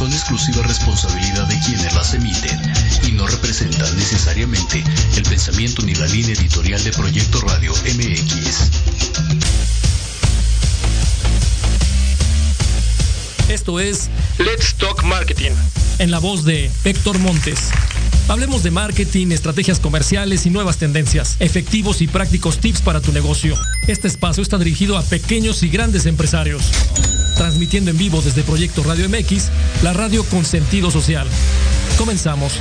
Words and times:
son 0.00 0.12
exclusiva 0.14 0.62
responsabilidad 0.62 1.46
de 1.46 1.60
quienes 1.60 1.94
las 1.94 2.14
emiten 2.14 2.58
y 3.06 3.12
no 3.12 3.26
representan 3.26 3.94
necesariamente 3.98 4.82
el 5.14 5.22
pensamiento 5.24 5.82
ni 5.82 5.94
la 5.94 6.06
línea 6.06 6.32
editorial 6.32 6.82
de 6.82 6.90
Proyecto 6.92 7.38
Radio 7.42 7.74
MX. 7.74 8.70
Esto 13.50 13.78
es 13.78 14.08
Let's 14.38 14.74
Talk 14.78 15.02
Marketing, 15.02 15.50
en 15.98 16.10
la 16.10 16.18
voz 16.18 16.46
de 16.46 16.70
Héctor 16.84 17.18
Montes. 17.18 17.68
Hablemos 18.28 18.62
de 18.62 18.70
marketing, 18.70 19.32
estrategias 19.32 19.80
comerciales 19.80 20.46
y 20.46 20.50
nuevas 20.50 20.78
tendencias, 20.78 21.36
efectivos 21.40 22.00
y 22.00 22.06
prácticos 22.06 22.58
tips 22.58 22.80
para 22.80 23.02
tu 23.02 23.12
negocio. 23.12 23.54
Este 23.86 24.08
espacio 24.08 24.42
está 24.42 24.56
dirigido 24.56 24.96
a 24.96 25.02
pequeños 25.02 25.62
y 25.62 25.68
grandes 25.68 26.06
empresarios. 26.06 26.62
Transmitiendo 27.40 27.90
en 27.90 27.96
vivo 27.96 28.20
desde 28.20 28.42
Proyecto 28.42 28.82
Radio 28.82 29.08
MX, 29.08 29.48
la 29.82 29.94
radio 29.94 30.24
con 30.24 30.44
sentido 30.44 30.90
social. 30.90 31.26
Comenzamos. 31.96 32.60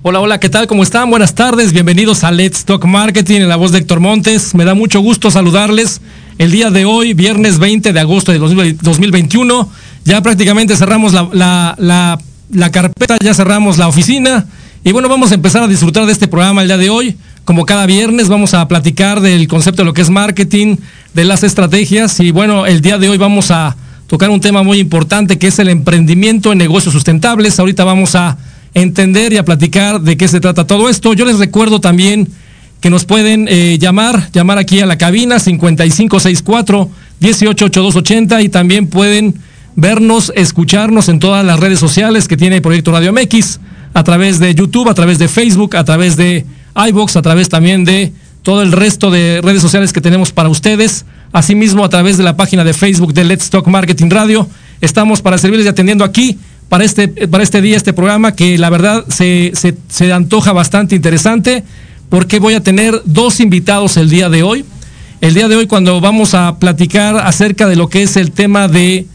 Hola, 0.00 0.20
hola, 0.20 0.40
¿qué 0.40 0.48
tal? 0.48 0.66
¿Cómo 0.66 0.84
están? 0.84 1.10
Buenas 1.10 1.34
tardes, 1.34 1.74
bienvenidos 1.74 2.24
a 2.24 2.30
Let's 2.30 2.64
Talk 2.64 2.86
Marketing 2.86 3.42
en 3.42 3.48
la 3.50 3.56
voz 3.56 3.72
de 3.72 3.80
Héctor 3.80 4.00
Montes. 4.00 4.54
Me 4.54 4.64
da 4.64 4.72
mucho 4.72 5.00
gusto 5.00 5.30
saludarles 5.30 6.00
el 6.38 6.50
día 6.50 6.70
de 6.70 6.86
hoy, 6.86 7.12
viernes 7.12 7.58
20 7.58 7.92
de 7.92 8.00
agosto 8.00 8.32
de 8.32 8.38
2021. 8.38 9.70
Ya 10.04 10.22
prácticamente 10.22 10.76
cerramos 10.76 11.12
la, 11.12 12.18
carpeta, 12.72 13.16
ya 13.22 13.34
cerramos 13.34 13.78
la 13.78 13.88
oficina. 13.88 14.46
Y 14.84 14.92
bueno, 14.92 15.08
vamos 15.08 15.32
a 15.32 15.34
empezar 15.34 15.62
a 15.62 15.68
disfrutar 15.68 16.06
de 16.06 16.12
este 16.12 16.28
programa 16.28 16.62
el 16.62 16.68
día 16.68 16.78
de 16.78 16.90
hoy. 16.90 17.16
Como 17.44 17.66
cada 17.66 17.86
viernes 17.86 18.28
vamos 18.28 18.54
a 18.54 18.66
platicar 18.68 19.20
del 19.20 19.48
concepto 19.48 19.82
de 19.82 19.86
lo 19.86 19.94
que 19.94 20.02
es 20.02 20.10
marketing, 20.10 20.76
de 21.14 21.24
las 21.24 21.42
estrategias. 21.42 22.20
Y 22.20 22.30
bueno, 22.30 22.66
el 22.66 22.80
día 22.80 22.98
de 22.98 23.08
hoy 23.08 23.18
vamos 23.18 23.50
a 23.50 23.76
tocar 24.06 24.30
un 24.30 24.40
tema 24.40 24.62
muy 24.62 24.78
importante 24.78 25.38
que 25.38 25.48
es 25.48 25.58
el 25.58 25.68
emprendimiento 25.68 26.52
en 26.52 26.58
negocios 26.58 26.94
sustentables. 26.94 27.58
Ahorita 27.58 27.84
vamos 27.84 28.14
a 28.14 28.38
entender 28.74 29.32
y 29.32 29.36
a 29.36 29.44
platicar 29.44 30.00
de 30.00 30.16
qué 30.16 30.28
se 30.28 30.40
trata 30.40 30.66
todo 30.66 30.88
esto. 30.88 31.12
Yo 31.14 31.24
les 31.24 31.38
recuerdo 31.38 31.80
también 31.80 32.28
que 32.80 32.90
nos 32.90 33.04
pueden 33.04 33.46
eh, 33.48 33.76
llamar, 33.80 34.30
llamar 34.32 34.58
aquí 34.58 34.80
a 34.80 34.86
la 34.86 34.98
cabina 34.98 35.38
5564 35.38 36.90
188280 37.20 38.42
y 38.42 38.48
también 38.48 38.86
pueden 38.86 39.34
vernos, 39.78 40.32
escucharnos 40.34 41.08
en 41.08 41.20
todas 41.20 41.46
las 41.46 41.60
redes 41.60 41.78
sociales 41.78 42.26
que 42.26 42.36
tiene 42.36 42.60
Proyecto 42.60 42.90
Radio 42.90 43.12
MX, 43.12 43.60
a 43.94 44.02
través 44.02 44.40
de 44.40 44.52
YouTube, 44.52 44.88
a 44.88 44.94
través 44.94 45.20
de 45.20 45.28
Facebook, 45.28 45.76
a 45.76 45.84
través 45.84 46.16
de 46.16 46.44
iBox, 46.88 47.14
a 47.14 47.22
través 47.22 47.48
también 47.48 47.84
de 47.84 48.12
todo 48.42 48.62
el 48.62 48.72
resto 48.72 49.12
de 49.12 49.40
redes 49.40 49.62
sociales 49.62 49.92
que 49.92 50.00
tenemos 50.00 50.32
para 50.32 50.48
ustedes, 50.48 51.04
asimismo 51.30 51.84
a 51.84 51.88
través 51.88 52.18
de 52.18 52.24
la 52.24 52.36
página 52.36 52.64
de 52.64 52.72
Facebook 52.74 53.14
de 53.14 53.22
Let's 53.22 53.50
Talk 53.50 53.68
Marketing 53.68 54.10
Radio. 54.10 54.48
Estamos 54.80 55.22
para 55.22 55.38
servirles 55.38 55.66
y 55.66 55.68
atendiendo 55.68 56.02
aquí 56.02 56.36
para 56.68 56.82
este, 56.82 57.06
para 57.28 57.44
este 57.44 57.62
día, 57.62 57.76
este 57.76 57.92
programa, 57.92 58.34
que 58.34 58.58
la 58.58 58.70
verdad 58.70 59.04
se, 59.06 59.52
se, 59.54 60.12
antoja 60.12 60.52
bastante 60.52 60.96
interesante, 60.96 61.62
porque 62.08 62.40
voy 62.40 62.54
a 62.54 62.64
tener 62.64 63.00
dos 63.04 63.38
invitados 63.38 63.96
el 63.96 64.10
día 64.10 64.28
de 64.28 64.42
hoy. 64.42 64.64
El 65.20 65.34
día 65.34 65.46
de 65.46 65.54
hoy, 65.54 65.68
cuando 65.68 66.00
vamos 66.00 66.34
a 66.34 66.58
platicar 66.58 67.16
acerca 67.16 67.68
de 67.68 67.76
lo 67.76 67.88
que 67.88 68.02
es 68.02 68.16
el 68.16 68.32
tema 68.32 68.66
de 68.66 69.06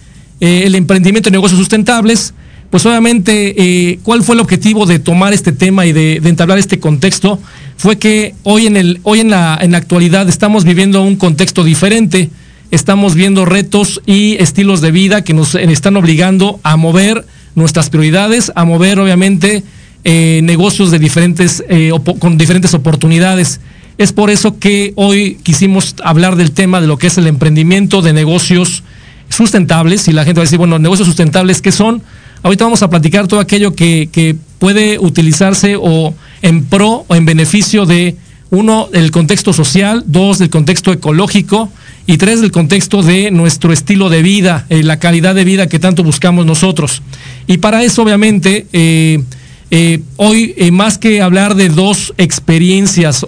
eh, 0.44 0.64
el 0.66 0.76
emprendimiento 0.76 1.30
de 1.30 1.32
negocios 1.32 1.58
sustentables, 1.58 2.34
pues 2.70 2.86
obviamente, 2.86 3.56
eh, 3.56 4.00
¿cuál 4.04 4.24
fue 4.24 4.36
el 4.36 4.42
objetivo 4.42 4.86
de 4.86 5.00
tomar 5.00 5.32
este 5.32 5.54
tema 5.54 5.86
y 5.86 5.94
de, 5.94 6.18
entablar 6.18 6.58
este 6.58 6.80
contexto? 6.80 7.40
Fue 7.78 7.98
que 7.98 8.36
hoy 8.44 8.68
en 8.68 8.76
el, 8.76 9.00
hoy 9.04 9.22
en 9.22 9.30
la, 9.30 9.58
en 9.62 9.72
la 9.72 9.78
actualidad 9.78 10.28
estamos 10.28 10.66
viviendo 10.66 11.02
un 11.02 11.16
contexto 11.16 11.64
diferente, 11.64 12.30
estamos 12.72 13.16
viendo 13.16 13.46
retos 13.46 14.02
y 14.06 14.34
estilos 14.34 14.82
de 14.82 14.92
vida 14.92 15.24
que 15.24 15.34
nos 15.34 15.56
están 15.56 15.96
obligando 15.96 16.60
a 16.64 16.76
mover 16.76 17.26
nuestras 17.56 17.90
prioridades, 17.90 18.52
a 18.54 18.66
mover 18.66 19.00
obviamente 19.00 19.64
eh, 20.04 20.42
negocios 20.44 20.92
de 20.92 21.00
diferentes, 21.00 21.64
eh, 21.70 21.92
con 22.20 22.38
diferentes 22.38 22.74
oportunidades. 22.74 23.62
Es 23.98 24.12
por 24.12 24.30
eso 24.30 24.60
que 24.60 24.92
hoy 24.98 25.38
quisimos 25.42 25.96
hablar 26.04 26.36
del 26.36 26.52
tema 26.52 26.82
de 26.82 26.88
lo 26.88 26.98
que 26.98 27.08
es 27.08 27.18
el 27.18 27.28
emprendimiento 27.28 28.02
de 28.02 28.12
negocios 28.12 28.84
sustentables. 29.36 30.08
Y 30.08 30.14
la 30.14 30.24
gente 30.26 30.40
va 30.40 30.44
a 30.44 30.46
decir, 30.46 30.58
bueno, 30.58 30.80
negocios 30.80 31.08
sustentables, 31.08 31.62
¿qué 31.62 31.72
son? 31.72 32.02
Ahorita 32.42 32.66
vamos 32.66 32.84
a 32.84 32.90
platicar 32.90 33.28
todo 33.28 33.40
aquello 33.40 33.74
que, 33.74 34.10
que 34.12 34.36
puede 34.60 35.00
utilizarse 35.00 35.76
o 35.78 36.14
en 36.42 36.66
pro 36.66 37.06
o 37.08 37.16
en 37.16 37.26
beneficio 37.26 37.86
de, 37.86 38.18
uno, 38.54 38.88
el 38.94 39.10
contexto 39.10 39.52
social, 39.52 40.04
dos, 40.06 40.38
del 40.38 40.52
contexto 40.52 40.94
ecológico, 40.94 41.72
y 42.06 42.18
tres, 42.18 42.40
del 42.40 42.52
contexto 42.52 43.02
de 43.02 43.32
nuestro 43.32 43.74
estilo 43.74 44.10
de 44.10 44.22
vida, 44.22 44.68
eh, 44.70 44.84
la 44.84 45.00
calidad 45.00 45.34
de 45.34 45.44
vida 45.44 45.68
que 45.68 45.80
tanto 45.80 46.04
buscamos 46.04 46.46
nosotros. 46.46 47.02
Y 47.48 47.58
para 47.58 47.82
eso, 47.84 48.04
obviamente, 48.04 48.68
eh, 48.72 49.24
eh, 49.72 50.02
hoy, 50.18 50.54
más 50.72 51.00
que 51.00 51.22
hablar 51.24 51.56
de 51.56 51.70
dos 51.70 52.14
experiencias 52.20 53.26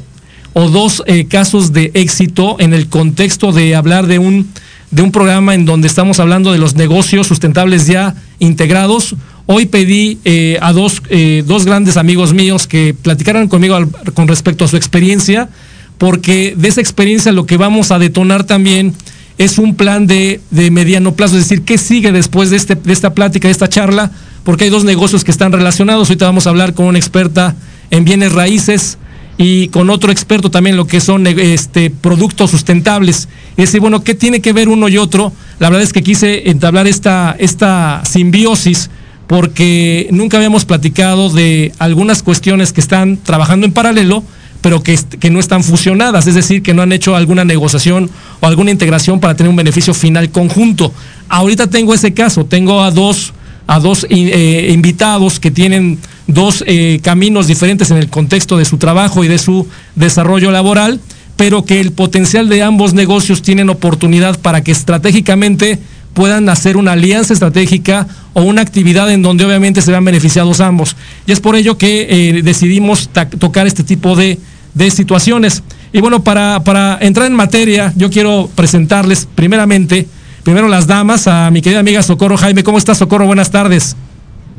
o 0.54 0.70
dos 0.70 1.04
casos 1.28 1.74
de 1.74 1.90
éxito 1.96 2.58
en 2.60 2.76
el 2.76 2.88
contexto 2.88 3.52
de 3.52 3.76
hablar 3.76 4.06
de 4.06 4.20
un, 4.20 4.48
de 4.96 5.02
un 5.02 5.12
programa 5.12 5.54
en 5.54 5.66
donde 5.66 5.88
estamos 5.88 6.20
hablando 6.20 6.54
de 6.54 6.58
los 6.58 6.76
negocios 6.76 7.28
sustentables 7.28 7.86
ya 7.86 8.16
integrados, 8.40 9.16
hoy 9.46 9.66
pedí 9.66 10.20
a 10.62 10.72
dos, 10.72 11.02
dos 11.46 11.66
grandes 11.66 11.98
amigos 11.98 12.34
míos 12.34 12.66
que 12.66 12.96
platicaran 13.00 13.50
conmigo 13.50 13.78
con 14.14 14.28
respecto 14.28 14.64
a 14.64 14.68
su 14.68 14.78
experiencia 14.78 15.50
porque 15.98 16.54
de 16.58 16.68
esa 16.68 16.82
experiencia 16.82 17.32
lo 17.32 17.46
que 17.46 17.58
vamos 17.58 17.92
a 17.92 18.00
detonar 18.00 18.44
también 18.44 18.94
es 19.38 19.58
un 19.58 19.76
plan 19.76 20.08
de, 20.08 20.40
mediano 20.72 21.14
plazo, 21.14 21.38
es 21.38 21.50
decir, 21.50 21.64
qué 21.64 21.78
sigue 21.78 22.12
después 22.12 22.50
de, 22.50 22.58
este, 22.58 22.76
de 22.76 22.94
esta 22.94 23.14
plática, 23.14 23.48
de 23.48 23.52
esta 23.52 23.68
charla, 23.68 24.12
porque 24.44 24.66
hay 24.66 24.70
dos 24.70 24.86
negocios 24.86 25.24
que 25.24 25.32
están 25.32 25.52
relacionados. 25.52 26.10
Ahorita 26.10 26.26
vamos 26.26 26.48
a 26.48 26.52
hablar 26.52 26.74
con 26.74 26.86
una 26.86 27.00
experta 27.00 27.56
en 27.92 28.06
bienes 28.06 28.32
raíces 28.32 28.98
y 29.38 29.68
con 29.70 29.90
otro 29.90 30.12
experto 30.12 30.50
también 30.50 30.78
lo 30.78 30.88
que 30.88 31.02
son 31.02 31.28
este, 31.28 31.90
productos 31.90 32.52
sustentables. 32.52 33.28
Y 33.58 33.62
decir, 33.62 33.82
bueno, 33.82 34.04
¿qué 34.04 34.16
tiene 34.16 34.42
que 34.42 34.54
ver 34.54 34.70
uno 34.70 34.88
y 34.88 34.98
otro? 34.98 35.34
La 35.60 35.70
verdad 35.70 35.84
es 35.84 35.94
que 35.94 36.04
quise 36.04 36.50
entablar 36.50 36.88
esta, 36.88 37.36
esta 37.38 38.02
simbiosis 38.06 38.90
porque 39.28 40.08
nunca 40.12 40.38
habíamos 40.38 40.66
platicado 40.66 41.30
de 41.30 41.72
algunas 41.80 42.22
cuestiones 42.24 42.72
que 42.74 42.82
están 42.82 43.18
trabajando 43.18 43.66
en 43.66 43.74
paralelo 43.74 44.24
pero 44.62 44.82
que, 44.82 44.98
que, 45.20 45.30
no 45.30 45.40
están 45.40 45.64
fusionadas, 45.64 46.26
es 46.26 46.34
decir, 46.34 46.64
que 46.64 46.74
no 46.74 46.82
han 46.82 46.92
hecho 46.92 47.16
alguna 47.16 47.46
negociación 47.46 48.10
o 48.42 48.48
alguna 48.48 48.72
integración 48.72 49.20
para 49.20 49.36
tener 49.36 49.52
un 49.52 49.56
beneficio 49.56 49.94
final 49.94 50.32
conjunto. 50.32 50.92
Ahorita 51.30 51.68
tengo 51.68 51.94
ese 51.94 52.16
caso, 52.16 52.46
tengo 52.46 52.82
a 52.82 52.90
dos, 52.90 53.32
a 53.68 53.80
dos 53.80 54.08
eh, 54.10 54.72
invitados 54.74 55.40
que 55.40 55.52
tienen 55.52 56.00
dos 56.28 56.64
eh, 56.68 57.00
caminos 57.04 57.48
diferentes 57.48 57.92
en 57.92 57.98
el 57.98 58.10
contexto 58.10 58.58
de 58.58 58.66
su 58.66 58.78
trabajo 58.78 59.24
y 59.24 59.28
de 59.28 59.38
su 59.38 59.68
desarrollo 59.96 60.52
laboral, 60.52 61.00
pero 61.36 61.66
que 61.66 61.82
el 61.82 61.92
potencial 61.92 62.50
de 62.50 62.64
ambos 62.64 62.94
negocios 62.94 63.42
tienen 63.42 63.70
oportunidad 63.70 64.40
para 64.40 64.64
que 64.64 64.72
estratégicamente 64.72 65.80
puedan 66.14 66.48
hacer 66.48 66.78
una 66.78 66.94
alianza 66.94 67.34
estratégica 67.34 68.08
o 68.34 68.42
una 68.42 68.62
actividad 68.62 69.12
en 69.12 69.22
donde 69.22 69.46
obviamente 69.46 69.82
se 69.82 69.92
vean 69.92 70.06
beneficiados 70.06 70.62
ambos. 70.62 70.96
Y 71.28 71.34
es 71.34 71.42
por 71.42 71.56
ello 71.56 71.78
que 71.78 72.08
eh, 72.10 72.42
decidimos 72.42 73.10
tocar 73.38 73.68
este 73.68 73.84
tipo 73.84 74.16
de, 74.16 74.40
de 74.74 74.92
situaciones. 74.92 75.62
Y 75.92 76.00
bueno, 76.00 76.24
para, 76.24 76.64
para 76.64 76.98
entrar 77.02 77.28
en 77.28 77.34
materia, 77.34 77.94
yo 77.98 78.10
quiero 78.10 78.50
presentarles 78.56 79.28
primeramente, 79.36 80.08
primero 80.44 80.70
las 80.70 80.88
damas, 80.88 81.28
a 81.28 81.52
mi 81.52 81.62
querida 81.62 81.80
amiga 81.80 82.02
Socorro 82.02 82.38
Jaime. 82.38 82.64
¿Cómo 82.64 82.78
estás, 82.78 82.98
Socorro? 82.98 83.28
Buenas 83.28 83.52
tardes. 83.52 83.96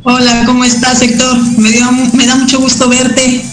Hola, 0.08 0.44
¿cómo 0.46 0.62
estás, 0.62 1.02
Héctor? 1.02 1.36
Me, 1.58 1.70
me 2.12 2.26
da 2.26 2.36
mucho 2.36 2.60
gusto 2.60 2.88
verte. 2.88 3.44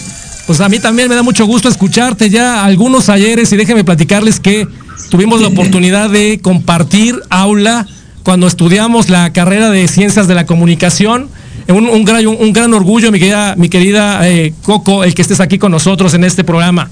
Pues 0.46 0.60
a 0.60 0.68
mí 0.68 0.78
también 0.78 1.08
me 1.08 1.16
da 1.16 1.24
mucho 1.24 1.46
gusto 1.46 1.68
escucharte 1.68 2.30
ya 2.30 2.64
algunos 2.64 3.08
ayeres 3.08 3.52
y 3.52 3.56
déjenme 3.56 3.82
platicarles 3.82 4.38
que 4.38 4.68
tuvimos 5.10 5.40
la 5.40 5.48
oportunidad 5.54 6.10
de 6.10 6.38
compartir 6.40 7.20
aula 7.28 7.88
cuando 8.22 8.46
estudiamos 8.46 9.10
la 9.10 9.32
carrera 9.32 9.68
de 9.70 9.88
Ciencias 9.88 10.28
de 10.28 10.36
la 10.36 10.46
Comunicación 10.46 11.28
un, 11.66 11.88
un, 11.88 12.04
gran, 12.04 12.24
un, 12.24 12.52
gran 12.52 12.72
orgullo, 12.72 13.10
mi 13.10 13.18
querida, 13.18 13.56
mi 13.56 13.68
querida 13.68 14.28
eh, 14.28 14.54
Coco, 14.62 15.02
el 15.02 15.12
que 15.12 15.22
estés 15.22 15.40
aquí 15.40 15.58
con 15.58 15.72
nosotros 15.72 16.14
en 16.14 16.22
este 16.22 16.44
programa. 16.44 16.88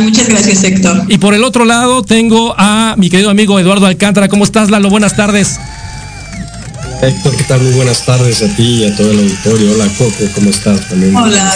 muchas 0.00 0.28
gracias, 0.30 0.64
Héctor. 0.64 1.04
Y 1.08 1.18
por 1.18 1.34
el 1.34 1.44
otro 1.44 1.66
lado 1.66 2.02
tengo 2.02 2.54
a 2.56 2.94
mi 2.96 3.10
querido 3.10 3.28
amigo 3.28 3.58
Eduardo 3.58 3.84
Alcántara. 3.84 4.28
¿Cómo 4.28 4.44
estás, 4.44 4.70
Lalo? 4.70 4.88
Buenas 4.88 5.14
tardes. 5.14 5.58
Héctor, 7.02 7.36
¿qué 7.36 7.42
tal? 7.42 7.60
Muy 7.60 7.72
buenas 7.72 8.06
tardes 8.06 8.42
a 8.42 8.54
ti 8.54 8.62
y 8.62 8.84
a 8.84 8.94
todo 8.96 9.10
el 9.10 9.18
auditorio. 9.18 9.72
Hola, 9.72 9.88
Coco, 9.98 10.24
¿cómo 10.36 10.50
estás? 10.50 10.82
Hola, 10.92 11.52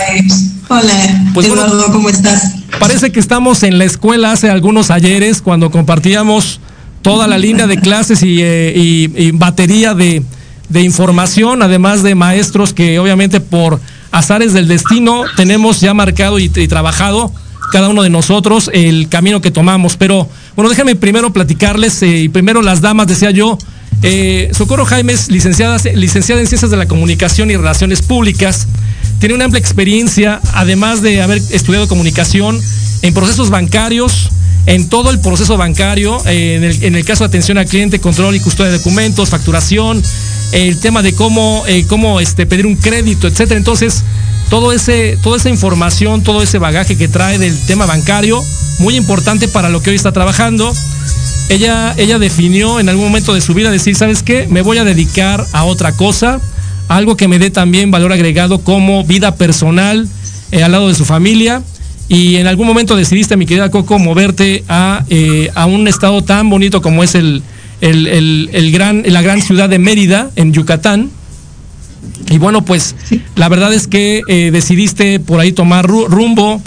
Hola, 0.68 1.30
pues 1.34 1.46
Eduardo, 1.46 1.86
¿cómo 1.92 2.08
estás? 2.08 2.54
Parece 2.80 3.12
que 3.12 3.20
estamos 3.20 3.62
en 3.62 3.78
la 3.78 3.84
escuela 3.84 4.32
hace 4.32 4.50
algunos 4.50 4.90
ayeres 4.90 5.40
cuando 5.40 5.70
compartíamos 5.70 6.58
toda 7.00 7.28
la 7.28 7.38
línea 7.38 7.68
de 7.68 7.78
clases 7.78 8.24
y, 8.24 8.38
eh, 8.40 9.30
batería 9.34 9.94
de, 9.94 10.24
información, 10.74 11.62
además 11.62 12.02
de 12.02 12.16
maestros 12.16 12.72
que 12.72 12.98
obviamente 12.98 13.38
por 13.38 13.80
azares 14.10 14.52
del 14.52 14.66
destino 14.66 15.22
tenemos 15.36 15.80
ya 15.80 15.94
marcado 15.94 16.40
y, 16.40 16.48
trabajado 16.48 17.30
cada 17.70 17.88
uno 17.88 18.02
de 18.02 18.10
nosotros 18.10 18.68
el 18.74 19.08
camino 19.08 19.40
que 19.40 19.52
tomamos. 19.52 19.96
Pero 19.96 20.28
bueno, 20.56 20.70
déjenme 20.70 20.96
primero 20.96 21.32
platicarles, 21.32 22.02
eh, 22.02 22.22
y 22.22 22.28
primero 22.28 22.62
las 22.62 22.80
damas, 22.80 23.06
decía 23.06 23.30
yo, 23.30 23.58
eh, 24.02 24.50
Socorro 24.52 24.84
Jaimes, 24.84 25.30
licenciada, 25.30 25.78
licenciada 25.94 26.40
en 26.40 26.46
Ciencias 26.46 26.70
de 26.70 26.76
la 26.76 26.86
Comunicación 26.86 27.50
y 27.50 27.56
Relaciones 27.56 28.02
Públicas, 28.02 28.66
tiene 29.18 29.34
una 29.34 29.46
amplia 29.46 29.60
experiencia, 29.60 30.40
además 30.52 31.02
de 31.02 31.22
haber 31.22 31.38
estudiado 31.50 31.88
comunicación 31.88 32.60
en 33.02 33.14
procesos 33.14 33.50
bancarios, 33.50 34.30
en 34.66 34.88
todo 34.88 35.10
el 35.10 35.20
proceso 35.20 35.56
bancario, 35.56 36.18
eh, 36.26 36.78
en, 36.82 36.94
el, 36.94 37.04
caso 37.04 37.24
de 37.24 37.28
atención 37.28 37.56
al 37.56 37.66
cliente, 37.66 38.00
control 38.00 38.34
y 38.34 38.40
custodia 38.40 38.72
de 38.72 38.78
documentos, 38.78 39.30
facturación, 39.30 40.02
el 40.52 40.78
tema 40.80 41.02
de 41.02 41.14
cómo, 41.14 41.64
eh, 41.66 41.84
cómo 41.88 42.20
este, 42.20 42.46
pedir 42.46 42.66
un 42.66 42.76
crédito, 42.76 43.28
etcétera. 43.28 43.58
Entonces, 43.58 44.02
todo 44.50 44.72
ese, 44.72 45.18
toda 45.22 45.36
esa 45.36 45.48
información, 45.48 46.22
todo 46.22 46.42
ese 46.42 46.58
bagaje 46.58 46.96
que 46.96 47.08
trae 47.08 47.38
del 47.38 47.58
tema 47.66 47.86
bancario, 47.86 48.42
muy 48.78 48.96
importante 48.96 49.48
para 49.48 49.68
lo 49.68 49.82
que 49.82 49.90
hoy 49.90 49.96
está 49.96 50.12
trabajando. 50.12 50.72
Ella, 51.48 51.94
ella 51.96 52.18
definió 52.18 52.80
en 52.80 52.88
algún 52.88 53.06
momento 53.06 53.32
de 53.32 53.40
su 53.40 53.54
vida 53.54 53.70
decir, 53.70 53.94
¿sabes 53.94 54.22
qué? 54.22 54.48
Me 54.48 54.62
voy 54.62 54.78
a 54.78 54.84
dedicar 54.84 55.44
a 55.52 55.64
otra 55.64 55.92
cosa, 55.92 56.40
algo 56.88 57.16
que 57.16 57.28
me 57.28 57.38
dé 57.38 57.50
también 57.50 57.90
valor 57.90 58.12
agregado 58.12 58.60
como 58.60 59.04
vida 59.04 59.36
personal 59.36 60.08
eh, 60.50 60.62
al 60.62 60.72
lado 60.72 60.88
de 60.88 60.94
su 60.94 61.04
familia 61.04 61.62
y 62.08 62.36
en 62.36 62.46
algún 62.46 62.66
momento 62.66 62.94
decidiste, 62.96 63.36
mi 63.36 63.46
querida 63.46 63.70
Coco, 63.70 63.98
moverte 63.98 64.64
a, 64.68 65.04
eh, 65.08 65.50
a 65.54 65.66
un 65.66 65.88
estado 65.88 66.22
tan 66.22 66.48
bonito 66.48 66.80
como 66.80 67.02
es 67.02 67.16
el, 67.16 67.42
el, 67.80 68.70
gran, 68.72 69.02
la 69.06 69.22
gran 69.22 69.42
ciudad 69.42 69.68
de 69.68 69.78
Mérida, 69.78 70.30
en 70.36 70.52
Yucatán. 70.52 71.10
Y 72.30 72.38
bueno, 72.38 72.64
pues 72.64 72.94
la 73.34 73.48
verdad 73.48 73.74
es 73.74 73.88
que 73.88 74.22
eh, 74.28 74.50
decidiste 74.52 75.18
por 75.18 75.40
ahí 75.40 75.50
tomar 75.50 75.86
rumbo, 75.86 76.62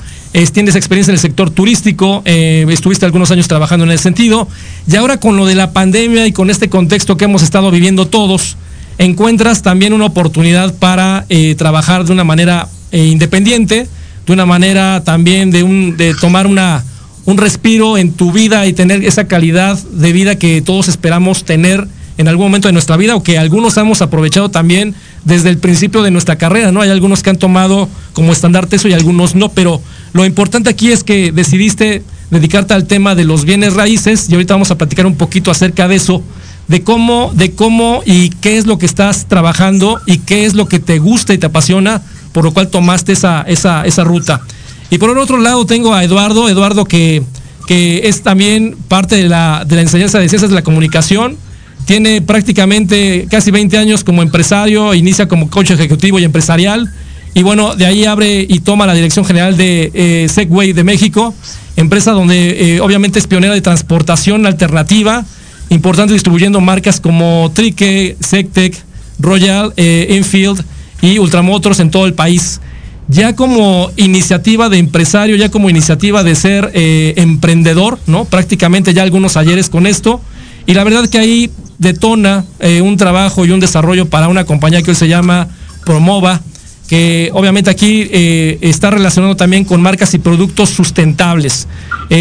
tienes 0.52 0.76
experiencia 0.76 1.12
en 1.12 1.16
el 1.16 1.20
sector 1.20 1.50
turístico, 1.50 2.22
eh, 2.26 2.66
estuviste 2.70 3.06
algunos 3.06 3.32
años 3.32 3.48
trabajando 3.48 3.86
en 3.86 3.92
ese 3.92 4.04
sentido, 4.04 4.48
y 4.88 4.96
ahora 4.96 5.18
con 5.18 5.38
lo 5.38 5.46
de 5.46 5.56
la 5.56 5.72
pandemia 5.72 6.28
y 6.28 6.32
con 6.32 6.50
este 6.50 6.70
contexto 6.70 7.18
que 7.18 7.26
hemos 7.26 7.44
estado 7.44 7.72
viviendo 7.72 8.08
todos, 8.08 8.58
encuentras 8.98 9.62
también 9.62 9.94
una 9.94 10.06
oportunidad 10.06 10.74
para 10.74 11.26
trabajar 11.58 12.04
de 12.06 12.12
una 12.12 12.24
manera 12.24 12.68
independiente, 12.92 13.88
de 14.26 14.34
una 14.34 14.46
manera 14.46 15.04
también 15.04 15.52
de 15.52 16.16
tomar 16.20 16.48
una, 16.48 16.84
un 17.26 17.38
respiro 17.38 17.98
en 17.98 18.12
tu 18.12 18.32
vida 18.32 18.66
y 18.66 18.74
tener 18.74 19.04
esa 19.04 19.28
calidad 19.28 19.78
de 19.78 20.12
vida 20.12 20.36
que 20.36 20.62
todos 20.62 20.88
esperamos 20.88 21.44
tener 21.44 21.88
en 22.18 22.28
algún 22.28 22.48
momento 22.48 22.68
de 22.68 22.74
nuestra 22.74 22.98
vida 22.98 23.16
o 23.16 23.24
que 23.24 23.38
algunos 23.38 23.78
hemos 23.78 24.02
aprovechado 24.02 24.50
también 24.50 24.94
desde 25.24 25.50
el 25.50 25.58
principio 25.58 26.02
de 26.02 26.12
nuestra 26.12 26.38
carrera, 26.38 26.72
¿no? 26.72 26.82
Hay 26.82 26.90
algunos 26.90 27.24
que 27.24 27.30
han 27.30 27.38
tomado 27.38 27.88
como 28.14 28.34
estandarte 28.34 28.76
eso 28.76 28.88
y 28.88 28.94
algunos 28.94 29.36
no, 29.36 29.50
pero 29.50 29.82
lo 30.14 30.26
importante 30.26 30.70
aquí 30.70 30.92
es 30.92 31.04
que 31.04 31.32
decidiste 31.32 32.04
dedicarte 32.32 32.74
al 32.74 32.86
tema 32.86 33.16
de 33.16 33.26
los 33.26 33.46
bienes 33.46 33.74
raíces 33.74 34.30
y 34.30 34.34
ahorita 34.34 34.54
vamos 34.54 34.72
a 34.72 34.78
platicar 34.78 35.06
un 35.06 35.16
poquito 35.16 35.52
acerca 35.52 35.88
de 35.88 35.96
eso, 35.96 36.24
de 36.68 36.84
cómo, 36.84 37.32
de 37.34 37.52
cómo 37.54 38.02
y 38.06 38.30
qué 38.30 38.58
es 38.58 38.68
lo 38.68 38.78
que 38.78 38.86
estás 38.86 39.28
trabajando 39.28 40.00
y 40.06 40.20
qué 40.20 40.46
es 40.46 40.54
lo 40.54 40.68
que 40.68 40.80
te 40.80 41.00
gusta 41.00 41.34
y 41.34 41.38
te 41.38 41.48
apasiona 41.48 42.02
por 42.32 42.44
lo 42.44 42.54
cual 42.54 42.70
tomaste 42.70 43.14
esa, 43.14 43.42
esa, 43.42 43.86
esa 43.86 44.04
ruta. 44.04 44.42
Y 44.90 44.98
por 44.98 45.10
el 45.10 45.18
otro 45.18 45.38
lado 45.38 45.66
tengo 45.66 45.94
a 45.94 46.04
Eduardo, 46.04 46.50
Eduardo 46.50 46.86
que, 46.86 47.24
que 47.68 48.08
es 48.08 48.22
también 48.22 48.76
parte 48.88 49.16
de 49.16 49.28
la, 49.28 49.66
de 49.66 49.76
la 49.76 49.82
enseñanza 49.82 50.20
de 50.20 50.30
ciencias 50.30 50.50
de 50.50 50.56
la 50.56 50.64
comunicación. 50.64 51.38
Tiene 51.86 52.22
prácticamente 52.22 53.28
casi 53.30 53.52
20 53.52 53.78
años 53.78 54.04
como 54.04 54.22
empresario, 54.22 54.94
inicia 54.94 55.28
como 55.28 55.50
coach 55.50 55.72
ejecutivo 55.72 56.20
y 56.20 56.24
empresarial. 56.24 56.92
Y 57.40 57.42
bueno, 57.42 57.74
de 57.74 57.86
ahí 57.86 58.04
abre 58.04 58.46
y 58.50 58.60
toma 58.60 58.86
la 58.86 58.94
dirección 58.94 59.24
general 59.24 59.56
de 59.56 59.92
eh, 59.94 60.28
Segway 60.28 60.74
de 60.74 60.84
México, 60.84 61.34
empresa 61.78 62.12
donde 62.12 62.76
eh, 62.76 62.82
obviamente 62.82 63.18
es 63.18 63.28
pionera 63.28 63.54
de 63.54 63.62
transportación 63.62 64.46
alternativa, 64.46 65.24
importante 65.70 66.12
distribuyendo 66.12 66.60
marcas 66.60 67.00
como 67.00 67.50
Trique, 67.56 68.18
Sectec, 68.20 68.76
Royal, 69.20 69.72
eh, 69.78 70.18
Enfield 70.18 70.66
y 71.02 71.18
Ultramotors 71.18 71.80
en 71.80 71.92
todo 71.92 72.08
el 72.08 72.14
país. 72.14 72.60
Ya 73.08 73.34
como 73.38 73.90
iniciativa 73.96 74.68
de 74.68 74.80
empresario, 74.80 75.38
ya 75.38 75.50
como 75.50 75.70
iniciativa 75.70 76.24
de 76.26 76.36
ser 76.36 76.72
emprendedor, 76.74 78.00
¿no? 78.06 78.26
Prácticamente 78.26 78.94
ya 78.94 79.04
algunos 79.04 79.38
ayeres 79.38 79.70
con 79.70 79.88
esto. 79.88 80.20
Y 80.66 80.74
la 80.74 80.84
verdad 80.84 81.08
que 81.08 81.20
ahí 81.20 81.50
detona 81.78 82.44
un 82.84 82.98
trabajo 82.98 83.46
y 83.46 83.52
un 83.52 83.62
desarrollo 83.62 84.10
para 84.10 84.28
una 84.28 84.44
compañía 84.44 84.82
que 84.82 84.92
hoy 84.92 84.96
se 84.96 85.08
llama 85.08 85.48
Promova, 85.86 86.42
que 86.90 87.30
obviamente 87.34 87.70
aquí 87.70 88.10
eh, 88.12 88.58
está 88.62 88.90
relacionado 88.90 89.36
también 89.36 89.64
con 89.64 89.82
marcas 89.82 90.14
y 90.16 90.18
productos 90.18 90.70
sustentables, 90.70 91.68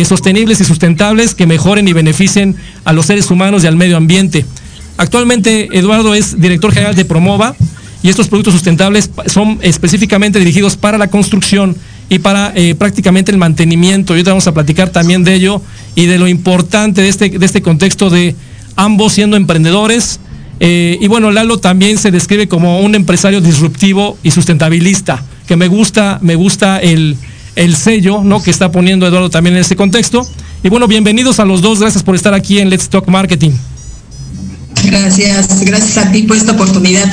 sostenibles 0.04 0.60
y 0.60 0.64
sustentables 0.64 1.34
que 1.34 1.46
mejoren 1.46 1.88
y 1.88 1.94
beneficien 1.94 2.54
a 2.84 2.92
los 2.92 3.06
seres 3.06 3.30
humanos 3.30 3.64
y 3.64 3.66
al 3.66 3.76
medio 3.76 3.96
ambiente. 3.96 4.44
Actualmente 4.98 5.68
Eduardo 5.72 6.14
es 6.14 6.38
director 6.38 6.72
general 6.72 6.94
de 6.94 7.06
Promova, 7.06 7.56
y 8.02 8.08
estos 8.08 8.28
productos 8.28 8.54
sustentables 8.54 9.10
son 9.26 9.58
específicamente 9.62 10.38
dirigidos 10.38 10.76
para 10.76 10.98
la 10.98 11.08
construcción 11.08 11.76
y 12.08 12.20
para 12.20 12.52
eh, 12.54 12.74
prácticamente 12.74 13.32
el 13.32 13.38
mantenimiento. 13.38 14.12
Y 14.12 14.16
ahorita 14.16 14.30
vamos 14.30 14.46
a 14.46 14.54
platicar 14.54 14.90
también 14.90 15.24
de 15.24 15.34
ello 15.34 15.60
y 15.94 16.06
de 16.06 16.18
lo 16.18 16.28
importante 16.28 17.02
de 17.02 17.08
este, 17.08 17.30
de 17.30 17.44
este 17.44 17.60
contexto 17.60 18.08
de 18.08 18.36
ambos 18.76 19.14
siendo 19.14 19.36
emprendedores. 19.36 20.20
Eh, 20.60 20.98
y 21.00 21.06
bueno, 21.06 21.30
Lalo 21.30 21.58
también 21.58 21.98
se 21.98 22.10
describe 22.10 22.48
como 22.48 22.80
un 22.80 22.94
empresario 22.94 23.40
disruptivo 23.40 24.18
y 24.22 24.30
sustentabilista, 24.32 25.22
que 25.46 25.56
me 25.56 25.68
gusta, 25.68 26.18
me 26.20 26.34
gusta 26.34 26.78
el, 26.78 27.16
el 27.54 27.76
sello 27.76 28.22
¿no? 28.24 28.42
que 28.42 28.50
está 28.50 28.72
poniendo 28.72 29.06
Eduardo 29.06 29.30
también 29.30 29.54
en 29.56 29.62
ese 29.62 29.76
contexto. 29.76 30.26
Y 30.62 30.68
bueno, 30.68 30.88
bienvenidos 30.88 31.38
a 31.38 31.44
los 31.44 31.62
dos, 31.62 31.80
gracias 31.80 32.02
por 32.02 32.16
estar 32.16 32.34
aquí 32.34 32.58
en 32.58 32.70
Let's 32.70 32.88
Talk 32.88 33.06
Marketing. 33.06 33.52
Gracias, 34.84 35.64
gracias 35.64 35.98
a 35.98 36.10
ti 36.10 36.22
por 36.22 36.36
esta 36.36 36.52
oportunidad. 36.52 37.12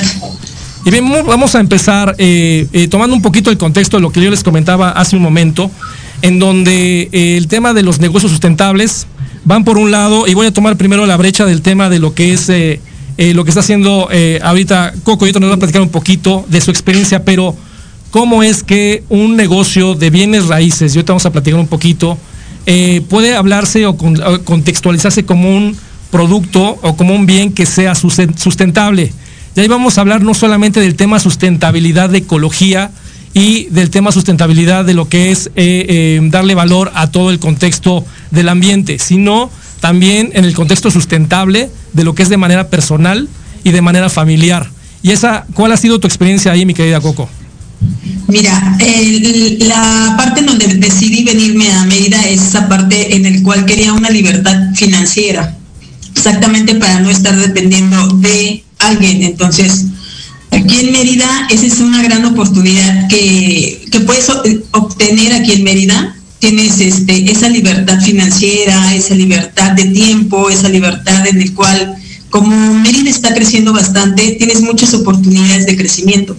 Y 0.84 0.90
bien, 0.90 1.08
vamos 1.08 1.54
a 1.54 1.60
empezar 1.60 2.14
eh, 2.18 2.66
eh, 2.72 2.88
tomando 2.88 3.14
un 3.14 3.22
poquito 3.22 3.50
el 3.50 3.58
contexto 3.58 3.96
de 3.96 4.00
lo 4.00 4.10
que 4.10 4.20
yo 4.20 4.30
les 4.30 4.42
comentaba 4.42 4.90
hace 4.90 5.16
un 5.16 5.22
momento, 5.22 5.70
en 6.22 6.38
donde 6.38 7.08
el 7.12 7.48
tema 7.48 7.74
de 7.74 7.82
los 7.82 7.98
negocios 7.98 8.30
sustentables 8.30 9.06
van 9.44 9.64
por 9.64 9.78
un 9.78 9.90
lado, 9.90 10.26
y 10.26 10.34
voy 10.34 10.46
a 10.46 10.52
tomar 10.52 10.76
primero 10.76 11.06
la 11.06 11.16
brecha 11.16 11.44
del 11.44 11.62
tema 11.62 11.88
de 11.88 11.98
lo 11.98 12.14
que 12.14 12.32
es 12.32 12.48
lo 13.18 13.44
que 13.44 13.50
está 13.50 13.60
haciendo 13.60 14.08
ahorita 14.42 14.92
Coco, 15.02 15.24
y 15.24 15.28
ahorita 15.28 15.40
nos 15.40 15.50
va 15.50 15.54
a 15.54 15.58
platicar 15.58 15.82
un 15.82 15.88
poquito 15.88 16.44
de 16.48 16.60
su 16.60 16.70
experiencia, 16.70 17.24
pero 17.24 17.56
cómo 18.10 18.42
es 18.42 18.62
que 18.62 19.04
un 19.08 19.36
negocio 19.36 19.94
de 19.94 20.10
bienes 20.10 20.46
raíces, 20.46 20.94
y 20.94 20.98
ahorita 20.98 21.12
vamos 21.12 21.26
a 21.26 21.32
platicar 21.32 21.58
un 21.58 21.66
poquito, 21.66 22.18
puede 23.08 23.34
hablarse 23.34 23.86
o, 23.86 23.96
contextualizarse 23.96 25.24
como 25.24 25.56
un 25.56 25.76
producto 26.10 26.78
o 26.82 26.96
como 26.96 27.14
un 27.14 27.26
bien 27.26 27.52
que 27.52 27.66
sea 27.66 27.94
sustentable. 27.94 29.12
Y 29.56 29.60
ahí 29.60 29.68
vamos 29.68 29.96
a 29.96 30.02
hablar 30.02 30.22
no 30.22 30.34
solamente 30.34 30.80
del 30.80 30.96
tema 30.96 31.18
sustentabilidad 31.18 32.10
de 32.10 32.18
ecología 32.18 32.90
y 33.32 33.64
del 33.70 33.88
tema 33.88 34.12
sustentabilidad 34.12 34.84
de 34.84 34.92
lo 34.92 35.08
que 35.08 35.30
es 35.30 35.48
eh, 35.56 35.86
eh, 35.88 36.20
darle 36.30 36.54
valor 36.54 36.92
a 36.94 37.10
todo 37.10 37.30
el 37.30 37.38
contexto 37.38 38.04
del 38.30 38.50
ambiente, 38.50 38.98
sino 38.98 39.50
también 39.86 40.32
en 40.34 40.44
el 40.44 40.52
contexto 40.52 40.90
sustentable 40.90 41.70
de 41.92 42.02
lo 42.02 42.12
que 42.12 42.24
es 42.24 42.28
de 42.28 42.36
manera 42.36 42.70
personal 42.70 43.28
y 43.62 43.70
de 43.70 43.82
manera 43.82 44.10
familiar. 44.10 44.68
¿Y 45.00 45.12
esa, 45.12 45.46
cuál 45.54 45.70
ha 45.70 45.76
sido 45.76 46.00
tu 46.00 46.08
experiencia 46.08 46.50
ahí, 46.50 46.66
mi 46.66 46.74
querida 46.74 47.00
Coco? 47.00 47.28
Mira, 48.26 48.76
la 49.60 50.14
parte 50.16 50.40
en 50.40 50.46
donde 50.46 50.66
decidí 50.74 51.22
venirme 51.22 51.70
a 51.70 51.84
Mérida 51.84 52.20
es 52.26 52.42
esa 52.42 52.68
parte 52.68 53.14
en 53.14 53.32
la 53.32 53.42
cual 53.44 53.64
quería 53.64 53.92
una 53.92 54.10
libertad 54.10 54.74
financiera, 54.74 55.56
exactamente 56.10 56.74
para 56.74 56.98
no 56.98 57.08
estar 57.08 57.36
dependiendo 57.36 58.08
de 58.08 58.64
alguien. 58.80 59.22
Entonces, 59.22 59.84
aquí 60.50 60.80
en 60.80 60.90
Mérida, 60.90 61.46
esa 61.48 61.64
es 61.64 61.78
una 61.78 62.02
gran 62.02 62.24
oportunidad 62.24 63.06
que, 63.08 63.86
puedes 64.04 64.28
obtener 64.72 65.32
aquí 65.32 65.52
en 65.52 65.62
Mérida. 65.62 66.16
Tienes 66.38 66.80
este, 66.80 67.30
esa 67.30 67.48
libertad 67.48 68.00
financiera, 68.00 68.94
esa 68.94 69.14
libertad 69.14 69.72
de 69.72 69.86
tiempo, 69.86 70.50
esa 70.50 70.68
libertad 70.68 71.26
en 71.26 71.40
el 71.40 71.54
cual, 71.54 71.96
como 72.30 72.74
Mérida 72.74 73.10
está 73.10 73.34
creciendo 73.34 73.72
bastante, 73.72 74.32
tienes 74.32 74.60
muchas 74.60 74.92
oportunidades 74.94 75.66
de 75.66 75.76
crecimiento. 75.76 76.36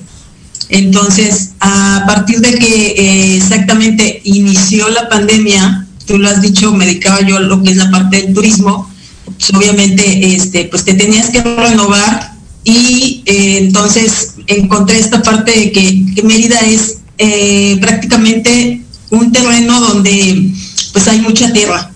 Entonces, 0.70 1.52
a 1.60 2.04
partir 2.06 2.40
de 2.42 2.56
que 2.56 2.88
eh, 2.88 3.38
exactamente 3.38 4.22
inició 4.24 4.90
la 4.90 5.08
pandemia, 5.10 5.88
tú 6.06 6.18
lo 6.18 6.30
has 6.30 6.42
dicho, 6.42 6.74
me 6.74 6.86
dedicaba 6.86 7.22
yo 7.22 7.38
a 7.38 7.42
lo 7.42 7.64
que 7.64 7.72
es 7.72 7.78
la 7.78 7.90
parte 7.90 8.22
del 8.22 8.34
turismo, 8.34 8.90
pues, 9.26 9.54
obviamente 9.54 10.36
este, 10.36 10.66
pues 10.66 10.84
te 10.84 10.94
tenías 10.94 11.30
que 11.30 11.42
renovar 11.42 12.34
y 12.64 13.24
eh, 13.26 13.60
entonces 13.60 14.34
encontré 14.48 15.00
esta 15.00 15.22
parte 15.22 15.52
de 15.52 15.72
que, 15.72 16.24
Mérida 16.24 16.60
es 16.62 16.98
eh, 17.18 17.78
prácticamente 17.80 18.82
un 19.10 19.32
terreno 19.32 19.80
donde 19.80 20.52
pues 20.94 21.08
hay 21.08 21.22
mucha 21.22 21.52
tierra 21.54 21.92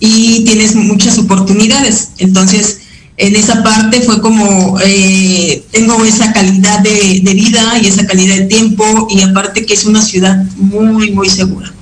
y 0.00 0.44
tienes 0.44 0.74
muchas 0.74 1.18
oportunidades. 1.18 2.10
Entonces, 2.18 2.80
en 3.16 3.36
esa 3.36 3.62
parte 3.62 4.00
fue 4.00 4.20
como 4.20 4.78
eh, 4.84 5.62
tengo 5.70 6.04
esa 6.04 6.32
calidad 6.32 6.80
de, 6.80 7.20
vida 7.22 7.78
y 7.80 7.86
esa 7.86 8.06
calidad 8.06 8.36
de 8.36 8.46
tiempo 8.46 9.06
y 9.10 9.20
aparte 9.22 9.64
que 9.64 9.74
es 9.74 9.84
una 9.84 10.02
ciudad 10.02 10.44
muy, 10.56 11.12
muy 11.12 11.28
segura. 11.28 11.72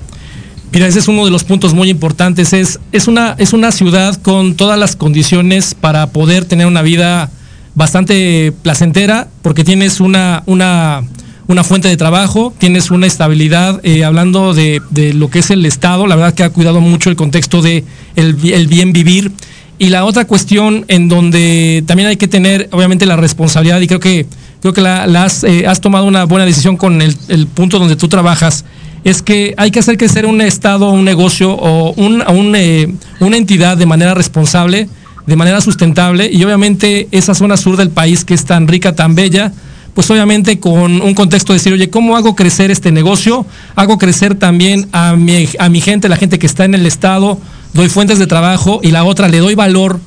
Mira, 0.72 0.87
ese 0.87 1.00
es 1.00 1.08
uno 1.08 1.25
de 1.25 1.30
los 1.30 1.44
puntos 1.44 1.75
muy 1.75 1.88
importantes. 1.88 2.52
Es, 2.52 2.78
es, 2.92 3.08
una, 3.08 3.34
es 3.38 3.52
una 3.52 3.72
ciudad 3.72 4.20
con 4.20 4.54
todas 4.54 4.78
las 4.78 4.96
condiciones 4.96 5.75
para 5.75 6.08
poder 6.08 6.44
tener 6.44 6.66
una 6.66 6.82
vida 6.82 7.30
bastante 7.75 8.52
placentera, 8.62 9.28
porque 9.42 9.64
tienes 9.64 10.00
una, 10.00 10.42
una, 10.46 11.02
una 11.50 11.64
fuente 11.64 11.88
de 11.88 11.97
trabajo, 11.97 12.54
tienes 12.59 12.92
una 12.92 13.09
estabilidad, 13.09 13.80
eh, 13.83 14.04
hablando 14.04 14.54
de, 14.54 14.80
lo 15.14 15.30
que 15.30 15.40
es 15.40 15.50
el 15.50 15.66
Estado, 15.66 16.07
la 16.07 16.14
verdad 16.14 16.33
que 16.33 16.45
ha 16.45 16.50
cuidado 16.50 16.80
mucho 16.80 17.11
el 17.11 17.16
contexto 17.16 17.61
de 17.61 17.85
el, 18.14 18.35
bien 18.35 18.92
vivir. 18.92 19.33
Y 19.76 19.88
la 19.88 20.04
otra 20.04 20.26
cuestión 20.26 20.85
en 20.88 21.09
donde 21.09 21.83
también 21.87 22.09
hay 22.09 22.16
que 22.16 22.28
tener, 22.28 22.69
obviamente, 22.71 23.04
la 23.04 23.16
responsabilidad, 23.16 23.80
y 23.80 23.88
creo 23.88 23.99
que, 23.99 24.26
creo 24.61 24.73
que 24.73 24.80
la, 24.80 25.02
has, 25.25 25.42
eh, 25.42 25.66
has, 25.66 25.80
tomado 25.80 26.04
una 26.04 26.25
buena 26.25 26.47
decisión 26.47 26.76
con 26.76 27.02
el, 27.02 27.47
punto 27.49 27.80
donde 27.80 27.97
tú 27.97 28.07
trabajas, 28.07 28.64
es 29.02 29.21
que 29.21 29.54
hay 29.57 29.73
que 29.73 29.80
hacer 29.80 29.97
crecer 29.97 30.26
un 30.26 30.40
Estado, 30.42 30.90
un 30.90 31.04
negocio 31.04 31.52
o 31.52 31.92
un, 31.95 32.23
eh, 32.54 32.95
una 33.19 33.37
entidad 33.37 33.76
de 33.76 33.87
manera 33.87 34.14
responsable, 34.14 34.88
de 35.26 35.37
manera 35.37 35.61
sustentable, 35.61 36.30
y 36.30 36.45
obviamente 36.45 37.09
esa 37.11 37.35
zona 37.35 37.57
sur 37.57 37.76
del 37.76 37.90
país 37.90 38.25
que 38.25 38.35
es 38.35 38.45
tan 38.45 38.69
rica, 38.69 38.95
tan 38.95 39.16
bella, 39.16 39.52
pues 39.94 40.11
obviamente 40.11 40.61
con 40.61 41.00
un 41.00 41.14
contexto 41.14 41.52
de 41.52 41.59
decir, 41.59 41.73
oye, 41.73 41.90
¿cómo 41.90 42.16
hago 42.16 42.37
crecer 42.37 42.70
este 42.70 42.92
negocio? 42.92 43.47
Hago 43.75 43.99
crecer 43.99 44.35
también 44.35 44.88
a 44.92 45.16
mi, 45.16 45.49
a 45.59 45.68
mi 45.68 45.80
gente, 45.80 46.09
la 46.09 46.16
gente 46.16 46.38
que 46.38 46.47
está 46.47 46.64
en 46.64 46.75
el 46.75 46.87
Estado, 46.87 47.38
doy 47.73 47.88
fuentes 47.88 48.18
de 48.18 48.26
trabajo 48.26 48.80
y 48.82 48.90
la 48.90 49.04
otra 49.04 49.28
le 49.28 49.38
doy 49.38 49.54
valor, 49.54 50.00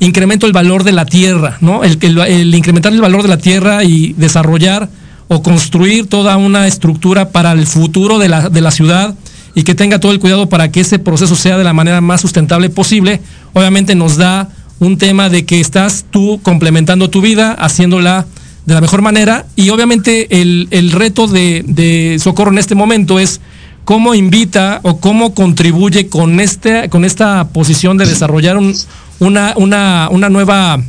incremento 0.00 0.46
el 0.46 0.52
valor 0.52 0.84
de 0.84 0.92
la 0.92 1.06
tierra, 1.06 1.58
¿no? 1.60 1.84
El, 1.84 1.98
el 2.02 2.54
incrementar 2.54 2.92
el 2.92 3.00
valor 3.00 3.22
de 3.22 3.28
la 3.28 3.38
tierra 3.38 3.84
y 3.84 4.14
desarrollar 4.14 4.88
o 5.28 5.42
construir 5.42 6.06
toda 6.06 6.36
una 6.36 6.66
estructura 6.66 7.30
para 7.30 7.52
el 7.52 7.66
futuro 7.66 8.18
de 8.18 8.28
la, 8.28 8.48
de 8.48 8.60
la 8.60 8.70
ciudad 8.70 9.14
y 9.54 9.62
que 9.62 9.74
tenga 9.74 9.98
todo 9.98 10.12
el 10.12 10.20
cuidado 10.20 10.48
para 10.48 10.70
que 10.70 10.80
ese 10.80 10.98
proceso 10.98 11.34
sea 11.34 11.58
de 11.58 11.64
la 11.64 11.72
manera 11.72 12.00
más 12.00 12.20
sustentable 12.20 12.70
posible, 12.70 13.20
obviamente 13.54 13.94
nos 13.94 14.16
da 14.16 14.48
un 14.78 14.98
tema 14.98 15.28
de 15.30 15.46
que 15.46 15.60
estás 15.60 16.04
tú 16.10 16.40
complementando 16.42 17.08
tu 17.08 17.22
vida, 17.22 17.52
haciéndola 17.52 18.26
de 18.66 18.74
la 18.74 18.80
mejor 18.80 19.00
manera. 19.00 19.46
Y 19.56 19.70
obviamente 19.70 20.40
el, 20.40 20.92
reto 20.92 21.26
de, 21.26 22.18
Socorro 22.20 22.50
en 22.50 22.58
este 22.58 22.74
momento 22.74 23.18
es 23.18 23.40
cómo 23.84 24.14
invita 24.14 24.80
o 24.82 24.98
cómo 24.98 25.32
contribuye 25.32 26.08
con, 26.08 26.40
este, 26.40 26.88
con 26.90 27.04
esta 27.04 27.48
posición 27.48 27.96
de 27.96 28.06
desarrollar 28.06 28.58
una, 28.58 29.54
una, 29.56 30.08
una, 30.10 30.28
nueva, 30.28 30.82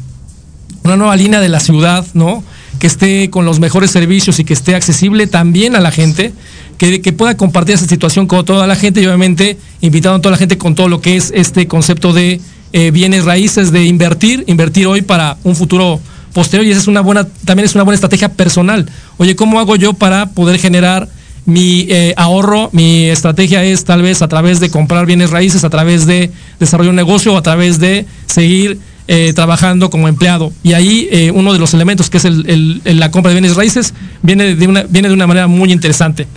una 0.83 0.97
nueva 0.97 1.15
línea 1.15 1.39
de 1.39 1.49
la 1.49 1.59
ciudad, 1.59 2.05
¿no? 2.15 2.43
Que 2.79 2.87
esté 2.87 3.29
con 3.29 3.45
los 3.45 3.59
mejores 3.59 3.91
servicios 3.91 4.39
y 4.39 4.43
que 4.43 4.53
esté 4.53 4.75
accesible 4.75 5.27
también 5.27 5.75
a 5.75 5.79
la 5.79 5.91
gente, 5.91 6.33
que, 6.79 7.01
que 7.01 7.13
pueda 7.13 7.37
compartir 7.37 7.75
esa 7.75 7.87
situación 7.87 8.27
con 8.27 8.43
toda 8.45 8.65
la 8.65 8.75
gente 8.75 9.01
y 9.01 9.05
obviamente 9.05 9.57
invitando 9.81 10.17
a 10.17 10.21
toda 10.21 10.31
la 10.31 10.37
gente 10.37 10.57
con 10.57 10.75
todo 10.75 10.89
lo 10.89 11.01
que 11.01 11.15
es 11.15 11.31
este 11.35 11.67
concepto 11.67 12.13
de 12.13 12.41
eh, 12.73 12.91
bienes 12.91 13.25
raíces, 13.25 13.71
de 13.71 13.85
invertir, 13.85 14.43
invertir 14.47 14.87
hoy 14.87 15.01
para 15.01 15.37
un 15.43 15.55
futuro 15.55 16.01
posterior 16.37 16.67
y 16.67 16.69
esa 16.69 16.81
es 16.81 16.87
una 16.87 17.01
buena, 17.01 17.25
también 17.45 17.65
es 17.65 17.73
una 17.73 17.83
buena 17.83 17.95
estrategia 17.95 18.29
personal. 18.29 18.87
Oye, 19.17 19.35
¿cómo 19.35 19.59
hago 19.59 19.75
yo 19.75 19.93
para 19.93 20.27
poder 20.27 20.59
generar 20.59 21.09
mi 21.45 21.87
eh, 21.89 22.13
ahorro? 22.15 22.69
Mi 22.73 23.05
estrategia 23.09 23.63
es 23.63 23.85
tal 23.85 24.03
vez 24.03 24.21
a 24.21 24.27
través 24.27 24.59
de 24.59 24.69
comprar 24.69 25.07
bienes 25.07 25.31
raíces, 25.31 25.63
a 25.63 25.71
través 25.71 26.05
de 26.05 26.29
desarrollar 26.59 26.91
un 26.91 26.95
negocio 26.95 27.33
o 27.33 27.37
a 27.37 27.41
través 27.41 27.79
de 27.79 28.05
seguir 28.27 28.77
eh, 29.07 29.33
trabajando 29.33 29.89
como 29.89 30.07
empleado. 30.07 30.53
Y 30.61 30.73
ahí 30.73 31.07
eh, 31.11 31.31
uno 31.31 31.53
de 31.53 31.57
los 31.57 31.73
elementos 31.73 32.11
que 32.11 32.17
es 32.17 32.25
el, 32.25 32.83
la 32.85 33.09
compra 33.09 33.31
de 33.31 33.39
bienes 33.41 33.55
raíces 33.55 33.95
viene 34.21 34.53
de 34.53 34.67
una, 34.67 34.83
viene 34.83 35.07
de 35.07 35.15
una 35.15 35.25
manera 35.25 35.47
muy 35.47 35.71
interesante. 35.71 36.27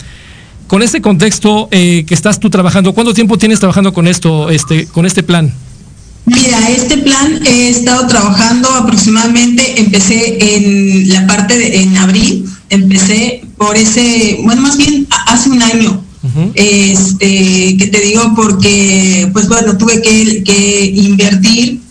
Con 0.65 0.81
este 0.81 0.99
contexto 0.99 1.67
que 1.69 2.05
estás 2.09 2.39
tú 2.39 2.49
trabajando, 2.49 2.93
¿cuánto 2.93 3.13
tiempo 3.13 3.37
tienes 3.37 3.59
trabajando 3.59 3.93
con 3.93 4.07
esto, 4.07 4.49
este, 4.49 4.87
con 4.87 5.05
este 5.05 5.21
plan? 5.21 5.53
Mira, 6.25 6.69
este 6.69 6.97
plan 6.97 7.39
he 7.45 7.69
estado 7.69 8.07
trabajando 8.07 8.69
aproximadamente, 8.69 9.79
empecé 9.79 10.37
en 10.55 11.09
la 11.09 11.25
parte 11.25 11.57
de, 11.57 11.81
en 11.81 11.97
abril, 11.97 12.45
empecé 12.69 13.43
por 13.57 13.75
ese, 13.75 14.39
bueno, 14.43 14.61
más 14.61 14.77
bien 14.77 15.07
hace 15.27 15.49
un 15.49 15.61
año, 15.61 16.03
este, 16.53 17.75
que 17.77 17.89
te 17.91 17.99
digo 18.01 18.33
porque, 18.35 19.29
pues 19.33 19.47
bueno, 19.47 19.77
tuve 19.77 20.01
que, 20.01 20.93
invertir 20.95 21.81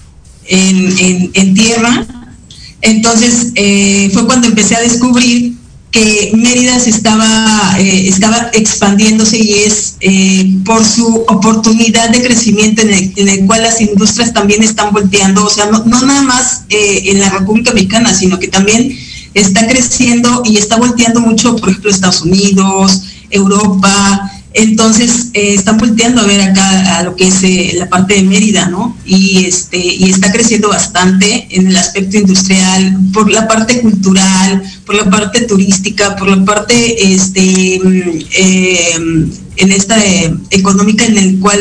en, 0.47 1.55
tierra, 1.55 2.07
entonces 2.83 3.53
eh, 3.57 4.11
fue 4.13 4.27
cuando 4.27 4.47
empecé 4.47 4.77
a 4.77 4.81
descubrir 4.81 5.60
que 5.91 6.33
Mérida 6.37 6.77
estaba, 6.77 7.77
eh, 7.79 8.09
estaba 8.09 8.51
expandiéndose 8.53 9.39
y 9.39 9.53
es 9.55 9.97
eh, 10.01 10.55
por 10.65 10.85
su 10.85 11.25
oportunidad 11.27 12.11
de 12.11 12.23
crecimiento 12.23 12.83
en 12.83 13.29
el, 13.29 13.47
cual 13.47 13.63
las 13.63 13.81
industrias 13.81 14.33
también 14.33 14.63
están 14.63 14.93
volteando, 14.93 15.45
o 15.45 15.51
sea, 15.51 15.67
no, 15.67 15.85
nada 15.85 16.23
más 16.23 16.63
eh, 16.69 17.03
en 17.07 17.19
la 17.19 17.31
República 17.31 17.73
Mexicana, 17.73 18.15
sino 18.15 18.39
que 18.39 18.49
también 18.49 18.97
está 19.35 19.67
creciendo 19.67 20.43
y 20.45 20.59
está 20.59 20.77
volteando 20.77 21.21
mucho, 21.21 21.57
por 21.57 21.71
ejemplo, 21.71 21.91
Estados 21.91 22.23
Unidos, 22.23 23.03
Europa, 23.31 24.31
entonces 24.53 25.29
eh, 25.33 25.55
están 25.55 25.79
volteando 25.79 26.23
a 26.23 26.27
ver 26.27 26.41
acá 26.41 26.99
a 26.99 27.03
lo 27.05 27.15
que 27.15 27.29
es 27.29 27.43
eh, 27.45 27.73
la 27.77 27.89
parte 27.89 28.15
de 28.15 28.23
Mérida, 28.23 28.67
¿no? 28.67 28.97
Y 29.05 29.45
este 29.45 29.79
y 29.79 30.11
está 30.11 30.33
creciendo 30.33 30.69
bastante 30.69 31.47
en 31.51 31.69
el 31.69 31.77
aspecto 31.77 32.17
industrial, 32.17 32.99
por 33.13 33.31
la 33.31 33.47
parte 33.47 33.81
cultural, 33.81 34.63
por 34.85 34.97
la 34.97 35.09
parte 35.09 35.43
turística, 35.43 36.17
por 36.17 36.29
la 36.29 36.45
parte 36.45 37.13
este 37.13 37.81
mm, 37.83 38.01
em, 38.33 39.31
en 39.57 39.73
esta 39.73 40.05
eh, 40.05 40.35
económica 40.51 41.05
en 41.05 41.19
el 41.19 41.39
cual 41.39 41.61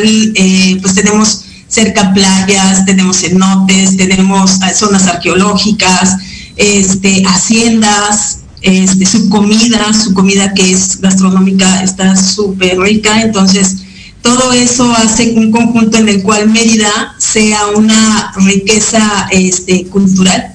pues 0.80 0.94
tenemos 0.94 1.44
cerca 1.68 2.12
playas, 2.12 2.84
tenemos 2.86 3.18
cenotes, 3.20 3.96
tenemos 3.96 4.58
zonas 4.74 5.06
arqueológicas, 5.06 6.16
este 6.56 7.22
haciendas, 7.24 8.39
este, 8.62 9.06
su 9.06 9.28
comida, 9.28 9.92
su 9.92 10.12
comida 10.12 10.52
que 10.54 10.70
es 10.70 11.00
gastronómica 11.00 11.82
está 11.82 12.14
súper 12.16 12.78
rica, 12.78 13.22
entonces 13.22 13.76
todo 14.22 14.52
eso 14.52 14.90
hace 14.92 15.32
un 15.34 15.50
conjunto 15.50 15.96
en 15.96 16.08
el 16.08 16.22
cual 16.22 16.50
Mérida 16.50 17.14
sea 17.18 17.68
una 17.74 18.32
riqueza 18.36 19.28
este, 19.30 19.86
cultural 19.86 20.54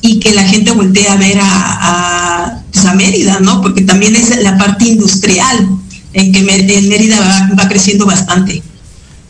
y 0.00 0.18
que 0.18 0.32
la 0.32 0.42
gente 0.42 0.72
voltee 0.72 1.08
a 1.08 1.16
ver 1.16 1.38
a, 1.40 2.62
pues, 2.72 2.94
Mérida, 2.94 3.38
¿no? 3.40 3.60
Porque 3.60 3.82
también 3.82 4.16
es 4.16 4.36
la 4.42 4.56
parte 4.56 4.86
industrial 4.86 5.68
en 6.12 6.32
que 6.32 6.42
Mérida 6.42 7.48
va, 7.56 7.68
creciendo 7.68 8.06
bastante. 8.06 8.62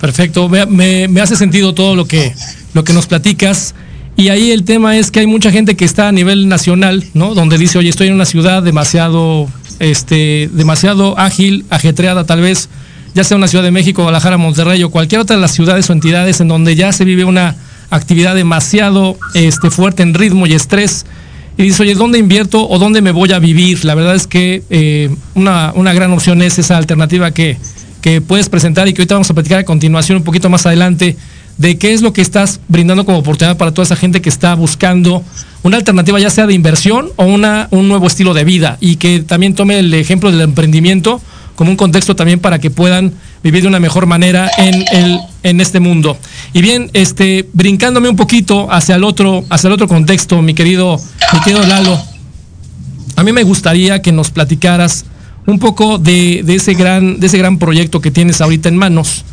Perfecto, 0.01 0.49
me, 0.49 1.09
me, 1.09 1.21
hace 1.21 1.37
sentido 1.37 1.75
todo 1.75 1.97
lo 1.97 2.07
que, 2.07 2.33
lo 2.73 2.85
que 2.85 2.93
nos 2.93 3.07
platicas. 3.07 3.75
Y 4.19 4.31
ahí 4.31 4.51
el 4.51 4.65
tema 4.65 4.97
es 4.97 5.13
que 5.13 5.21
hay 5.21 5.29
mucha 5.29 5.53
gente 5.53 5.77
que 5.77 5.85
está 5.85 6.09
a 6.09 6.13
nivel 6.13 6.49
nacional, 6.49 7.05
¿no? 7.15 7.37
Donde 7.37 7.57
dice, 7.57 7.79
oye, 7.79 7.89
estoy 7.89 8.09
en 8.09 8.15
una 8.15 8.25
ciudad 8.25 8.65
demasiado, 8.65 9.49
este, 9.79 10.51
demasiado 10.53 11.17
ágil, 11.17 11.65
ajetreada 11.71 12.25
tal 12.25 12.41
vez, 12.41 12.69
ya 13.15 13.23
sea 13.23 13.37
una 13.37 13.47
ciudad 13.47 13.63
de 13.63 13.71
México, 13.71 14.03
Guadalajara, 14.03 14.37
Monterrey 14.37 14.83
o 14.83 14.91
cualquier 14.91 15.21
otra 15.21 15.37
de 15.37 15.43
las 15.43 15.53
ciudades 15.53 15.89
o 15.89 15.93
entidades 15.93 16.41
en 16.41 16.49
donde 16.49 16.75
ya 16.75 16.91
se 16.91 17.05
vive 17.05 17.25
una 17.25 17.55
actividad 17.91 18.35
demasiado 18.35 19.17
este, 19.35 19.71
fuerte 19.71 20.03
en 20.03 20.15
ritmo 20.15 20.49
y 20.49 20.55
estrés. 20.55 21.07
Y 21.57 21.63
dice, 21.63 21.85
oye, 21.85 21.95
¿dónde 21.95 22.19
invierto 22.19 22.69
o 22.69 22.81
dónde 22.81 23.03
me 23.03 23.13
voy 23.13 23.31
a 23.31 23.39
vivir? 23.39 23.85
La 23.85 23.95
verdad 23.95 24.17
es 24.17 24.27
que 24.27 24.65
eh, 24.69 25.15
una, 25.37 25.73
una 25.77 25.93
gran 25.93 26.11
opción 26.11 26.43
es 26.43 26.59
esa 26.59 26.77
alternativa 26.77 27.31
que, 27.31 27.57
que 28.01 28.21
puedes 28.21 28.49
presentar 28.49 28.89
y 28.89 28.95
que 28.95 29.03
ahorita 29.03 29.15
vamos 29.15 29.31
a 29.31 29.35
platicar 29.35 29.61
a 29.61 29.65
continuación 29.65 30.19
un 30.19 30.25
poquito 30.25 30.51
más 30.51 30.67
adelante 30.67 31.17
de 31.59 31.77
qué 31.77 31.93
es 31.93 32.03
lo 32.03 32.13
que 32.13 32.23
estás 32.23 32.61
brindando 32.69 33.05
como 33.05 33.19
oportunidad 33.19 33.57
para 33.57 33.73
toda 33.73 33.85
esa 33.85 33.97
gente 33.97 34.23
que 34.23 34.29
está 34.29 34.55
buscando 34.55 35.23
una 35.63 35.77
alternativa 35.77 36.19
ya 36.21 36.31
sea 36.31 36.47
de 36.47 36.55
inversión 36.55 37.09
o 37.17 37.25
una, 37.25 37.69
un 37.73 37.89
nuevo 37.89 38.07
estilo 38.07 38.33
de 38.33 38.45
vida 38.45 38.79
y 38.81 38.97
que 38.97 39.21
también 39.21 39.55
tome 39.55 39.79
el 39.79 39.93
ejemplo 39.93 40.31
del 40.31 40.41
emprendimiento 40.41 41.21
como 41.57 41.73
un 41.73 41.77
contexto 41.77 42.15
también 42.15 42.39
para 42.39 42.61
que 42.61 42.71
puedan 42.71 43.13
vivir 43.43 43.63
de 43.63 43.69
una 43.69 43.81
mejor 43.81 44.07
manera 44.07 44.49
en, 44.59 44.85
el, 44.93 45.19
en 45.43 45.61
este 45.61 45.81
mundo. 45.81 46.17
Y 46.53 46.63
bien, 46.63 46.89
este, 46.93 47.49
brincándome 47.53 48.09
un 48.09 48.15
poquito 48.15 48.73
hacia 48.73 48.95
el 48.95 49.03
otro, 49.03 49.45
hacia 49.51 49.67
el 49.67 49.75
otro 49.75 49.89
contexto, 49.89 50.41
mi 50.41 50.55
querido, 50.55 51.01
mi 51.33 51.41
querido 51.41 51.67
Lalo, 51.67 52.01
a 53.17 53.25
mí 53.25 53.33
me 53.33 53.43
gustaría 53.43 54.01
que 54.01 54.13
nos 54.13 54.31
platicaras 54.31 55.05
un 55.47 55.59
poco 55.59 55.99
de, 55.99 56.45
ese, 56.47 56.75
gran, 56.75 57.19
de 57.19 57.27
ese 57.27 57.39
gran 57.39 57.59
proyecto 57.59 58.01
que 58.01 58.13
tienes 58.13 58.41
ahorita 58.41 58.69
en 58.69 58.77
manos 58.77 59.25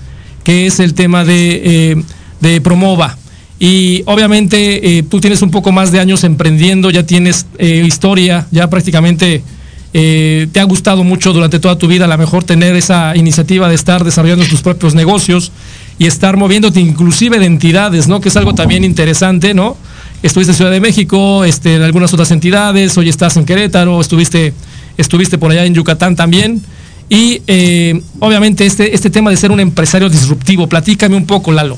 que 0.46 0.68
es 0.68 0.80
el 0.80 0.94
tema 0.94 1.26
de, 1.26 1.62
eh, 1.92 2.04
de 2.40 2.62
Promova. 2.62 3.18
Y 3.60 4.04
obviamente 4.06 4.98
eh, 4.98 5.04
tú 5.04 5.20
tienes 5.20 5.42
un 5.42 5.52
poco 5.52 5.74
más 5.74 5.92
de 5.92 6.00
años 6.00 6.24
emprendiendo, 6.24 6.92
ya 6.92 7.04
tienes 7.04 7.48
eh, 7.58 7.84
historia, 7.86 8.48
ya 8.52 8.70
prácticamente 8.70 9.44
te 9.92 10.60
ha 10.60 10.64
gustado 10.66 11.06
mucho 11.06 11.32
durante 11.32 11.58
toda 11.58 11.78
tu 11.78 11.88
vida 11.88 12.04
a 12.04 12.10
lo 12.10 12.18
mejor 12.18 12.44
tener 12.44 12.76
esa 12.76 13.16
iniciativa 13.16 13.70
de 13.70 13.76
estar 13.76 14.04
desarrollando 14.04 14.44
tus 14.44 14.62
propios 14.62 14.94
negocios 14.94 15.54
y 15.98 16.06
estar 16.06 16.36
moviéndote 16.36 16.82
inclusive 16.82 17.40
de 17.40 17.46
entidades, 17.46 18.10
¿no? 18.10 18.20
Que 18.20 18.28
es 18.28 18.36
algo 18.36 18.54
también 18.54 18.84
interesante, 18.84 19.54
¿no? 19.54 19.78
Estuviste 20.22 20.52
en 20.52 20.58
Ciudad 20.58 20.72
de 20.72 20.82
México, 20.82 21.46
este, 21.46 21.76
en 21.76 21.82
algunas 21.82 22.14
otras 22.14 22.30
entidades, 22.32 22.98
hoy 22.98 23.08
estás 23.08 23.38
en 23.38 23.46
Querétaro, 23.46 24.02
estuviste, 24.02 24.54
estuviste 24.98 25.38
por 25.38 25.52
allá 25.52 25.64
en 25.64 25.74
Yucatán 25.74 26.18
también. 26.18 26.62
Y 27.10 27.42
eh, 27.48 28.02
obviamente 28.20 28.66
este, 28.66 28.96
este 28.96 29.10
tema 29.10 29.30
de 29.30 29.38
ser 29.38 29.52
un 29.52 29.60
empresario 29.60 30.10
disruptivo, 30.10 30.68
platícame 30.68 31.16
un 31.16 31.26
poco, 31.26 31.52
Lalo. 31.52 31.78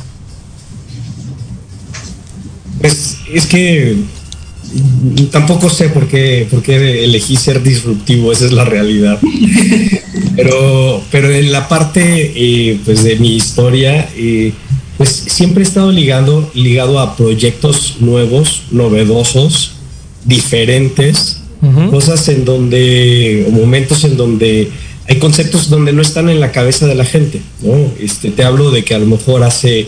Pues 2.79 3.17
es 3.31 3.45
que 3.45 3.97
tampoco 5.31 5.69
sé 5.69 5.89
por 5.89 6.07
qué, 6.07 6.47
por 6.49 6.61
qué 6.61 7.03
elegí 7.03 7.35
ser 7.35 7.63
disruptivo, 7.63 8.31
esa 8.31 8.45
es 8.45 8.53
la 8.53 8.65
realidad. 8.65 9.19
pero, 10.35 11.01
pero 11.11 11.31
en 11.31 11.51
la 11.51 11.67
parte 11.67 12.31
eh, 12.35 12.79
pues 12.85 13.03
de 13.03 13.17
mi 13.17 13.35
historia, 13.35 14.07
eh, 14.15 14.53
pues 14.97 15.09
siempre 15.09 15.63
he 15.63 15.67
estado 15.67 15.91
ligado, 15.91 16.49
ligado 16.53 16.99
a 16.99 17.15
proyectos 17.15 17.97
nuevos, 17.99 18.63
novedosos, 18.71 19.73
diferentes, 20.25 21.41
cosas 21.89 22.27
en 22.29 22.45
donde, 22.45 23.45
o 23.47 23.51
momentos 23.51 24.03
en 24.03 24.15
donde 24.15 24.69
hay 25.07 25.19
conceptos 25.19 25.69
donde 25.69 25.93
no 25.93 26.01
están 26.01 26.29
en 26.29 26.39
la 26.39 26.51
cabeza 26.51 26.85
de 26.85 26.95
la 26.95 27.05
gente, 27.05 27.41
¿no? 27.61 27.91
Este, 27.99 28.29
te 28.31 28.43
hablo 28.43 28.71
de 28.71 28.83
que 28.83 28.93
a 28.93 28.99
lo 28.99 29.05
mejor 29.05 29.43
hace 29.43 29.87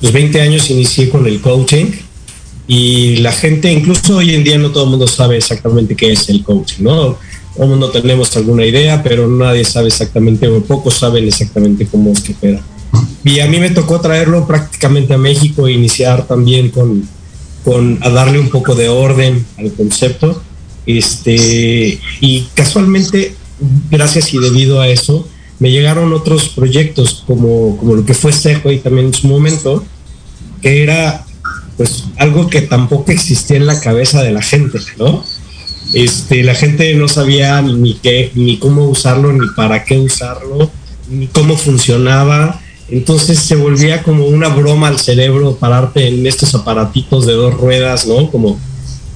20 0.00 0.32
pues, 0.32 0.42
años 0.42 0.70
inicié 0.70 1.10
con 1.10 1.26
el 1.26 1.40
coaching 1.40 1.86
y 2.66 3.16
la 3.16 3.32
gente, 3.32 3.70
incluso 3.70 4.16
hoy 4.16 4.34
en 4.34 4.44
día 4.44 4.58
no 4.58 4.70
todo 4.70 4.84
el 4.84 4.90
mundo 4.90 5.06
sabe 5.06 5.36
exactamente 5.36 5.94
qué 5.94 6.12
es 6.12 6.28
el 6.30 6.42
coaching, 6.42 6.84
¿no? 6.84 7.18
Todo 7.54 7.64
el 7.64 7.70
mundo 7.70 7.90
tenemos 7.90 8.34
alguna 8.36 8.64
idea, 8.64 9.02
pero 9.02 9.28
nadie 9.28 9.64
sabe 9.64 9.88
exactamente, 9.88 10.46
o 10.48 10.62
pocos 10.62 10.94
saben 10.94 11.26
exactamente 11.26 11.86
cómo 11.86 12.12
es 12.12 12.20
que 12.20 12.32
opera. 12.32 12.62
Y 13.24 13.40
a 13.40 13.46
mí 13.48 13.58
me 13.58 13.70
tocó 13.70 14.00
traerlo 14.00 14.46
prácticamente 14.46 15.12
a 15.12 15.18
México 15.18 15.66
e 15.66 15.72
iniciar 15.72 16.26
también 16.26 16.70
con, 16.70 17.06
con 17.64 17.98
a 18.02 18.08
darle 18.08 18.38
un 18.38 18.48
poco 18.48 18.74
de 18.74 18.88
orden 18.88 19.44
al 19.58 19.72
concepto. 19.72 20.42
Este, 20.86 22.00
y 22.20 22.48
casualmente, 22.54 23.34
gracias 23.90 24.32
y 24.34 24.38
debido 24.38 24.80
a 24.80 24.88
eso, 24.88 25.26
me 25.58 25.70
llegaron 25.70 26.12
otros 26.12 26.50
proyectos 26.50 27.24
como, 27.26 27.76
como 27.78 27.96
lo 27.96 28.04
que 28.04 28.14
fue 28.14 28.32
Seco 28.32 28.70
y 28.70 28.78
también 28.78 29.08
en 29.08 29.14
su 29.14 29.26
momento, 29.26 29.84
que 30.62 30.82
era 30.82 31.24
pues 31.76 32.04
algo 32.16 32.48
que 32.48 32.62
tampoco 32.62 33.12
existía 33.12 33.56
en 33.56 33.66
la 33.66 33.80
cabeza 33.80 34.22
de 34.22 34.32
la 34.32 34.42
gente, 34.42 34.78
¿no? 34.98 35.24
Este, 35.94 36.42
la 36.42 36.54
gente 36.54 36.92
no 36.94 37.08
sabía 37.08 37.62
ni 37.62 37.94
qué, 37.94 38.30
ni 38.34 38.58
cómo 38.58 38.84
usarlo, 38.84 39.32
ni 39.32 39.46
para 39.56 39.84
qué 39.84 39.96
usarlo, 39.96 40.70
ni 41.08 41.28
cómo 41.28 41.56
funcionaba. 41.56 42.60
Entonces 42.90 43.38
se 43.38 43.54
volvía 43.54 44.02
como 44.02 44.26
una 44.26 44.48
broma 44.48 44.88
al 44.88 44.98
cerebro 44.98 45.56
pararte 45.56 46.08
en 46.08 46.26
estos 46.26 46.54
aparatitos 46.54 47.26
de 47.26 47.34
dos 47.34 47.54
ruedas, 47.54 48.06
¿no? 48.06 48.30
Como, 48.30 48.58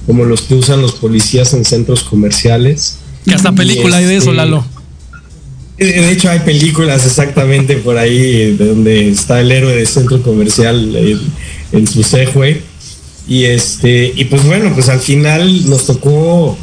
como 0.07 0.25
los 0.25 0.43
que 0.43 0.55
usan 0.55 0.81
los 0.81 0.93
policías 0.93 1.53
en 1.53 1.65
centros 1.65 2.03
comerciales. 2.03 2.99
Que 3.25 3.33
hasta 3.33 3.51
película 3.51 3.97
hay 3.97 4.05
de 4.05 4.17
eso, 4.17 4.31
este, 4.31 4.37
Lalo. 4.37 4.65
De 5.77 6.11
hecho 6.11 6.29
hay 6.29 6.39
películas 6.39 7.05
exactamente 7.05 7.77
por 7.77 7.97
ahí 7.97 8.55
donde 8.55 9.09
está 9.09 9.41
el 9.41 9.51
héroe 9.51 9.75
de 9.75 9.85
centro 9.85 10.21
comercial 10.21 10.95
en, 11.71 11.87
su 11.87 12.03
Segway. 12.03 12.61
Y 13.27 13.45
este, 13.45 14.13
y 14.15 14.25
pues 14.25 14.45
bueno, 14.45 14.71
pues 14.73 14.89
al 14.89 14.99
final 14.99 15.69
nos 15.69 15.85
tocó 15.85 16.57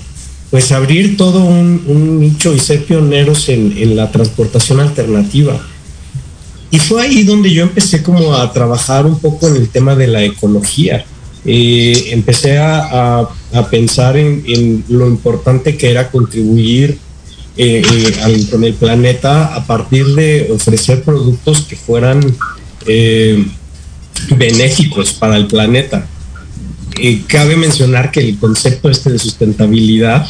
pues 0.50 0.72
abrir 0.72 1.16
todo 1.16 1.44
un, 1.44 2.20
nicho 2.20 2.54
y 2.54 2.58
ser 2.58 2.84
pioneros 2.84 3.48
en, 3.48 3.76
en 3.76 3.96
la 3.96 4.10
transportación 4.10 4.80
alternativa 4.80 5.60
y 6.70 6.78
fue 6.78 7.02
ahí 7.02 7.24
donde 7.24 7.52
yo 7.52 7.62
empecé 7.62 8.02
como 8.02 8.34
a 8.34 8.52
trabajar 8.52 9.04
un 9.04 9.18
poco 9.18 9.48
en 9.48 9.56
el 9.56 9.68
tema 9.68 9.96
de 9.96 10.06
la 10.06 10.22
ecología. 10.22 11.04
Eh, 11.44 12.08
empecé 12.10 12.58
a, 12.58 13.28
pensar 13.70 14.16
en, 14.16 14.84
lo 14.88 15.08
importante 15.08 15.76
que 15.76 15.90
era 15.90 16.10
contribuir 16.10 16.98
eh, 17.56 17.82
eh, 17.82 18.46
con 18.50 18.62
el 18.64 18.74
planeta 18.74 19.54
a 19.54 19.66
partir 19.66 20.06
de 20.14 20.50
ofrecer 20.52 21.02
productos 21.02 21.62
que 21.62 21.76
fueran 21.76 22.20
benéficos 24.36 25.12
para 25.12 25.36
el 25.36 25.46
planeta. 25.46 26.06
cabe 27.26 27.56
mencionar 27.56 28.10
que 28.10 28.20
el 28.20 28.38
concepto 28.38 28.90
este 28.90 29.10
de 29.12 29.18
sustentabilidad 29.18 30.26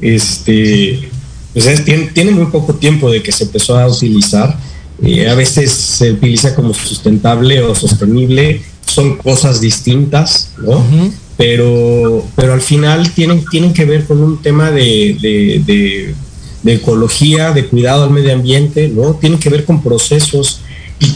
este, 0.00 1.08
pues 1.52 1.84
tiene, 1.84 2.30
muy 2.30 2.46
poco 2.46 2.74
tiempo 2.74 3.10
de 3.10 3.22
que 3.22 3.32
se 3.32 3.44
empezó 3.44 3.78
a 3.78 3.86
utilizar 3.86 4.58
eh, 5.04 5.28
a 5.28 5.34
veces 5.34 5.72
se 5.72 6.12
utiliza 6.12 6.54
como 6.54 6.72
sustentable 6.72 7.60
o 7.60 7.74
sostenible, 7.74 8.62
son 8.86 9.16
cosas 9.16 9.60
distintas, 9.60 10.50
¿no? 10.58 10.84
pero, 11.36 12.24
pero 12.36 12.52
al 12.52 12.60
final 12.60 13.12
tienen, 13.12 13.44
tienen 13.50 13.72
que 13.72 13.84
ver 13.84 14.04
con 14.04 14.22
un 14.22 14.40
tema 14.42 14.70
de, 14.70 16.14
ecología, 16.64 17.52
de 17.52 17.66
cuidado 17.66 18.04
al 18.04 18.10
medio 18.10 18.32
ambiente, 18.32 18.88
¿no? 18.88 19.14
Tienen 19.14 19.40
que 19.40 19.50
ver 19.50 19.64
con 19.64 19.82
procesos 19.82 20.60
y 21.00 21.08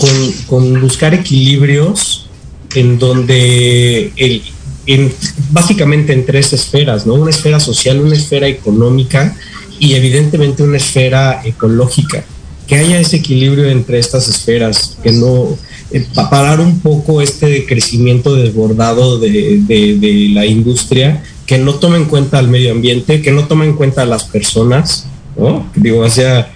con, 0.47 0.81
buscar 0.81 1.15
equilibrios 1.15 2.29
en 2.75 2.99
donde 2.99 4.13
el, 4.17 5.13
básicamente 5.51 6.13
en 6.13 6.27
tres 6.27 6.53
esferas, 6.53 7.07
¿no? 7.07 7.15
Una 7.15 7.31
esfera 7.31 7.61
social, 7.61 8.01
una 8.01 8.17
esfera 8.17 8.49
económica 8.49 9.37
y 9.79 9.95
evidentemente 9.95 10.63
una 10.63 10.79
esfera 10.79 11.43
ecológica 11.45 12.25
que 12.67 12.75
haya 12.75 12.99
ese 12.99 13.19
equilibrio 13.19 13.67
entre 13.67 14.01
estas 14.01 14.27
esferas, 14.27 14.97
que 15.03 15.13
no 15.13 15.57
eh, 15.93 16.07
parar 16.15 16.61
un 16.61 16.81
poco 16.81 17.21
este 17.21 17.65
crecimiento 17.67 18.35
desbordado 18.35 19.19
de, 19.19 20.31
la 20.33 20.45
industria, 20.47 21.23
que 21.47 21.59
no 21.59 21.75
tome 21.77 21.97
en 21.97 22.07
cuenta 22.07 22.39
al 22.39 22.49
medio 22.49 22.73
ambiente, 22.73 23.23
que 23.23 23.31
no 23.31 23.47
tome 23.47 23.67
en 23.67 23.75
cuenta 23.75 24.03
a 24.03 24.07
las 24.07 24.25
personas, 24.25 25.07
¿no? 25.37 25.71
Digo, 25.77 26.09
sea, 26.11 26.53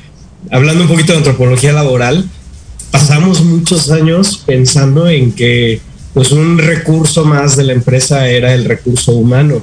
hablando 0.51 0.83
un 0.83 0.88
poquito 0.88 1.12
de 1.12 1.19
antropología 1.19 1.73
laboral, 1.73 2.29
pasamos 2.90 3.43
muchos 3.45 3.90
años 3.90 4.43
pensando 4.45 5.09
en 5.09 5.33
que 5.33 5.81
pues 6.12 6.33
un 6.33 6.59
recurso 6.59 7.25
más 7.25 7.57
de 7.57 7.64
la 7.64 7.73
empresa 7.73 8.29
era 8.29 8.53
el 8.53 8.64
recurso 8.64 9.12
humano, 9.12 9.62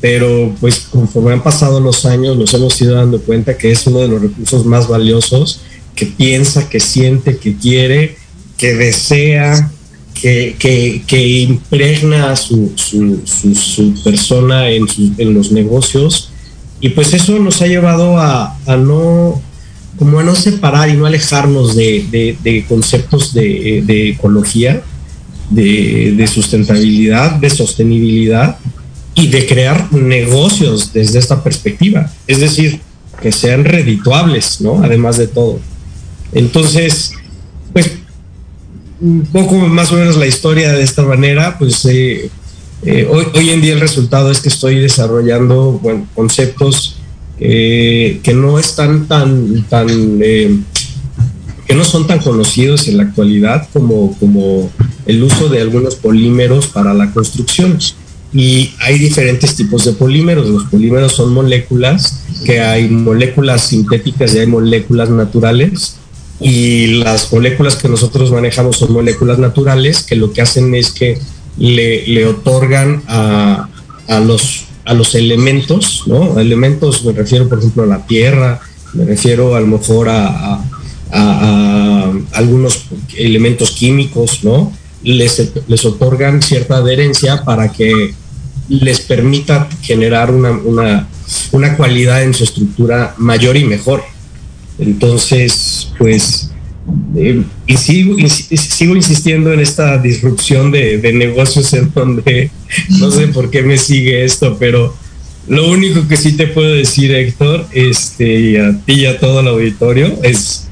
pero 0.00 0.54
pues 0.60 0.86
conforme 0.90 1.34
han 1.34 1.42
pasado 1.42 1.80
los 1.80 2.06
años 2.06 2.36
nos 2.38 2.54
hemos 2.54 2.80
ido 2.80 2.94
dando 2.94 3.20
cuenta 3.20 3.58
que 3.58 3.70
es 3.70 3.86
uno 3.86 3.98
de 3.98 4.08
los 4.08 4.22
recursos 4.22 4.64
más 4.64 4.88
valiosos 4.88 5.60
que 5.94 6.06
piensa, 6.06 6.70
que 6.70 6.80
siente, 6.80 7.36
que 7.36 7.56
quiere, 7.56 8.16
que 8.62 8.74
desea, 8.76 9.72
que, 10.14 11.42
impregna 11.48 12.30
a 12.30 12.36
su, 12.36 12.72
persona 14.04 14.70
en, 14.70 15.34
los 15.34 15.50
negocios. 15.50 16.30
Y 16.80 16.90
pues 16.90 17.12
eso 17.12 17.40
nos 17.40 17.60
ha 17.60 17.66
llevado 17.66 18.20
a, 18.20 18.56
no 18.78 19.42
como 19.98 20.20
a 20.20 20.22
no 20.22 20.36
separar 20.36 20.90
y 20.90 20.92
no 20.92 21.06
alejarnos 21.06 21.74
de, 21.74 22.64
conceptos 22.68 23.34
de, 23.34 24.10
ecología, 24.10 24.80
de, 25.50 26.30
sustentabilidad, 26.32 27.32
de 27.32 27.50
sostenibilidad 27.50 28.58
y 29.16 29.26
de 29.26 29.44
crear 29.44 29.92
negocios 29.92 30.92
desde 30.92 31.18
esta 31.18 31.42
perspectiva. 31.42 32.12
Es 32.28 32.38
decir, 32.38 32.78
que 33.20 33.32
sean 33.32 33.64
redituables, 33.64 34.60
¿no? 34.60 34.84
Además 34.84 35.16
de 35.16 35.26
todo. 35.26 35.58
Entonces, 36.32 37.14
un 39.02 39.26
poco 39.32 39.56
más 39.56 39.90
o 39.90 39.96
menos 39.96 40.16
la 40.16 40.26
historia 40.26 40.72
de 40.72 40.82
esta 40.82 41.02
manera, 41.02 41.58
pues 41.58 41.84
eh, 41.86 42.30
eh, 42.84 43.08
hoy, 43.10 43.50
en 43.50 43.60
día 43.60 43.74
el 43.74 43.80
resultado 43.80 44.30
es 44.30 44.40
que 44.40 44.48
estoy 44.48 44.78
desarrollando 44.78 45.80
bueno, 45.82 46.06
conceptos 46.14 46.96
que 47.38 48.32
no 48.36 48.60
están 48.60 49.08
tan, 49.08 49.64
tan 49.64 49.88
eh, 50.22 50.56
que 51.66 51.74
no 51.74 51.84
son 51.84 52.06
tan 52.06 52.20
conocidos 52.20 52.86
en 52.86 52.98
la 52.98 53.02
actualidad 53.02 53.68
como, 53.72 54.16
como 54.20 54.70
el 55.06 55.22
uso 55.24 55.48
de 55.48 55.60
algunos 55.60 55.96
polímeros 55.96 56.68
para 56.68 56.94
la 56.94 57.10
construcción. 57.10 57.78
Y 58.32 58.70
hay 58.78 58.98
diferentes 58.98 59.56
tipos 59.56 59.84
de 59.84 59.92
polímeros. 59.92 60.46
Los 60.48 60.64
polímeros 60.64 61.12
son 61.12 61.34
moléculas, 61.34 62.22
que 62.44 62.60
hay 62.60 62.88
moléculas 62.88 63.66
sintéticas 63.66 64.34
y 64.34 64.38
hay 64.38 64.46
moléculas 64.46 65.10
naturales 65.10 65.96
y 66.42 66.86
las 66.86 67.32
moléculas 67.32 67.76
que 67.76 67.88
nosotros 67.88 68.30
manejamos 68.32 68.76
son 68.76 68.92
moléculas 68.92 69.38
naturales 69.38 70.02
que 70.02 70.16
lo 70.16 70.32
que 70.32 70.42
hacen 70.42 70.74
es 70.74 70.90
que 70.90 71.18
le, 71.58 72.26
otorgan 72.26 73.02
a, 73.06 73.68
los, 74.26 74.64
a 74.84 74.94
los 74.94 75.14
elementos, 75.14 76.04
¿no? 76.06 76.38
Elementos, 76.38 77.04
me 77.04 77.12
refiero 77.12 77.48
por 77.48 77.58
ejemplo 77.58 77.84
a 77.84 77.86
la 77.86 78.06
tierra, 78.06 78.60
me 78.94 79.04
refiero 79.04 79.54
a 79.54 79.60
lo 79.60 79.66
mejor 79.66 80.08
a, 80.08 80.60
algunos 82.32 82.86
elementos 83.16 83.72
químicos, 83.72 84.44
¿no? 84.44 84.72
Les, 85.02 85.52
les, 85.68 85.84
otorgan 85.84 86.40
cierta 86.40 86.76
adherencia 86.76 87.44
para 87.44 87.70
que 87.70 88.14
les 88.68 89.00
permita 89.00 89.68
generar 89.82 90.30
una, 90.30 90.52
una 90.52 91.08
una 91.52 91.76
cualidad 91.76 92.22
en 92.22 92.34
su 92.34 92.44
estructura 92.44 93.14
mayor 93.18 93.56
y 93.56 93.64
mejor. 93.64 94.02
Entonces, 94.78 95.92
pues, 95.98 96.50
eh, 97.16 97.42
y 97.66 97.76
sigo, 97.76 98.16
sigo 98.28 98.96
insistiendo 98.96 99.52
en 99.52 99.60
esta 99.60 99.98
disrupción 99.98 100.70
de, 100.70 101.12
negocios 101.12 101.72
en 101.74 101.92
donde 101.94 102.50
no 102.98 103.10
sé 103.10 103.28
por 103.28 103.50
qué 103.50 103.62
me 103.62 103.78
sigue 103.78 104.24
esto, 104.24 104.56
pero 104.58 104.94
lo 105.48 105.70
único 105.70 106.06
que 106.08 106.16
sí 106.16 106.32
te 106.32 106.46
puedo 106.46 106.74
decir, 106.74 107.12
Héctor, 107.12 107.66
este, 107.72 108.60
a 108.60 108.78
ti 108.84 108.92
y 108.92 109.06
a 109.06 109.18
todo 109.18 109.40
el 109.40 109.48
auditorio, 109.48 110.18
es 110.22 110.68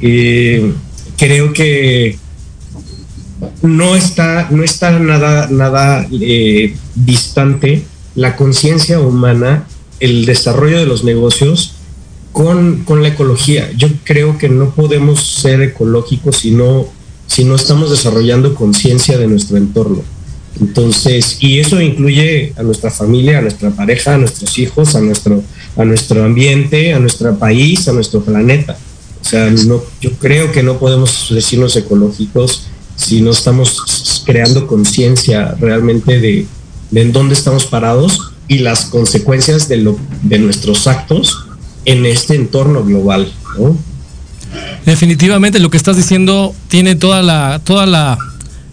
que 0.00 0.72
creo 1.16 1.52
que 1.52 2.18
no 3.62 3.94
está, 3.94 4.48
no 4.50 4.62
está 4.62 4.98
nada, 4.98 5.48
nada 5.50 6.06
eh, 6.10 6.74
distante 6.94 7.84
la 8.14 8.36
conciencia 8.36 9.00
humana, 9.00 9.66
el 10.00 10.24
desarrollo 10.24 10.78
de 10.78 10.86
los 10.86 11.04
negocios 11.04 11.73
con, 12.34 12.84
la 13.00 13.08
ecología. 13.08 13.70
Yo 13.76 13.88
creo 14.02 14.36
que 14.36 14.48
no 14.48 14.70
podemos 14.70 15.22
ser 15.40 15.62
ecológicos 15.62 16.38
si 16.38 16.50
no, 16.50 16.86
si 17.28 17.44
no 17.44 17.54
estamos 17.54 17.90
desarrollando 17.90 18.56
conciencia 18.56 19.16
de 19.16 19.28
nuestro 19.28 19.56
entorno. 19.56 20.02
Entonces, 20.60 21.38
y 21.40 21.60
eso 21.60 21.80
incluye 21.80 22.52
a 22.56 22.64
nuestra 22.64 22.90
familia, 22.90 23.38
a 23.38 23.42
nuestra 23.42 23.70
pareja, 23.70 24.14
a 24.14 24.18
nuestros 24.18 24.58
hijos, 24.58 24.96
a 24.96 25.00
nuestro, 25.00 25.42
a 25.76 25.84
nuestro 25.84 26.24
ambiente, 26.24 26.92
a 26.92 26.98
nuestro 26.98 27.38
país, 27.38 27.86
a 27.86 27.92
nuestro 27.92 28.20
planeta. 28.22 28.76
O 29.20 29.24
sea, 29.24 29.48
no, 29.50 29.82
yo 30.00 30.10
creo 30.18 30.50
que 30.50 30.64
no 30.64 30.78
podemos 30.78 31.28
decirnos 31.30 31.76
ecológicos 31.76 32.66
si 32.96 33.20
no 33.20 33.30
estamos 33.30 34.22
creando 34.26 34.66
conciencia 34.66 35.54
realmente 35.60 36.18
de, 36.18 36.46
en 36.92 37.12
dónde 37.12 37.34
estamos 37.34 37.64
parados 37.66 38.32
y 38.48 38.58
las 38.58 38.86
consecuencias 38.86 39.68
de, 39.68 39.76
lo, 39.78 39.96
de 40.22 40.38
nuestros 40.40 40.88
actos 40.88 41.46
en 41.84 42.06
este 42.06 42.34
entorno 42.34 42.84
global. 42.84 43.32
Definitivamente 44.86 45.58
lo 45.60 45.70
que 45.70 45.76
estás 45.76 45.96
diciendo 45.96 46.54
tiene 46.68 46.94
toda 46.94 47.22
la, 47.22 47.60
toda 47.64 47.86
la, 47.86 48.18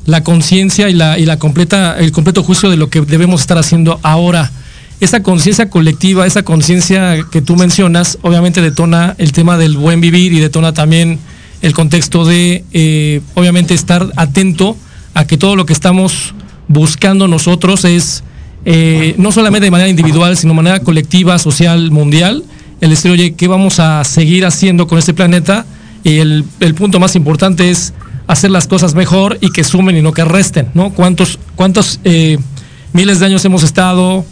la 0.05 0.23
conciencia 0.23 0.89
y, 0.89 0.93
la, 0.93 1.17
y 1.17 1.25
la 1.25 1.37
completa, 1.37 1.97
el 1.97 2.11
completo 2.11 2.43
juicio 2.43 2.69
de 2.69 2.77
lo 2.77 2.89
que 2.89 3.01
debemos 3.01 3.41
estar 3.41 3.57
haciendo 3.57 3.99
ahora. 4.03 4.51
Esa 4.99 5.23
conciencia 5.23 5.69
colectiva, 5.69 6.27
esa 6.27 6.43
conciencia 6.43 7.17
que 7.31 7.41
tú 7.41 7.55
mencionas, 7.55 8.19
obviamente 8.21 8.61
detona 8.61 9.15
el 9.17 9.31
tema 9.31 9.57
del 9.57 9.77
buen 9.77 9.99
vivir 9.99 10.33
y 10.33 10.39
detona 10.39 10.73
también 10.73 11.17
el 11.61 11.73
contexto 11.73 12.25
de, 12.25 12.63
eh, 12.73 13.21
obviamente, 13.33 13.73
estar 13.73 14.11
atento 14.15 14.77
a 15.13 15.25
que 15.25 15.37
todo 15.37 15.55
lo 15.55 15.65
que 15.65 15.73
estamos 15.73 16.33
buscando 16.67 17.27
nosotros 17.27 17.83
es, 17.85 18.23
eh, 18.65 19.15
no 19.17 19.31
solamente 19.31 19.65
de 19.65 19.71
manera 19.71 19.89
individual, 19.89 20.37
sino 20.37 20.53
de 20.53 20.57
manera 20.57 20.79
colectiva, 20.81 21.39
social, 21.39 21.91
mundial, 21.91 22.43
el 22.81 22.89
decir, 22.89 23.11
oye, 23.11 23.33
¿qué 23.33 23.47
vamos 23.47 23.79
a 23.79 24.03
seguir 24.03 24.45
haciendo 24.45 24.87
con 24.87 24.97
este 24.97 25.13
planeta? 25.13 25.65
Y 26.03 26.17
el, 26.17 26.45
punto 26.75 26.99
más 26.99 27.15
importante 27.15 27.69
es 27.69 27.93
hacer 28.27 28.51
las 28.51 28.67
cosas 28.67 28.95
mejor 28.95 29.37
y 29.39 29.51
que 29.51 29.63
sumen 29.63 29.95
y 29.97 30.01
no 30.01 30.11
que 30.11 30.25
resten, 30.25 30.69
¿no? 30.73 30.89
¿Cuántos, 30.91 31.39
cuántos 31.55 31.99
eh, 32.03 32.37
miles 32.93 33.19
de 33.19 33.27
años 33.27 33.45
hemos 33.45 33.63
estado 33.63 34.25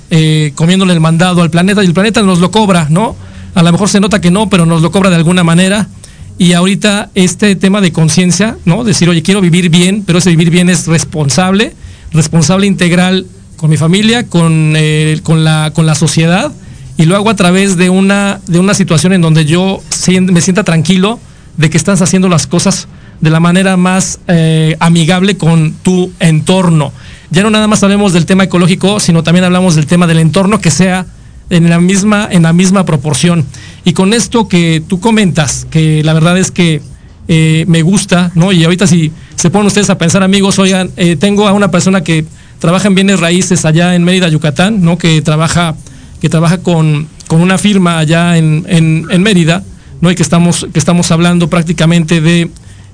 comiéndole 0.55 0.93
el 0.93 0.99
mandado 0.99 1.41
al 1.41 1.49
planeta 1.49 1.83
y 1.83 1.87
el 1.87 1.93
planeta 1.93 2.21
nos 2.23 2.39
lo 2.39 2.51
cobra, 2.51 2.87
¿no? 2.89 3.15
A 3.55 3.63
lo 3.63 3.71
mejor 3.71 3.89
se 3.89 3.99
nota 3.99 4.19
que 4.19 4.31
no, 4.31 4.49
pero 4.49 4.65
nos 4.65 4.81
lo 4.81 4.91
cobra 4.91 5.09
de 5.09 5.15
alguna 5.15 5.43
manera 5.43 5.87
y 6.39 6.53
ahorita 6.53 7.11
este 7.15 7.55
tema 7.57 7.81
de 7.81 7.91
conciencia, 7.91 8.57
¿no? 8.63 8.85
Decir, 8.85 9.09
oye, 9.09 9.21
quiero 9.21 9.41
vivir 9.41 9.69
bien, 9.69 10.03
pero 10.07 10.19
ese 10.19 10.29
vivir 10.29 10.49
bien 10.49 10.69
es 10.69 10.87
responsable, 10.87 11.73
responsable 12.13 12.65
integral 12.65 13.27
con 13.57 13.69
mi 13.69 13.75
familia, 13.75 14.25
con, 14.25 14.73
eh, 14.77 15.19
con, 15.21 15.43
la, 15.43 15.71
con 15.75 15.85
la 15.85 15.95
sociedad, 15.95 16.53
y 16.99 17.05
lo 17.05 17.15
hago 17.15 17.29
a 17.29 17.35
través 17.37 17.77
de 17.77 17.89
una, 17.89 18.41
de 18.47 18.59
una 18.59 18.73
situación 18.73 19.13
en 19.13 19.21
donde 19.21 19.45
yo 19.45 19.81
me 20.19 20.41
sienta 20.41 20.65
tranquilo 20.65 21.17
de 21.55 21.69
que 21.69 21.77
estás 21.77 22.01
haciendo 22.01 22.27
las 22.27 22.45
cosas 22.45 22.89
de 23.21 23.29
la 23.29 23.39
manera 23.39 23.77
más 23.77 24.19
eh, 24.27 24.75
amigable 24.81 25.37
con 25.37 25.71
tu 25.81 26.11
entorno. 26.19 26.91
Ya 27.31 27.41
no 27.41 27.51
nada 27.51 27.67
más 27.67 27.83
hablemos 27.83 28.11
del 28.11 28.25
tema 28.25 28.43
ecológico, 28.43 28.99
sino 28.99 29.23
también 29.23 29.45
hablamos 29.45 29.75
del 29.75 29.85
tema 29.85 30.07
del 30.07 30.19
entorno 30.19 30.59
que 30.59 30.71
sea 30.71 31.05
en 31.49 31.69
la 31.69 31.79
misma, 31.79 32.27
en 32.29 32.43
la 32.43 32.51
misma 32.51 32.83
proporción. 32.83 33.45
Y 33.85 33.93
con 33.93 34.13
esto 34.13 34.49
que 34.49 34.83
tú 34.85 34.99
comentas, 34.99 35.65
que 35.71 36.03
la 36.03 36.11
verdad 36.11 36.37
es 36.37 36.51
que 36.51 36.81
eh, 37.29 37.63
me 37.69 37.81
gusta, 37.81 38.33
¿no? 38.35 38.51
Y 38.51 38.65
ahorita 38.65 38.87
si 38.87 39.13
se 39.35 39.49
ponen 39.49 39.67
ustedes 39.67 39.89
a 39.89 39.97
pensar, 39.97 40.21
amigos, 40.21 40.59
oigan, 40.59 40.91
eh, 40.97 41.15
tengo 41.15 41.47
a 41.47 41.53
una 41.53 41.71
persona 41.71 42.01
que 42.03 42.25
trabaja 42.59 42.89
en 42.89 42.95
bienes 42.95 43.21
raíces 43.21 43.63
allá 43.63 43.95
en 43.95 44.03
Mérida, 44.03 44.27
Yucatán, 44.27 44.83
¿no? 44.83 44.97
Que 44.97 45.21
trabaja, 45.21 45.75
que 46.21 46.29
trabaja 46.29 46.59
con, 46.59 47.07
con 47.27 47.41
una 47.41 47.57
firma 47.57 47.99
allá 47.99 48.37
en, 48.37 48.65
en, 48.67 49.21
Mérida, 49.21 49.63
¿no? 50.01 50.11
Y 50.11 50.15
que 50.15 50.23
estamos, 50.23 50.67
que 50.71 50.79
estamos 50.79 51.11
hablando 51.11 51.49
prácticamente 51.49 52.21
de, 52.21 52.49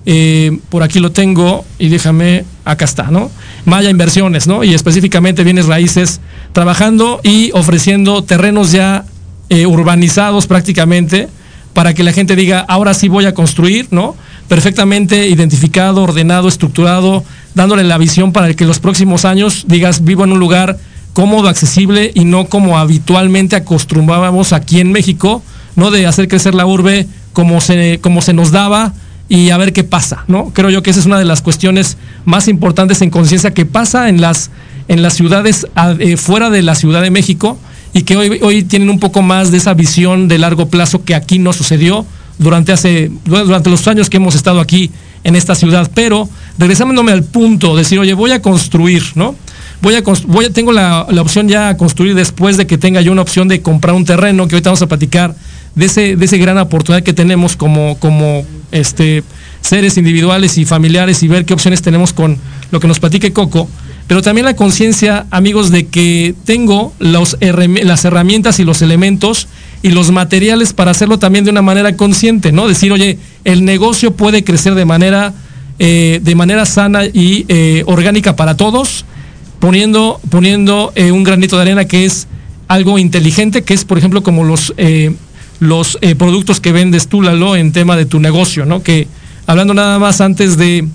eh, 0.06 0.60
por 0.70 0.84
aquí 0.84 1.00
lo 1.00 1.12
tengo, 1.12 1.66
y 1.80 1.90
déjame, 1.90 2.46
acá 2.64 2.86
está, 2.86 3.12
¿no? 3.12 3.32
Maya 3.66 3.90
Inversiones, 3.90 4.48
¿no? 4.48 4.64
Y 4.64 4.74
específicamente 4.74 5.44
bienes 5.44 5.66
raíces, 5.66 6.22
trabajando 6.54 7.20
y 7.24 7.52
ofreciendo 7.54 8.24
terrenos 8.24 8.72
ya 8.72 9.06
eh, 9.50 9.66
urbanizados 9.66 10.48
prácticamente 10.48 11.28
para 11.74 11.94
que 11.94 12.04
la 12.04 12.14
gente 12.14 12.36
diga, 12.36 12.62
ahora 12.62 12.94
sí 12.94 13.10
voy 13.10 13.26
a 13.26 13.34
construir, 13.34 13.88
¿no? 13.92 14.16
Perfectamente 14.48 15.28
identificado, 15.28 16.04
ordenado, 16.04 16.48
estructurado, 16.48 17.24
dándole 17.54 17.84
la 17.84 17.98
visión 17.98 18.32
para 18.32 18.54
que 18.54 18.66
los 18.66 18.80
próximos 18.80 19.26
años 19.26 19.66
digas, 19.68 20.04
vivo 20.04 20.24
en 20.24 20.32
un 20.32 20.40
lugar 20.40 20.78
cómodo, 21.16 21.48
accesible 21.48 22.12
y 22.14 22.26
no 22.26 22.46
como 22.46 22.78
habitualmente 22.78 23.56
acostumbrábamos 23.56 24.52
aquí 24.52 24.82
en 24.82 24.92
México, 24.92 25.42
¿no? 25.78 25.90
De 25.90 26.06
hacer 26.06 26.28
crecer 26.28 26.54
la 26.54 26.66
urbe 26.66 27.08
como 27.32 27.62
se, 27.62 28.00
como 28.02 28.22
se 28.22 28.34
nos 28.34 28.52
daba 28.52 28.94
y 29.30 29.50
a 29.50 29.58
ver 29.58 29.72
qué 29.72 29.86
pasa, 29.86 30.26
¿no? 30.28 30.52
Creo 30.54 30.70
yo 30.70 30.84
que 30.84 30.92
esa 30.92 31.00
es 31.00 31.06
una 31.06 31.18
de 31.18 31.24
las 31.24 31.42
cuestiones 31.42 31.98
más 32.26 32.50
importantes 32.50 33.02
en 33.02 33.12
conciencia 33.12 33.54
que 33.54 33.66
pasa 33.66 34.10
en 34.10 34.20
las, 34.20 34.52
en 34.90 35.02
las 35.02 35.14
ciudades 35.14 35.66
eh, 36.00 36.18
fuera 36.18 36.50
de 36.50 36.62
la 36.62 36.76
Ciudad 36.76 37.02
de 37.02 37.12
México 37.12 37.58
y 37.94 38.04
que 38.04 38.18
hoy, 38.18 38.40
hoy 38.42 38.64
tienen 38.64 38.90
un 38.90 39.00
poco 39.00 39.22
más 39.22 39.52
de 39.52 39.58
esa 39.58 39.74
visión 39.74 40.28
de 40.28 40.38
largo 40.38 40.68
plazo 40.68 41.06
que 41.06 41.16
aquí 41.16 41.40
no 41.40 41.54
sucedió 41.54 42.06
durante, 42.40 42.74
hace, 42.74 43.10
durante 43.24 43.70
los 43.70 43.88
años 43.88 44.10
que 44.10 44.18
hemos 44.18 44.36
estado 44.36 44.60
aquí 44.60 44.92
en 45.24 45.38
esta 45.38 45.56
ciudad. 45.56 45.90
Pero 45.96 46.28
regresándome 46.58 47.14
al 47.14 47.24
punto, 47.24 47.74
de 47.74 47.84
decir, 47.84 48.00
oye, 48.00 48.14
voy 48.14 48.32
a 48.32 48.42
construir, 48.42 49.02
¿no? 49.16 49.36
Voy 49.82 49.96
a, 49.96 50.02
voy 50.28 50.50
tengo 50.50 50.72
la, 50.72 51.02
opción 51.20 51.48
ya 51.48 51.70
a 51.70 51.78
construir 51.78 52.16
después 52.16 52.58
de 52.58 52.66
que 52.68 52.78
tenga 52.78 53.02
yo 53.02 53.12
una 53.12 53.22
opción 53.22 53.48
de 53.48 53.62
comprar 53.62 53.96
un 53.96 54.06
terreno, 54.06 54.48
que 54.48 54.56
ahorita 54.56 54.70
vamos 54.70 54.82
a 54.82 54.88
platicar 54.88 55.36
de 55.76 55.86
ese, 55.86 56.16
de 56.16 56.26
ese 56.26 56.38
gran 56.38 56.58
oportunidad 56.58 57.04
que 57.04 57.14
tenemos 57.14 57.56
como, 57.56 58.46
este, 58.72 59.24
seres 59.62 59.98
individuales 59.98 60.58
y 60.58 60.66
familiares 60.66 61.22
y 61.24 61.28
ver 61.28 61.46
qué 61.46 61.54
opciones 61.54 61.82
tenemos 61.82 62.14
con 62.14 62.38
lo 62.72 62.80
que 62.80 62.88
nos 62.88 63.00
platique 63.00 63.34
Coco, 63.34 63.70
pero 64.08 64.22
también 64.22 64.46
la 64.46 64.56
conciencia, 64.56 65.26
amigos, 65.32 65.72
de 65.72 65.88
que 65.88 66.36
tengo 66.46 66.94
las 67.00 67.38
herramientas 67.40 68.60
y 68.60 68.64
los 68.64 68.82
elementos 68.82 69.48
y 69.82 69.90
los 69.90 70.12
materiales 70.12 70.74
para 70.74 70.92
hacerlo 70.92 71.20
también 71.20 71.46
de 71.46 71.52
una 71.52 71.64
manera 71.64 71.96
consciente, 71.96 72.52
¿no? 72.52 72.68
Decir, 72.68 72.92
oye, 72.92 73.18
el 73.44 73.66
negocio 73.66 74.12
puede 74.12 74.44
crecer 74.44 74.76
de 74.76 74.86
manera, 74.86 75.34
eh, 75.80 76.20
de 76.24 76.36
manera 76.36 76.66
sana 76.66 77.06
y 77.06 77.46
eh, 77.48 77.84
orgánica 77.88 78.36
para 78.36 78.58
todos, 78.58 79.06
poniendo, 79.60 80.20
poniendo 80.30 80.92
eh, 80.96 81.12
un 81.12 81.24
granito 81.24 81.56
de 81.56 81.64
arena 81.64 81.86
que 81.86 82.06
es 82.06 82.28
algo 82.68 82.98
inteligente, 82.98 83.64
que 83.64 83.74
es, 83.74 83.86
por 83.86 83.98
ejemplo, 83.98 84.24
como 84.24 84.44
los 84.44 84.74
los 85.60 85.98
eh, 86.02 86.16
productos 86.16 86.60
que 86.60 86.72
vendes 86.72 87.08
tú, 87.08 87.22
Lalo, 87.22 87.56
en 87.56 87.72
tema 87.72 87.96
de 87.96 88.06
tu 88.06 88.20
negocio, 88.20 88.66
¿no? 88.66 88.84
Que 88.84 89.08
hablando 89.48 89.74
nada 89.74 90.00
más 90.00 90.22
antes 90.22 90.58
de, 90.58 90.88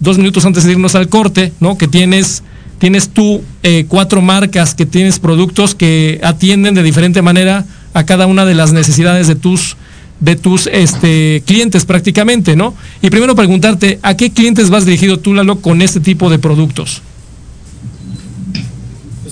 dos 0.00 0.18
minutos 0.18 0.44
antes 0.44 0.64
de 0.64 0.72
irnos 0.72 0.94
al 0.94 1.08
corte, 1.08 1.52
¿no? 1.60 1.78
Que 1.78 1.88
tienes, 1.88 2.42
tienes 2.78 3.10
tú 3.10 3.42
eh, 3.62 3.84
cuatro 3.88 4.20
marcas, 4.22 4.74
que 4.74 4.86
tienes 4.86 5.18
productos 5.18 5.74
que 5.74 6.20
atienden 6.22 6.74
de 6.74 6.82
diferente 6.82 7.22
manera 7.22 7.64
a 7.94 8.04
cada 8.04 8.26
una 8.26 8.44
de 8.44 8.54
las 8.54 8.72
necesidades 8.72 9.26
de 9.28 9.34
tus 9.34 9.76
de 10.20 10.34
tus 10.34 10.66
este, 10.72 11.44
clientes 11.46 11.84
prácticamente, 11.84 12.56
¿no? 12.56 12.74
Y 13.02 13.08
primero 13.08 13.36
preguntarte, 13.36 14.00
¿a 14.02 14.16
qué 14.16 14.32
clientes 14.32 14.68
vas 14.68 14.84
dirigido 14.84 15.20
tú, 15.20 15.32
Lalo, 15.32 15.60
con 15.60 15.80
este 15.80 16.00
tipo 16.00 16.28
de 16.28 16.40
productos? 16.40 17.02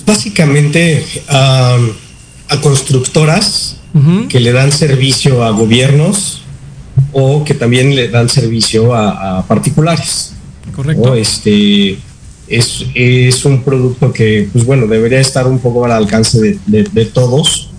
Básicamente 0.07 1.05
a 1.29 1.77
constructoras 2.61 3.77
que 4.29 4.39
le 4.39 4.51
dan 4.51 4.71
servicio 4.71 5.43
a 5.43 5.51
gobiernos 5.51 6.41
o 7.13 7.43
que 7.43 7.53
también 7.53 7.95
le 7.95 8.09
dan 8.09 8.29
servicio 8.29 8.93
a, 8.93 9.45
particulares. 9.47 10.33
Correcto. 10.75 11.15
Este, 11.15 11.97
es, 12.47 12.85
es, 12.93 13.45
un 13.45 13.63
producto 13.63 14.13
que, 14.13 14.49
pues 14.51 14.65
bueno, 14.65 14.87
debería 14.87 15.19
estar 15.19 15.47
un 15.47 15.59
poco 15.59 15.85
al 15.85 15.91
alcance 15.91 16.59
de, 16.65 17.05
todos, 17.05 17.69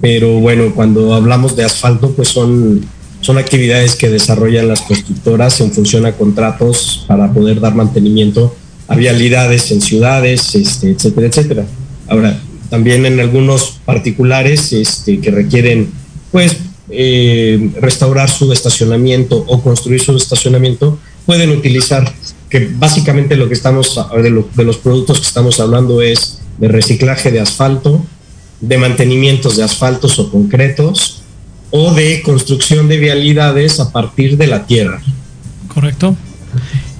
pero 0.00 0.40
bueno, 0.40 0.72
cuando 0.74 1.14
hablamos 1.14 1.56
de 1.56 1.64
asfalto, 1.64 2.12
pues 2.12 2.28
son, 2.28 2.84
son 3.20 3.38
actividades 3.38 3.96
que 3.96 4.08
desarrollan 4.08 4.68
las 4.68 4.82
constructoras 4.82 5.60
en 5.60 5.72
función 5.72 6.06
a 6.06 6.12
contratos 6.12 7.04
para 7.08 7.32
poder 7.32 7.60
dar 7.60 7.74
mantenimiento 7.74 8.54
vialidades 8.94 9.70
en 9.72 9.80
ciudades, 9.80 10.54
este, 10.54 10.90
etcétera, 10.90 11.26
etcétera. 11.26 11.64
Ahora, 12.08 12.38
también 12.70 13.06
en 13.06 13.18
algunos 13.20 13.80
particulares 13.84 14.72
este, 14.72 15.20
que 15.20 15.30
requieren 15.30 15.90
pues 16.30 16.56
eh, 16.90 17.70
restaurar 17.80 18.30
su 18.30 18.52
estacionamiento 18.52 19.44
o 19.48 19.60
construir 19.62 20.00
su 20.00 20.16
estacionamiento, 20.16 20.98
pueden 21.24 21.50
utilizar, 21.50 22.12
que 22.48 22.70
básicamente 22.78 23.36
lo 23.36 23.48
que 23.48 23.54
estamos, 23.54 23.98
de, 24.14 24.44
de 24.54 24.64
los 24.64 24.76
productos 24.76 25.20
que 25.20 25.26
estamos 25.26 25.58
hablando 25.58 26.00
es 26.02 26.40
de 26.58 26.68
reciclaje 26.68 27.32
de 27.32 27.40
asfalto, 27.40 28.04
de 28.60 28.78
mantenimientos 28.78 29.56
de 29.56 29.64
asfaltos 29.64 30.18
o 30.18 30.30
concretos, 30.30 31.22
o 31.70 31.92
de 31.92 32.22
construcción 32.22 32.88
de 32.88 32.98
vialidades 32.98 33.80
a 33.80 33.90
partir 33.90 34.36
de 34.36 34.46
la 34.46 34.66
tierra. 34.66 35.02
Correcto. 35.72 36.16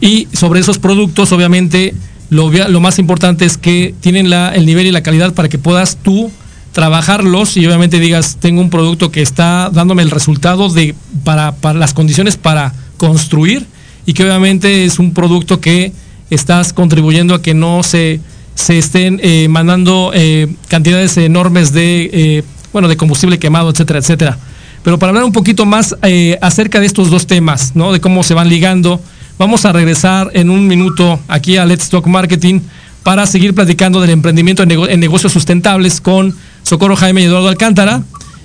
Y 0.00 0.28
sobre 0.32 0.60
esos 0.60 0.78
productos, 0.78 1.32
obviamente, 1.32 1.94
lo, 2.28 2.80
más 2.80 2.98
importante 2.98 3.44
es 3.44 3.56
que 3.56 3.94
tienen 4.00 4.30
la, 4.30 4.54
el 4.54 4.66
nivel 4.66 4.86
y 4.86 4.92
la 4.92 5.02
calidad 5.02 5.32
para 5.34 5.48
que 5.48 5.58
puedas 5.58 5.96
tú 5.96 6.30
trabajarlos 6.72 7.56
y 7.56 7.66
obviamente 7.66 7.98
digas, 7.98 8.36
tengo 8.38 8.60
un 8.60 8.68
producto 8.68 9.10
que 9.10 9.22
está 9.22 9.70
dándome 9.72 10.02
el 10.02 10.10
resultado 10.10 10.68
de, 10.68 10.94
para, 11.24 11.52
para 11.52 11.78
las 11.78 11.94
condiciones 11.94 12.36
para 12.36 12.74
construir 12.98 13.66
y 14.04 14.12
que 14.12 14.24
obviamente 14.24 14.84
es 14.84 14.98
un 14.98 15.14
producto 15.14 15.60
que 15.60 15.92
estás 16.28 16.72
contribuyendo 16.72 17.34
a 17.34 17.40
que 17.40 17.54
no 17.54 17.82
se, 17.82 18.20
se 18.54 18.78
estén 18.78 19.20
eh, 19.22 19.48
mandando 19.48 20.12
eh, 20.14 20.48
cantidades 20.68 21.16
enormes 21.16 21.72
de, 21.72 22.10
eh, 22.12 22.42
bueno, 22.72 22.88
de 22.88 22.96
combustible 22.96 23.38
quemado, 23.38 23.70
etcétera, 23.70 24.00
etcétera. 24.00 24.38
Pero 24.82 24.98
para 24.98 25.10
hablar 25.10 25.24
un 25.24 25.32
poquito 25.32 25.66
más 25.66 25.96
acerca 26.40 26.78
de 26.78 26.86
estos 26.86 27.10
dos 27.10 27.26
temas, 27.26 27.74
¿no? 27.74 27.92
De 27.92 28.00
cómo 28.00 28.22
se 28.22 28.34
van 28.34 28.48
ligando, 28.48 29.00
vamos 29.38 29.64
a 29.64 29.72
regresar 29.72 30.30
en 30.34 30.50
un 30.50 30.66
minuto 30.66 31.20
aquí 31.28 31.56
a 31.56 31.64
Let's 31.64 31.88
Talk 31.88 32.06
Marketing 32.06 32.60
para 33.02 33.26
seguir 33.26 33.54
platicando 33.54 34.00
del 34.00 34.10
emprendimiento 34.10 34.62
en, 34.62 35.00
negocios 35.00 35.32
sustentables 35.32 36.00
con 36.00 36.34
Socorro 36.62 36.96
Jaime 36.96 37.22
y 37.22 37.24
Eduardo 37.24 37.48
Alcántara. 37.48 38.02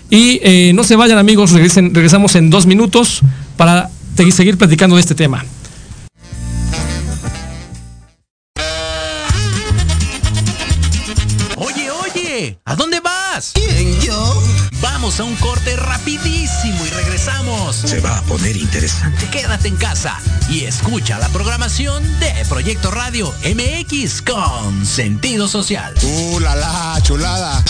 Y 0.10 0.72
no 0.76 0.84
se 0.84 0.96
vayan 0.96 1.18
amigos, 1.18 1.52
regresamos 1.52 2.36
en 2.36 2.50
dos 2.50 2.66
minutos 2.66 3.22
para 3.58 3.90
seguir 4.32 4.58
platicando 4.58 4.98
de 4.98 5.02
este 5.02 5.16
tema. 5.16 5.44
Vamos 15.02 15.20
a 15.20 15.24
un 15.24 15.36
corte 15.38 15.76
rapidísimo 15.78 16.86
y 16.86 16.90
regresamos. 16.92 17.76
Se 17.76 18.00
va 18.02 18.20
a 18.20 18.22
poner 18.22 18.56
interesante. 18.56 19.28
Quédate 19.32 19.68
en 19.68 19.76
casa 19.76 20.20
y 20.48 20.66
escucha 20.66 21.18
la 21.18 21.28
programación 21.30 22.04
de 22.20 22.32
Proyecto 22.48 22.92
Radio 22.92 23.34
MX 23.44 24.22
con 24.22 24.86
sentido 24.86 25.48
social. 25.48 25.96
¡Uh, 26.04 26.40
la, 26.40 26.56
la 26.56 27.00
chulada! 27.02 27.64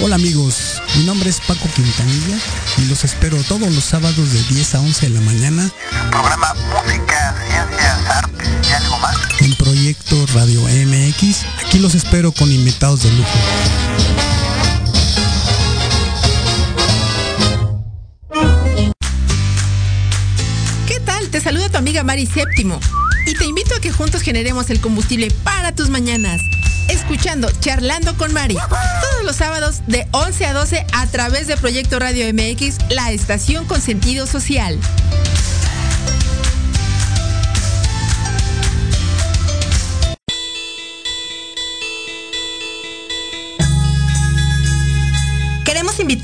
Hola 0.00 0.14
amigos, 0.14 0.80
mi 0.96 1.04
nombre 1.04 1.28
es 1.28 1.40
Paco 1.40 1.68
Quintanilla 1.74 2.38
y 2.78 2.86
los 2.86 3.04
espero 3.04 3.36
todos 3.48 3.70
los 3.70 3.84
sábados 3.84 4.32
de 4.32 4.42
10 4.44 4.76
a 4.76 4.80
11 4.80 5.08
de 5.10 5.14
la 5.14 5.20
mañana. 5.20 5.70
programa 6.10 6.54
Música, 6.54 7.34
Ciencias, 7.50 7.98
Artes 8.08 8.48
y 8.66 8.72
algo 8.72 8.98
más. 9.00 9.25
Radio 10.34 10.62
MX, 10.62 11.44
aquí 11.64 11.78
los 11.78 11.94
espero 11.94 12.32
con 12.32 12.50
invitados 12.50 13.02
de 13.02 13.10
lujo. 13.12 13.28
¿Qué 20.86 21.00
tal? 21.00 21.28
Te 21.28 21.40
saluda 21.40 21.68
tu 21.68 21.78
amiga 21.78 22.02
Mari 22.02 22.26
Séptimo 22.26 22.80
y 23.26 23.34
te 23.34 23.44
invito 23.44 23.74
a 23.74 23.80
que 23.80 23.92
juntos 23.92 24.22
generemos 24.22 24.70
el 24.70 24.80
combustible 24.80 25.30
para 25.44 25.74
tus 25.74 25.90
mañanas 25.90 26.40
escuchando 26.88 27.48
Charlando 27.60 28.16
con 28.16 28.32
Mari. 28.32 28.54
Todos 28.54 29.24
los 29.24 29.36
sábados 29.36 29.82
de 29.86 30.06
11 30.12 30.46
a 30.46 30.52
12 30.52 30.86
a 30.92 31.06
través 31.06 31.46
de 31.46 31.56
Proyecto 31.56 31.98
Radio 31.98 32.26
MX, 32.32 32.78
la 32.90 33.12
estación 33.12 33.64
con 33.66 33.80
sentido 33.80 34.26
social. 34.26 34.78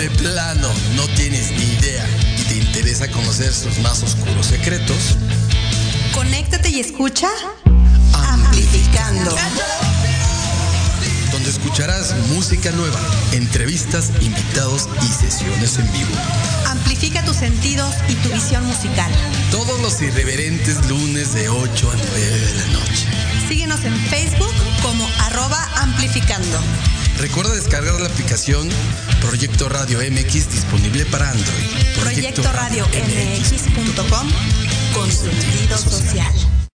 De 0.00 0.10
plano 0.12 0.72
no 0.96 1.06
tienes 1.08 1.50
ni 1.50 1.62
idea 1.74 2.08
y 2.38 2.42
te 2.44 2.56
interesa 2.56 3.06
conocer 3.10 3.52
sus 3.52 3.78
más 3.80 4.02
oscuros 4.02 4.46
secretos. 4.46 5.16
Conéctate 6.14 6.70
y 6.70 6.80
escucha 6.80 7.28
Amplificando. 8.14 9.36
Donde 11.32 11.50
escucharás 11.50 12.14
música 12.28 12.70
nueva, 12.72 12.98
entrevistas, 13.32 14.10
invitados 14.22 14.88
y 15.02 15.12
sesiones 15.12 15.78
en 15.78 15.92
vivo. 15.92 16.14
Amplifica 16.66 17.22
tus 17.22 17.36
sentidos 17.36 17.94
y 18.08 18.14
tu 18.14 18.30
visión 18.30 18.64
musical. 18.64 19.12
Todos 19.50 19.80
los 19.80 20.00
irreverentes 20.00 20.88
lunes 20.88 21.34
de 21.34 21.50
8 21.50 21.90
a 21.90 21.94
9 21.94 22.20
de 22.20 22.54
la 22.54 22.66
noche. 22.68 23.06
Síguenos 23.48 23.84
en 23.84 23.94
Facebook 24.06 24.54
como 24.82 25.06
arroba 25.26 25.68
amplificando. 25.76 26.58
Recuerda 27.20 27.54
descargar 27.54 28.00
la 28.00 28.08
aplicación 28.08 28.66
Proyecto 29.20 29.68
Radio 29.68 29.98
MX 29.98 30.52
disponible 30.52 31.04
para 31.04 31.30
Android. 31.30 31.66
Proyecto, 32.00 32.42
Radio 32.50 32.86
MX.com 32.86 34.30
con 34.94 35.12
sentido 35.12 35.76
social. 35.76 36.49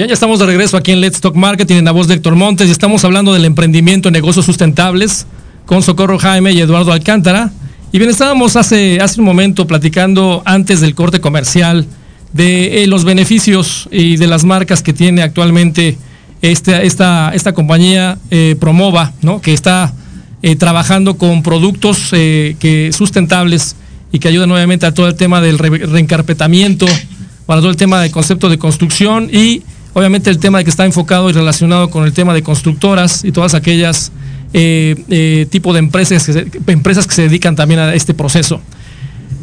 Ya, 0.00 0.06
ya 0.06 0.14
estamos 0.14 0.38
de 0.38 0.46
regreso 0.46 0.78
aquí 0.78 0.92
en 0.92 1.02
Let's 1.02 1.20
Talk 1.20 1.36
Marketing 1.36 1.74
en 1.74 1.84
la 1.84 1.92
voz 1.92 2.08
de 2.08 2.14
Héctor 2.14 2.34
Montes 2.34 2.68
y 2.68 2.70
estamos 2.70 3.04
hablando 3.04 3.34
del 3.34 3.44
emprendimiento 3.44 4.08
en 4.08 4.14
negocios 4.14 4.46
sustentables 4.46 5.26
con 5.66 5.82
Socorro 5.82 6.18
Jaime 6.18 6.52
y 6.52 6.60
Eduardo 6.62 6.90
Alcántara. 6.90 7.50
Y 7.92 7.98
bien, 7.98 8.08
estábamos 8.08 8.56
hace, 8.56 8.98
hace 9.02 9.20
un 9.20 9.26
momento 9.26 9.66
platicando 9.66 10.40
antes 10.46 10.80
del 10.80 10.94
corte 10.94 11.20
comercial 11.20 11.84
de 12.32 12.82
eh, 12.82 12.86
los 12.86 13.04
beneficios 13.04 13.90
y 13.92 14.16
de 14.16 14.26
las 14.26 14.44
marcas 14.44 14.82
que 14.82 14.94
tiene 14.94 15.20
actualmente 15.20 15.98
esta, 16.40 16.80
esta, 16.80 17.32
esta 17.34 17.52
compañía 17.52 18.16
eh, 18.30 18.56
Promova, 18.58 19.12
¿no? 19.20 19.42
que 19.42 19.52
está 19.52 19.92
eh, 20.40 20.56
trabajando 20.56 21.18
con 21.18 21.42
productos 21.42 22.08
que 22.08 22.90
sustentables 22.96 23.76
y 24.12 24.18
que 24.18 24.28
ayudan 24.28 24.48
nuevamente 24.48 24.86
a 24.86 24.94
todo 24.94 25.08
el 25.08 25.14
tema 25.14 25.42
del 25.42 25.58
reencarpetamiento, 25.58 26.86
para 27.44 27.60
todo 27.60 27.68
el 27.68 27.76
tema 27.76 28.00
del 28.00 28.10
concepto 28.10 28.48
de 28.48 28.56
construcción 28.56 29.28
y 29.30 29.62
Obviamente 29.92 30.30
el 30.30 30.38
tema 30.38 30.58
de 30.58 30.64
que 30.64 30.70
está 30.70 30.84
enfocado 30.84 31.30
y 31.30 31.32
relacionado 31.32 31.90
con 31.90 32.04
el 32.04 32.12
tema 32.12 32.32
de 32.34 32.42
constructoras 32.42 33.24
y 33.24 33.32
todas 33.32 33.54
aquellas 33.54 34.12
eh, 34.52 34.96
eh 35.08 35.46
tipo 35.50 35.72
de 35.72 35.78
empresas 35.78 36.24
que, 36.24 36.32
se, 36.32 36.46
empresas 36.66 37.06
que 37.06 37.14
se 37.14 37.22
dedican 37.22 37.56
también 37.56 37.80
a 37.80 37.94
este 37.94 38.14
proceso. 38.14 38.60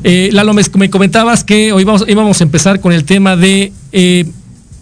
Eh, 0.04 0.30
Lalo, 0.32 0.54
me, 0.54 0.90
comentabas 0.90 1.44
que 1.44 1.74
hoy 1.74 1.86
íbamos 2.08 2.40
a 2.40 2.44
empezar 2.44 2.80
con 2.80 2.94
el 2.94 3.04
tema 3.04 3.36
de, 3.36 3.74
eh, 3.92 4.26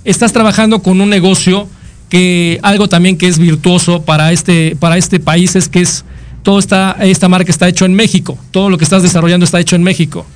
estás 0.04 0.34
trabajando 0.34 0.84
con 0.84 1.02
un 1.02 1.10
negocio 1.10 1.68
que 2.10 2.60
algo 2.62 2.88
también 2.88 3.18
que 3.18 3.28
es 3.28 3.40
virtuoso 3.40 4.04
para 4.04 4.32
este, 4.32 4.76
para 4.76 4.98
este 4.98 5.20
país 5.20 5.56
es 5.56 5.68
que 5.68 5.82
es 5.82 6.06
todo 6.44 6.60
está, 6.60 6.96
esta 7.02 7.28
marca 7.28 7.52
está 7.52 7.68
hecho 7.68 7.86
en 7.86 7.96
México, 7.96 8.38
todo 8.52 8.70
lo 8.70 8.78
que 8.78 8.84
estás 8.84 9.02
desarrollando 9.02 9.46
está 9.46 9.60
hecho 9.60 9.76
en 9.76 9.82
México. 9.82 10.28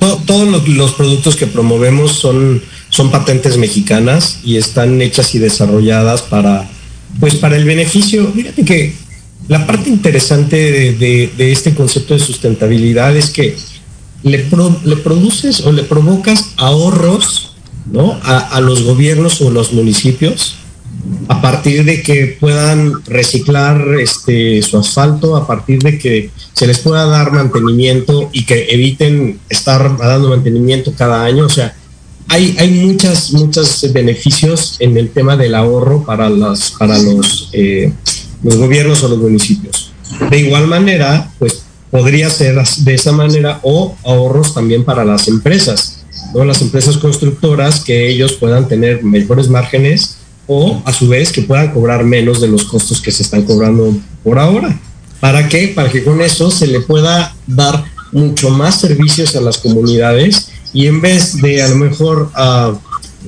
Todos 0.00 0.66
los, 0.66 0.92
productos 0.92 1.36
que 1.36 1.46
promovemos 1.46 2.12
son, 2.12 2.62
son 2.88 3.10
patentes 3.10 3.56
mexicanas 3.56 4.40
y 4.42 4.56
están 4.56 5.00
hechas 5.02 5.34
y 5.34 5.38
desarrolladas 5.38 6.22
para, 6.22 6.68
pues 7.20 7.34
para 7.36 7.56
el 7.56 7.64
beneficio. 7.64 8.32
Fíjate 8.32 8.64
que 8.64 8.94
la 9.48 9.66
parte 9.66 9.90
interesante 9.90 10.56
de, 10.92 11.52
este 11.52 11.74
concepto 11.74 12.14
de 12.14 12.20
sustentabilidad 12.20 13.16
es 13.16 13.30
que 13.30 13.56
le, 14.22 14.46
le 14.84 14.96
produces 14.96 15.60
o 15.60 15.72
le 15.72 15.82
provocas 15.82 16.50
ahorros 16.56 17.56
¿no? 17.90 18.18
a, 18.22 18.38
a 18.38 18.60
los 18.60 18.82
gobiernos 18.82 19.40
o 19.40 19.50
los 19.50 19.72
municipios 19.72 20.56
a 21.28 21.40
partir 21.40 21.84
de 21.84 22.02
que 22.02 22.36
puedan 22.38 23.04
reciclar 23.04 23.80
este, 24.00 24.62
su 24.62 24.78
asfalto, 24.78 25.36
a 25.36 25.46
partir 25.46 25.80
de 25.80 25.98
que 25.98 26.30
se 26.52 26.66
les 26.66 26.78
pueda 26.78 27.06
dar 27.06 27.32
mantenimiento 27.32 28.30
y 28.32 28.44
que 28.44 28.66
eviten 28.70 29.38
estar 29.48 29.96
dando 29.96 30.30
mantenimiento 30.30 30.92
cada 30.96 31.24
año. 31.24 31.46
O 31.46 31.48
sea, 31.48 31.74
hay, 32.28 32.56
hay 32.58 32.70
muchas, 32.70 33.32
muchos 33.32 33.92
beneficios 33.92 34.76
en 34.80 34.96
el 34.96 35.10
tema 35.10 35.36
del 35.36 35.54
ahorro 35.54 36.04
para, 36.04 36.28
las, 36.28 36.72
para 36.72 36.98
los, 36.98 37.50
eh, 37.52 37.92
los 38.42 38.56
gobiernos 38.56 39.02
o 39.02 39.08
los 39.08 39.18
municipios. 39.18 39.92
De 40.30 40.38
igual 40.38 40.66
manera, 40.66 41.32
pues 41.38 41.62
podría 41.90 42.30
ser 42.30 42.56
de 42.78 42.94
esa 42.94 43.12
manera 43.12 43.60
o 43.62 43.96
ahorros 44.04 44.54
también 44.54 44.84
para 44.84 45.04
las 45.04 45.28
empresas, 45.28 46.04
¿no? 46.34 46.44
las 46.44 46.62
empresas 46.62 46.98
constructoras 46.98 47.80
que 47.80 48.08
ellos 48.08 48.34
puedan 48.34 48.68
tener 48.68 49.02
mejores 49.02 49.48
márgenes 49.48 50.19
o 50.52 50.82
a 50.84 50.92
su 50.92 51.06
vez 51.06 51.30
que 51.30 51.42
puedan 51.42 51.70
cobrar 51.70 52.02
menos 52.02 52.40
de 52.40 52.48
los 52.48 52.64
costos 52.64 53.00
que 53.00 53.12
se 53.12 53.22
están 53.22 53.42
cobrando 53.42 53.96
por 54.24 54.36
ahora. 54.36 54.76
¿Para 55.20 55.48
qué? 55.48 55.68
Para 55.68 55.88
que 55.88 56.02
con 56.02 56.20
eso 56.20 56.50
se 56.50 56.66
le 56.66 56.80
pueda 56.80 57.36
dar 57.46 57.84
mucho 58.10 58.50
más 58.50 58.80
servicios 58.80 59.36
a 59.36 59.40
las 59.40 59.58
comunidades 59.58 60.50
y 60.72 60.88
en 60.88 61.00
vez 61.00 61.40
de 61.40 61.62
a 61.62 61.68
lo 61.68 61.76
mejor 61.76 62.32
uh, 62.36 62.76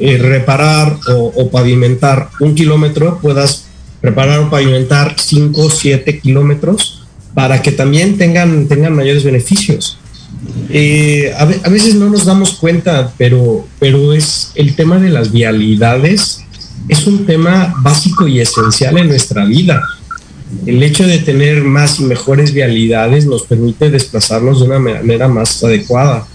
eh, 0.00 0.18
reparar 0.18 0.98
o, 1.10 1.32
o, 1.36 1.48
pavimentar 1.48 2.28
un 2.40 2.56
kilómetro, 2.56 3.20
puedas 3.22 3.66
reparar 4.02 4.40
o 4.40 4.50
pavimentar 4.50 5.14
5 5.16 5.60
o 5.60 5.70
7 5.70 6.18
kilómetros 6.18 7.04
para 7.34 7.62
que 7.62 7.70
también 7.70 8.18
tengan, 8.18 8.66
tengan 8.66 8.96
mayores 8.96 9.22
beneficios. 9.22 9.96
Eh, 10.70 11.32
a, 11.38 11.42
a, 11.42 11.68
veces 11.68 11.94
no 11.94 12.10
nos 12.10 12.24
damos 12.24 12.54
cuenta, 12.54 13.12
pero, 13.16 13.64
pero 13.78 14.12
es 14.12 14.50
el 14.56 14.74
tema 14.74 14.98
de 14.98 15.10
las 15.10 15.30
vialidades 15.30 16.41
es 16.88 17.06
un 17.06 17.26
tema 17.26 17.74
básico 17.78 18.26
y 18.26 18.40
esencial 18.40 18.98
en 18.98 19.08
nuestra 19.08 19.44
vida. 19.44 19.82
El 20.66 20.82
hecho 20.82 21.06
de 21.06 21.18
tener 21.18 21.62
más 21.64 21.98
y 22.00 22.04
mejores 22.04 22.52
vialidades 22.52 23.26
nos 23.26 23.42
permite 23.42 23.90
desplazarnos 23.90 24.60
de 24.60 24.66
una 24.66 24.78
manera 24.78 25.28
más 25.28 25.62
adecuada. 25.64 26.26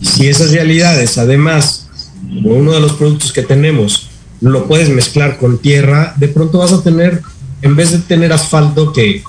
Si 0.00 0.28
esas 0.28 0.52
vialidades, 0.52 1.18
además, 1.18 1.88
como 2.28 2.54
uno 2.54 2.72
de 2.72 2.80
los 2.80 2.92
productos 2.92 3.32
que 3.32 3.42
tenemos, 3.42 4.08
lo 4.40 4.66
puedes 4.66 4.88
mezclar 4.88 5.38
con 5.38 5.58
tierra, 5.58 6.14
de 6.16 6.28
pronto 6.28 6.58
vas 6.58 6.72
a 6.72 6.82
tener, 6.82 7.22
en 7.62 7.74
vez 7.74 7.92
de 7.92 7.98
tener 7.98 8.32
asfalto 8.32 8.92
que 8.92 9.22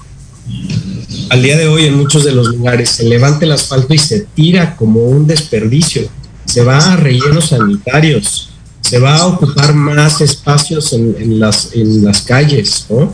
al 1.29 1.41
día 1.41 1.57
de 1.57 1.67
hoy 1.67 1.85
en 1.85 1.95
muchos 1.95 2.23
de 2.23 2.31
los 2.31 2.47
lugares 2.47 2.89
se 2.89 3.03
levanta 3.03 3.45
el 3.45 3.51
asfalto 3.51 3.93
y 3.93 3.97
se 3.97 4.21
tira 4.35 4.75
como 4.75 5.03
un 5.03 5.27
desperdicio, 5.27 6.07
se 6.45 6.63
va 6.63 6.77
a 6.77 6.95
rellenos 6.95 7.49
sanitarios, 7.49 8.51
se 8.87 8.99
va 8.99 9.17
a 9.17 9.27
ocupar 9.27 9.73
más 9.73 10.21
espacios 10.21 10.93
en, 10.93 11.39
las, 11.39 11.73
en 11.73 12.05
las 12.05 12.21
calles, 12.21 12.85
¿no? 12.89 13.13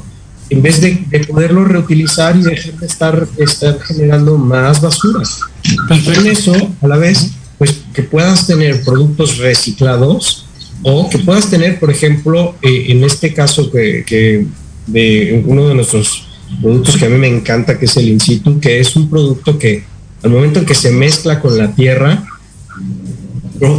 En 0.50 0.62
vez 0.62 0.82
de, 0.82 1.04
de, 1.10 1.20
poderlo 1.22 1.66
reutilizar 1.66 2.36
y 2.38 2.44
dejar 2.44 2.74
de 2.74 2.86
estar, 2.86 3.28
estar 3.38 3.82
generando 3.82 4.38
más 4.38 4.82
basura. 4.82 5.24
Y 5.64 6.04
con 6.04 6.28
eso, 6.28 6.54
a 6.82 6.88
la 6.88 6.98
vez, 6.98 7.32
pues 7.58 7.76
que 7.94 8.04
puedas 8.04 8.46
tener 8.46 8.84
productos 8.84 9.38
reciclados 9.38 10.46
o 10.84 11.10
que 11.10 11.18
puedas 11.20 11.50
tener, 11.50 11.80
por 11.80 11.90
ejemplo, 11.90 12.56
eh, 12.62 12.86
en 12.90 13.04
este 13.04 13.34
caso 13.34 13.72
que, 13.72 14.04
que 14.06 14.46
de 14.86 15.44
uno 15.48 15.70
de 15.70 15.76
nuestros 15.76 16.28
productos 16.62 16.98
que 16.98 17.06
a 17.06 17.10
mí 17.10 17.18
me 17.18 17.30
encanta, 17.30 17.80
que 17.80 17.86
es 17.86 17.98
el 17.98 18.10
in 18.10 18.20
situ, 18.20 18.60
que 18.60 18.80
es 18.80 18.96
un 18.96 19.10
producto 19.10 19.58
que 19.58 19.86
al 20.22 20.30
momento 20.30 20.60
en 20.60 20.66
que 20.66 20.76
se 20.76 20.92
mezcla 20.92 21.40
con 21.40 21.58
la 21.58 21.74
tierra, 21.74 22.24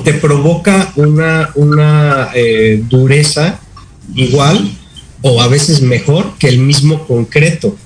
te 0.05 0.15
provoca 0.15 0.93
una, 0.97 1.51
una 1.55 2.31
eh, 2.35 2.83
dureza 2.89 3.59
igual 4.15 4.71
o 5.23 5.41
a 5.41 5.49
veces 5.49 5.81
mejor 5.81 6.37
que 6.39 6.49
el 6.49 6.59
mismo 6.59 7.07
concreto. 7.07 7.77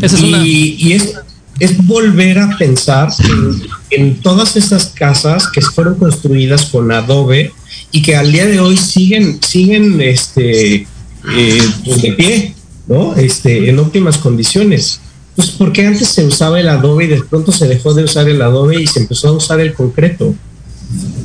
Esa 0.00 0.16
es 0.16 0.22
y, 0.22 0.28
una... 0.28 0.46
y 0.46 0.92
es, 0.92 1.14
es, 1.58 1.86
volver 1.86 2.38
a 2.38 2.56
pensar 2.58 3.10
en, 3.24 3.62
en, 3.90 4.20
todas 4.20 4.56
esas 4.56 4.86
casas 4.86 5.48
que 5.48 5.60
fueron 5.60 5.94
construidas 5.94 6.66
con 6.66 6.90
adobe 6.90 7.52
y 7.92 8.02
que 8.02 8.16
al 8.16 8.32
día 8.32 8.46
de 8.46 8.60
hoy 8.60 8.76
siguen, 8.76 9.40
siguen 9.42 10.00
este, 10.00 10.86
eh, 11.32 11.62
pues 11.84 12.02
de 12.02 12.12
pie, 12.12 12.54
¿no? 12.86 13.14
Este, 13.14 13.68
en 13.68 13.78
óptimas 13.78 14.18
condiciones. 14.18 15.00
Pues 15.36 15.50
porque 15.50 15.86
antes 15.86 16.08
se 16.08 16.24
usaba 16.24 16.58
el 16.58 16.68
adobe 16.68 17.04
y 17.04 17.08
de 17.08 17.22
pronto 17.22 17.52
se 17.52 17.68
dejó 17.68 17.94
de 17.94 18.04
usar 18.04 18.28
el 18.28 18.42
adobe 18.42 18.82
y 18.82 18.86
se 18.86 19.00
empezó 19.00 19.28
a 19.28 19.32
usar 19.32 19.60
el 19.60 19.74
concreto 19.74 20.34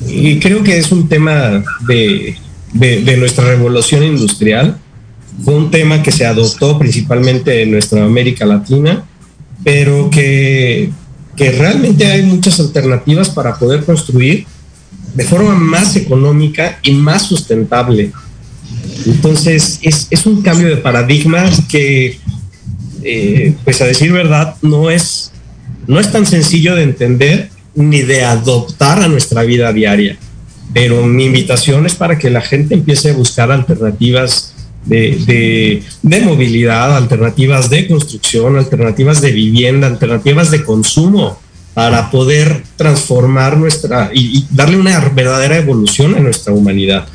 y 0.08 0.40
creo 0.40 0.64
que 0.64 0.78
es 0.78 0.92
un 0.92 1.08
tema 1.08 1.64
de, 1.88 2.36
de, 2.74 3.02
de, 3.02 3.18
nuestra 3.18 3.46
revolución 3.46 4.04
industrial. 4.04 4.78
Fue 5.44 5.56
un 5.56 5.72
tema 5.72 6.02
que 6.02 6.12
se 6.12 6.26
adoptó 6.26 6.80
principalmente 6.80 7.64
en 7.64 7.72
nuestra 7.72 8.04
América 8.04 8.46
Latina, 8.46 9.04
pero 9.64 10.10
que, 10.10 10.92
que 11.36 11.52
realmente 11.52 12.06
hay 12.06 12.24
muchas 12.24 12.60
alternativas 12.60 13.30
para 13.30 13.58
poder 13.58 13.84
construir 13.84 14.46
de 15.16 15.24
forma 15.24 15.56
más 15.56 15.96
económica 15.96 16.80
y 16.84 16.92
más 16.94 17.24
sustentable. 17.24 18.12
Entonces, 19.06 19.80
es, 19.82 20.08
es 20.10 20.26
un 20.26 20.42
cambio 20.42 20.68
de 20.68 20.78
paradigma 20.78 21.50
que, 21.70 22.20
eh, 23.04 23.54
pues 23.64 23.82
a 23.82 23.86
decir 23.86 24.12
verdad, 24.12 24.56
no 24.62 24.90
es, 24.90 25.32
no 25.88 26.00
es 26.00 26.12
tan 26.12 26.26
sencillo 26.26 26.76
de 26.76 26.84
entender 26.84 27.50
ni 27.76 28.02
de 28.02 28.24
adoptar 28.24 29.02
a 29.02 29.08
nuestra 29.08 29.44
vida 29.44 29.72
diaria. 29.74 30.18
Pero 30.74 31.06
mi 31.06 31.26
invitación 31.26 31.86
es 31.86 31.96
para 31.96 32.18
que 32.18 32.30
la 32.30 32.42
gente 32.42 32.74
empiece 32.74 33.12
a 33.12 33.14
buscar 33.14 33.52
alternativas 33.52 34.54
de, 34.86 35.18
de, 35.26 35.84
de, 36.02 36.22
movilidad, 36.22 36.96
alternativas 36.96 37.70
de 37.70 37.88
construcción, 37.88 38.58
alternativas 38.58 39.22
de 39.22 39.32
vivienda, 39.32 39.88
alternativas 39.88 40.52
de 40.52 40.64
consumo, 40.64 41.40
para 41.74 42.10
poder 42.10 42.64
transformar 42.78 43.58
nuestra 43.58 44.12
y, 44.14 44.38
y 44.38 44.48
darle 44.52 44.78
una 44.78 44.98
verdadera 45.10 45.58
evolución 45.58 46.16
a 46.16 46.20
nuestra 46.20 46.54
humanidad. 46.54 47.08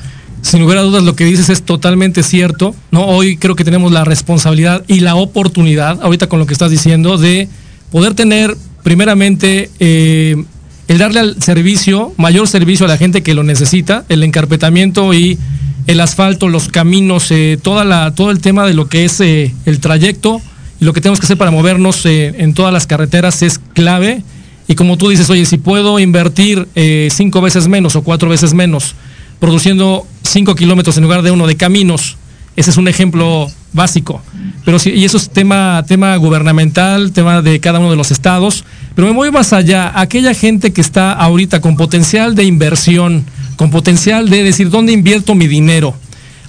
Sin 0.43 0.61
lugar 0.61 0.79
a 0.79 0.83
dudas, 0.83 1.03
lo 1.03 1.15
que 1.17 1.25
dices 1.25 1.49
es 1.49 1.63
totalmente 1.63 2.23
cierto. 2.23 2.75
¿no? 2.91 3.07
Hoy 3.07 3.37
creo 3.37 3.57
que 3.57 3.65
tenemos 3.65 3.93
la 3.93 4.05
responsabilidad 4.05 4.85
y 4.87 5.01
la 5.01 5.15
oportunidad, 5.15 6.01
ahorita 6.03 6.29
con 6.29 6.39
lo 6.39 6.47
que 6.47 6.53
estás 6.53 6.71
diciendo, 6.71 7.19
de 7.19 7.49
poder 7.91 8.15
tener 8.15 8.57
primeramente 8.83 9.71
eh, 9.79 10.43
el 10.89 10.99
darle 10.99 11.21
al 11.21 11.43
servicio, 11.43 12.13
mayor 12.17 12.49
servicio 12.49 12.87
a 12.87 12.89
la 12.89 12.97
gente 12.97 13.23
que 13.23 13.35
lo 13.35 13.43
necesita, 13.43 14.05
el 14.09 14.23
encarpetamiento 14.23 15.15
y 15.15 15.39
el 15.87 16.01
asfalto, 16.01 16.49
los 16.49 16.69
caminos, 16.69 17.31
eh, 17.31 17.59
toda 17.61 17.85
la, 17.85 18.15
todo 18.15 18.31
el 18.31 18.41
tema 18.41 18.67
de 18.67 18.75
lo 18.75 18.89
que 18.89 19.05
es 19.05 19.21
eh, 19.21 19.55
el 19.67 19.81
trayecto 19.81 20.41
y 20.81 20.85
lo 20.85 20.93
que 20.93 21.01
tenemos 21.01 21.21
que 21.21 21.27
hacer 21.27 21.39
para 21.39 21.51
movernos 21.51 22.07
en 22.07 22.55
todas 22.55 22.73
las 22.73 22.87
carreteras 22.87 23.43
es 23.43 23.59
clave. 23.59 24.23
Y 24.67 24.77
como 24.77 24.97
tú 24.97 25.09
dices, 25.11 25.29
oye, 25.29 25.45
si 25.45 25.59
puedo 25.59 25.99
invertir 25.99 26.67
cinco 27.11 27.43
veces 27.43 27.69
menos 27.69 27.97
o 27.97 28.03
cuatro 28.03 28.31
veces 28.31 28.55
menos, 28.55 28.95
produciendo 29.41 30.07
cinco 30.23 30.55
kilómetros 30.55 30.97
en 30.97 31.03
lugar 31.03 31.21
de 31.21 31.33
uno 31.33 31.47
de 31.47 31.57
caminos, 31.57 32.17
ese 32.57 32.71
es 32.71 32.77
un 32.77 32.89
ejemplo 32.89 33.51
básico. 33.73 34.23
Pero 34.65 34.79
sí, 34.79 34.91
y 34.91 35.05
eso 35.05 35.17
es 35.17 35.31
tema, 35.31 35.85
tema 35.87 36.17
gubernamental, 36.17 37.13
tema 37.13 37.43
de 37.43 37.61
cada 37.61 37.79
uno 37.79 37.91
de 37.91 37.97
los 37.97 38.11
estados. 38.11 38.65
Pero 38.95 39.09
me 39.09 39.15
voy 39.15 39.31
más 39.31 39.53
allá. 39.53 39.93
Aquella 39.99 40.35
gente 40.35 40.73
que 40.73 40.81
está 40.81 41.13
ahorita 41.13 41.61
con 41.61 41.77
potencial 41.77 42.35
de 42.35 42.45
inversión, 42.45 43.25
con 43.57 43.71
potencial 43.71 44.29
de 44.29 44.43
decir, 44.43 44.71
¿dónde 44.71 44.93
invierto 44.93 45.35
mi 45.35 45.47
dinero? 45.47 45.95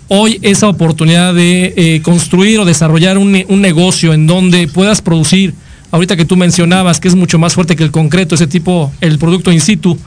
Hoy 0.08 0.40
esa 0.42 0.68
oportunidad 0.68 1.34
de 1.34 1.74
eh, 1.78 2.02
construir 2.02 2.60
o 2.60 2.66
desarrollar 2.66 3.18
un, 3.18 3.46
un 3.48 3.62
negocio 3.62 4.14
en 4.14 4.28
donde 4.28 4.68
puedas 4.68 5.02
producir, 5.02 5.54
ahorita 5.92 6.18
que 6.18 6.26
tú 6.26 6.36
mencionabas 6.36 7.00
que 7.00 7.08
es 7.08 7.16
mucho 7.16 7.40
más 7.40 7.54
fuerte 7.54 7.78
que 7.78 7.84
el 7.84 7.92
concreto, 7.92 8.36
ese 8.36 8.48
tipo, 8.48 8.92
el 9.00 9.18
producto 9.20 9.52
in 9.52 9.62
situ. 9.62 9.98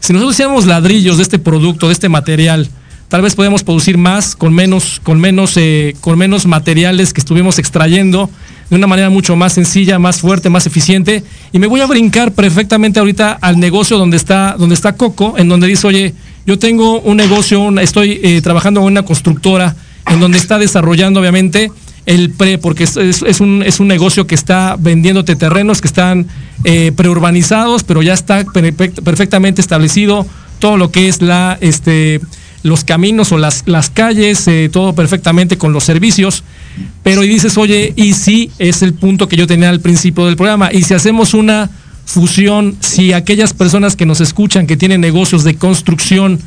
Si 0.00 0.12
nosotros 0.12 0.34
hiciéramos 0.34 0.66
ladrillos 0.66 1.16
de 1.16 1.22
este 1.22 1.38
producto, 1.38 1.86
de 1.86 1.94
este 1.94 2.10
material, 2.10 2.68
tal 3.14 3.22
vez 3.22 3.36
podemos 3.36 3.62
producir 3.62 3.96
más 3.96 4.34
con 4.34 4.52
menos, 4.52 5.00
con 5.00 5.20
menos, 5.20 5.56
eh, 5.56 5.94
con 6.00 6.18
menos 6.18 6.46
materiales 6.46 7.12
que 7.12 7.20
estuvimos 7.20 7.60
extrayendo 7.60 8.28
de 8.68 8.74
una 8.74 8.88
manera 8.88 9.08
mucho 9.08 9.36
más 9.36 9.52
sencilla, 9.52 10.00
más 10.00 10.20
fuerte, 10.20 10.50
más 10.50 10.66
eficiente. 10.66 11.22
Y 11.52 11.60
me 11.60 11.68
voy 11.68 11.80
a 11.80 11.86
brincar 11.86 12.32
perfectamente 12.32 12.98
ahorita 12.98 13.38
al 13.40 13.60
negocio 13.60 13.98
donde 13.98 14.16
está, 14.16 14.56
donde 14.58 14.74
está 14.74 14.94
Coco, 14.96 15.38
en 15.38 15.48
donde 15.48 15.68
dice, 15.68 15.86
oye, 15.86 16.12
yo 16.44 16.58
tengo 16.58 17.02
un 17.02 17.16
negocio, 17.16 17.78
estoy 17.78 18.18
eh, 18.20 18.40
trabajando 18.42 18.80
en 18.80 18.86
una 18.86 19.04
constructora, 19.04 19.76
en 20.08 20.18
donde 20.18 20.36
está 20.36 20.58
desarrollando 20.58 21.20
obviamente 21.20 21.70
el 22.06 22.30
pre, 22.30 22.58
porque 22.58 22.82
es, 22.82 22.96
es, 22.96 23.40
un, 23.40 23.62
es 23.64 23.78
un 23.78 23.86
negocio 23.86 24.26
que 24.26 24.34
está 24.34 24.74
vendiéndote 24.76 25.36
terrenos 25.36 25.80
que 25.80 25.86
están 25.86 26.26
eh, 26.64 26.90
preurbanizados, 26.96 27.84
pero 27.84 28.02
ya 28.02 28.12
está 28.12 28.44
perfectamente 29.04 29.60
establecido 29.60 30.26
todo 30.58 30.76
lo 30.78 30.90
que 30.90 31.06
es 31.08 31.22
la, 31.22 31.58
este, 31.60 32.20
los 32.64 32.82
caminos 32.82 33.30
o 33.30 33.38
las, 33.38 33.62
las 33.66 33.90
calles, 33.90 34.48
eh, 34.48 34.68
todo 34.72 34.94
perfectamente 34.94 35.56
con 35.58 35.72
los 35.72 35.84
servicios. 35.84 36.42
Pero 37.04 37.22
y 37.22 37.28
dices, 37.28 37.56
oye, 37.58 37.92
y 37.94 38.14
si 38.14 38.50
es 38.58 38.82
el 38.82 38.94
punto 38.94 39.28
que 39.28 39.36
yo 39.36 39.46
tenía 39.46 39.68
al 39.68 39.80
principio 39.80 40.26
del 40.26 40.36
programa, 40.36 40.72
y 40.72 40.82
si 40.82 40.94
hacemos 40.94 41.34
una 41.34 41.70
fusión, 42.06 42.76
si 42.80 43.12
aquellas 43.12 43.52
personas 43.52 43.96
que 43.96 44.06
nos 44.06 44.20
escuchan, 44.22 44.66
que 44.66 44.78
tienen 44.78 45.02
negocios 45.02 45.44
de 45.44 45.56
construcción, 45.56 46.40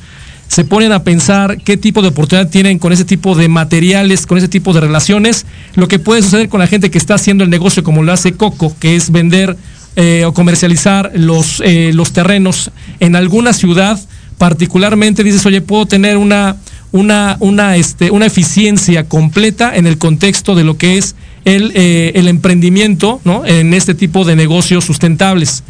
se 0.47 0.65
ponen 0.65 0.91
a 0.91 1.03
pensar 1.03 1.59
qué 1.63 1.78
tipo 1.78 2.01
de 2.01 2.07
oportunidad 2.07 2.49
tienen 2.49 2.80
con 2.80 2.91
ese 2.91 3.05
tipo 3.05 3.36
de 3.36 3.47
materiales, 3.47 4.26
con 4.26 4.39
ese 4.39 4.47
tipo 4.47 4.74
de 4.74 4.82
relaciones, 4.82 5.45
lo 5.76 5.88
que 5.88 5.99
puede 5.99 6.24
suceder 6.24 6.49
con 6.49 6.59
la 6.59 6.68
gente 6.68 6.89
que 6.89 6.97
está 6.97 7.13
haciendo 7.13 7.43
el 7.43 7.51
negocio 7.51 7.84
como 7.84 8.01
lo 8.01 8.11
hace 8.11 8.32
Coco, 8.34 8.76
que 8.80 8.95
es 8.95 9.11
vender 9.11 9.55
eh, 9.95 10.26
o 10.26 10.34
comercializar 10.34 11.11
los, 11.15 11.61
eh, 11.63 11.91
los 11.93 12.11
terrenos 12.11 12.72
en 12.99 13.15
alguna 13.15 13.53
ciudad, 13.53 13.99
particularmente 14.38 15.24
dices, 15.24 15.46
oye, 15.46 15.62
puedo 15.62 15.86
tener 15.86 16.18
una, 16.18 16.58
una, 16.92 17.38
una, 17.40 17.76
este, 17.76 18.12
una 18.12 18.26
eficiencia 18.26 19.08
completa 19.08 19.76
en 19.76 19.88
el 19.88 19.98
contexto 19.98 20.56
de 20.56 20.64
lo 20.64 20.78
que 20.78 20.98
es 20.98 21.16
el, 21.46 21.72
eh, 21.76 22.12
el 22.16 22.28
emprendimiento 22.28 23.22
¿no? 23.24 23.46
en 23.46 23.74
este 23.74 23.96
tipo 23.96 24.26
de 24.26 24.36
negocios 24.36 24.86
sustentables. 24.86 25.64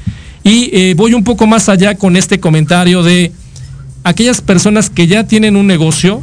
Y 0.43 0.93
voy 0.93 1.13
un 1.13 1.25
poco 1.25 1.45
más 1.45 1.67
allá 1.67 1.95
con 1.95 2.15
este 2.15 2.39
comentario 2.39 3.03
de 3.03 3.33
aquellas 4.07 4.39
personas 4.41 4.89
que 4.89 5.07
ya 5.07 5.25
tienen 5.25 5.57
un 5.57 5.67
negocio, 5.67 6.21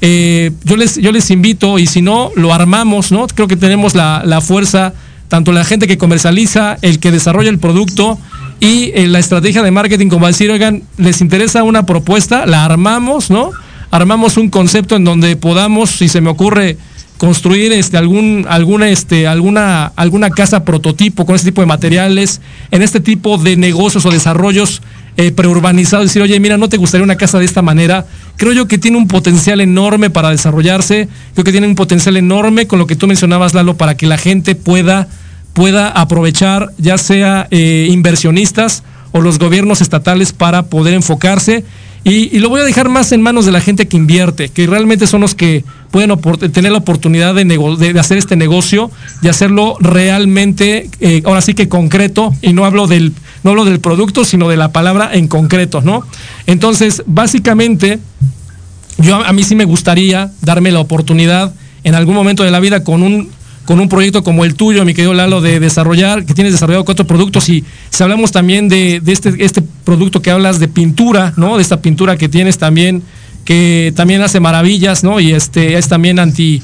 eh, 0.00 0.50
yo, 0.64 0.76
les, 0.76 0.96
yo 0.96 1.12
les 1.12 1.30
invito, 1.30 1.78
y 1.78 1.86
si 1.86 2.02
no, 2.02 2.30
lo 2.36 2.52
armamos, 2.52 3.12
¿no? 3.12 3.26
Creo 3.26 3.48
que 3.48 3.56
tenemos 3.56 3.94
la, 3.94 4.22
la 4.24 4.40
fuerza, 4.40 4.94
tanto 5.28 5.52
la 5.52 5.64
gente 5.64 5.86
que 5.86 5.98
comercializa, 5.98 6.76
el 6.82 6.98
que 6.98 7.10
desarrolla 7.10 7.50
el 7.50 7.58
producto 7.58 8.18
y 8.60 8.92
eh, 8.94 9.06
la 9.06 9.18
estrategia 9.18 9.62
de 9.62 9.70
marketing, 9.70 10.08
como 10.08 10.26
decir, 10.26 10.50
oigan, 10.50 10.82
les 10.96 11.20
interesa 11.20 11.62
una 11.62 11.84
propuesta, 11.84 12.46
la 12.46 12.64
armamos, 12.64 13.30
¿no? 13.30 13.50
Armamos 13.90 14.36
un 14.36 14.50
concepto 14.50 14.96
en 14.96 15.04
donde 15.04 15.36
podamos, 15.36 15.90
si 15.90 16.08
se 16.08 16.20
me 16.20 16.30
ocurre, 16.30 16.76
construir 17.18 17.72
este 17.72 17.96
algún 17.96 18.44
alguna 18.46 18.90
este 18.90 19.26
alguna 19.26 19.86
alguna 19.96 20.28
casa 20.28 20.64
prototipo 20.64 21.24
con 21.24 21.34
este 21.34 21.46
tipo 21.46 21.62
de 21.62 21.66
materiales 21.66 22.42
en 22.70 22.82
este 22.82 23.00
tipo 23.00 23.38
de 23.38 23.56
negocios 23.56 24.04
o 24.04 24.10
desarrollos 24.10 24.82
eh, 25.18 25.32
preurbanizado, 25.32 26.02
decir, 26.02 26.20
oye, 26.20 26.38
mira, 26.40 26.58
¿no 26.58 26.68
te 26.68 26.76
gustaría 26.76 27.02
una 27.02 27.16
casa 27.16 27.38
de 27.38 27.46
esta 27.46 27.62
manera? 27.62 28.04
Creo 28.36 28.52
yo 28.52 28.68
que 28.68 28.76
tiene 28.76 28.98
un 28.98 29.08
potencial 29.08 29.62
enorme 29.62 30.10
para 30.10 30.28
desarrollarse, 30.28 31.08
creo 31.32 31.42
que 31.42 31.52
tiene 31.52 31.66
un 31.66 31.74
potencial 31.74 32.18
enorme 32.18 32.66
con 32.66 32.78
lo 32.78 32.86
que 32.86 32.96
tú 32.96 33.06
mencionabas, 33.06 33.54
Lalo, 33.54 33.78
para 33.78 33.96
que 33.96 34.04
la 34.04 34.18
gente 34.18 34.54
pueda, 34.54 35.08
pueda 35.56 35.88
aprovechar, 35.88 36.70
ya 36.76 36.98
sea 36.98 37.48
eh, 37.50 37.88
inversionistas 37.90 38.82
o 39.12 39.22
los 39.22 39.38
gobiernos 39.38 39.80
estatales 39.80 40.34
para 40.34 40.64
poder 40.64 40.92
enfocarse 40.92 41.64
y, 42.04 42.38
lo 42.40 42.50
voy 42.50 42.60
a 42.60 42.64
dejar 42.64 42.90
más 42.90 43.10
en 43.10 43.22
manos 43.22 43.46
de 43.46 43.52
la 43.52 43.60
gente 43.60 43.88
que 43.88 43.96
invierte, 43.96 44.50
que 44.50 44.66
realmente 44.66 45.06
son 45.06 45.22
los 45.22 45.34
que 45.34 45.64
pueden 45.90 46.12
tener 46.52 46.70
la 46.70 46.78
oportunidad 46.78 47.34
de, 47.34 47.44
de, 47.44 47.98
hacer 47.98 48.18
este 48.18 48.36
negocio, 48.36 48.92
y 49.22 49.28
hacerlo 49.28 49.76
realmente, 49.80 50.88
eh, 51.00 51.22
ahora 51.24 51.40
sí 51.40 51.54
que 51.54 51.68
concreto, 51.68 52.32
y 52.42 52.52
no 52.52 52.64
hablo 52.64 52.86
del, 52.86 53.12
no 53.42 53.50
hablo 53.50 53.64
del 53.64 53.80
producto, 53.80 54.24
sino 54.24 54.48
de 54.48 54.56
la 54.56 54.70
palabra 54.70 55.10
en 55.14 55.26
concreto, 55.26 55.80
¿no? 55.80 56.04
Entonces, 56.46 57.02
básicamente, 57.06 57.98
yo 58.98 59.16
a 59.16 59.32
mí 59.32 59.42
sí 59.42 59.56
me 59.56 59.64
gustaría 59.64 60.30
darme 60.42 60.70
la 60.70 60.78
oportunidad 60.78 61.54
en 61.82 61.96
algún 61.96 62.14
momento 62.14 62.44
de 62.44 62.52
la 62.52 62.60
vida 62.60 62.84
con 62.84 63.02
un 63.02 63.30
con 63.66 63.80
un 63.80 63.88
proyecto 63.88 64.22
como 64.24 64.44
el 64.44 64.54
tuyo, 64.54 64.84
mi 64.84 64.94
querido 64.94 65.12
Lalo, 65.12 65.40
de 65.40 65.60
desarrollar, 65.60 66.24
que 66.24 66.32
tienes 66.34 66.52
desarrollado 66.52 66.84
cuatro 66.84 67.06
productos 67.06 67.48
y 67.48 67.64
si 67.90 68.02
hablamos 68.02 68.32
también 68.32 68.68
de, 68.68 69.02
este, 69.06 69.34
este 69.38 69.60
producto 69.84 70.22
que 70.22 70.30
hablas 70.30 70.58
de 70.60 70.68
pintura, 70.68 71.34
¿no? 71.36 71.56
De 71.56 71.62
esta 71.62 71.82
pintura 71.82 72.16
que 72.16 72.28
tienes 72.28 72.58
también, 72.58 73.02
que 73.44 73.92
también 73.96 74.22
hace 74.22 74.40
maravillas, 74.40 75.04
¿no? 75.04 75.20
Y 75.20 75.32
este 75.32 75.76
es 75.76 75.88
también 75.88 76.18
anti 76.18 76.62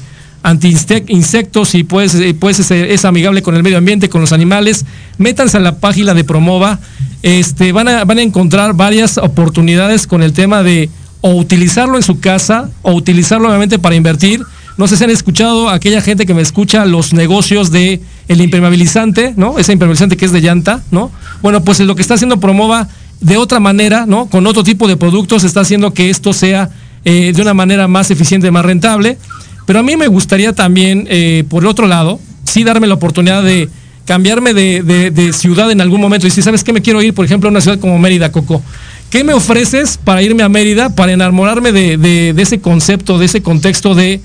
insectos 1.07 1.75
y 1.75 1.83
pues, 1.83 2.17
pues 2.39 2.71
es, 2.71 3.05
amigable 3.05 3.41
con 3.41 3.55
el 3.55 3.63
medio 3.63 3.77
ambiente, 3.77 4.09
con 4.09 4.21
los 4.21 4.31
animales. 4.31 4.85
Métanse 5.17 5.57
a 5.57 5.59
la 5.59 5.77
página 5.77 6.13
de 6.13 6.23
Promova. 6.23 6.79
Este, 7.21 7.71
van, 7.71 7.87
a, 7.87 8.03
van 8.03 8.17
a 8.17 8.21
encontrar 8.21 8.73
varias 8.73 9.17
oportunidades 9.17 10.07
con 10.07 10.21
el 10.23 10.33
tema 10.33 10.63
de 10.63 10.89
o 11.21 11.35
utilizarlo 11.35 11.95
en 11.95 12.03
su 12.03 12.19
casa 12.19 12.69
o 12.81 12.91
utilizarlo 12.93 13.47
obviamente 13.47 13.79
para 13.79 13.95
invertir 13.95 14.41
no 14.77 14.87
sé 14.87 14.97
si 14.97 15.03
han 15.03 15.09
escuchado 15.11 15.69
aquella 15.69 16.01
gente 16.01 16.25
que 16.25 16.33
me 16.33 16.41
escucha 16.41 16.85
los 16.85 17.13
negocios 17.13 17.71
de 17.71 18.01
el 18.27 18.41
impermeabilizante, 18.41 19.33
¿no? 19.37 19.59
Ese 19.59 19.71
impermeabilizante 19.73 20.17
que 20.17 20.25
es 20.25 20.31
de 20.31 20.41
llanta, 20.41 20.83
¿no? 20.89 21.11
Bueno, 21.41 21.63
pues 21.63 21.79
lo 21.81 21.95
que 21.95 22.01
está 22.01 22.15
haciendo 22.15 22.39
Promova 22.39 22.87
de 23.21 23.37
otra 23.37 23.59
manera, 23.59 24.05
¿no? 24.07 24.25
Con 24.25 24.47
otro 24.47 24.63
tipo 24.63 24.87
de 24.87 24.97
productos 24.97 25.43
está 25.43 25.61
haciendo 25.61 25.93
que 25.93 26.09
esto 26.09 26.33
sea 26.33 26.71
eh, 27.05 27.33
de 27.35 27.41
una 27.41 27.53
manera 27.53 27.87
más 27.87 28.09
eficiente, 28.09 28.49
más 28.49 28.65
rentable. 28.65 29.17
Pero 29.65 29.79
a 29.79 29.83
mí 29.83 29.95
me 29.95 30.07
gustaría 30.07 30.53
también, 30.53 31.07
eh, 31.09 31.43
por 31.49 31.63
el 31.63 31.69
otro 31.69 31.87
lado, 31.87 32.19
sí 32.43 32.63
darme 32.63 32.87
la 32.87 32.95
oportunidad 32.95 33.43
de 33.43 33.69
cambiarme 34.05 34.53
de, 34.53 35.33
ciudad 35.33 35.71
en 35.71 35.81
algún 35.81 36.01
momento. 36.01 36.25
Y 36.25 36.31
si 36.31 36.41
sabes 36.41 36.63
que 36.63 36.73
me 36.73 36.81
quiero 36.81 37.01
ir, 37.01 37.13
por 37.13 37.25
ejemplo, 37.25 37.47
a 37.47 37.51
una 37.51 37.61
ciudad 37.61 37.79
como 37.79 37.99
Mérida, 37.99 38.31
Coco. 38.31 38.61
¿Qué 39.09 39.23
me 39.23 39.33
ofreces 39.33 39.97
para 40.03 40.23
irme 40.23 40.41
a 40.41 40.49
Mérida, 40.49 40.95
para 40.95 41.13
enamorarme 41.13 41.71
de 41.71 42.33
ese 42.35 42.59
concepto, 42.59 43.19
de 43.19 43.27
ese 43.27 43.41
contexto 43.41 43.93
de 43.93 44.19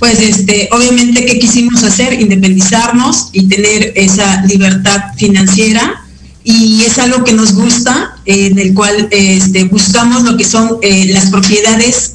pues 0.00 0.18
este, 0.18 0.68
obviamente, 0.72 1.26
¿qué 1.26 1.38
quisimos 1.38 1.84
hacer? 1.84 2.18
Independizarnos 2.20 3.28
y 3.32 3.46
tener 3.46 3.92
esa 3.94 4.42
libertad 4.46 4.98
financiera. 5.16 6.02
Y 6.42 6.82
es 6.86 6.98
algo 6.98 7.22
que 7.22 7.34
nos 7.34 7.52
gusta, 7.52 8.16
en 8.24 8.58
el 8.58 8.72
cual 8.72 9.08
este, 9.10 9.64
buscamos 9.64 10.24
lo 10.24 10.38
que 10.38 10.44
son 10.44 10.78
eh, 10.80 11.04
las 11.12 11.26
propiedades, 11.26 12.14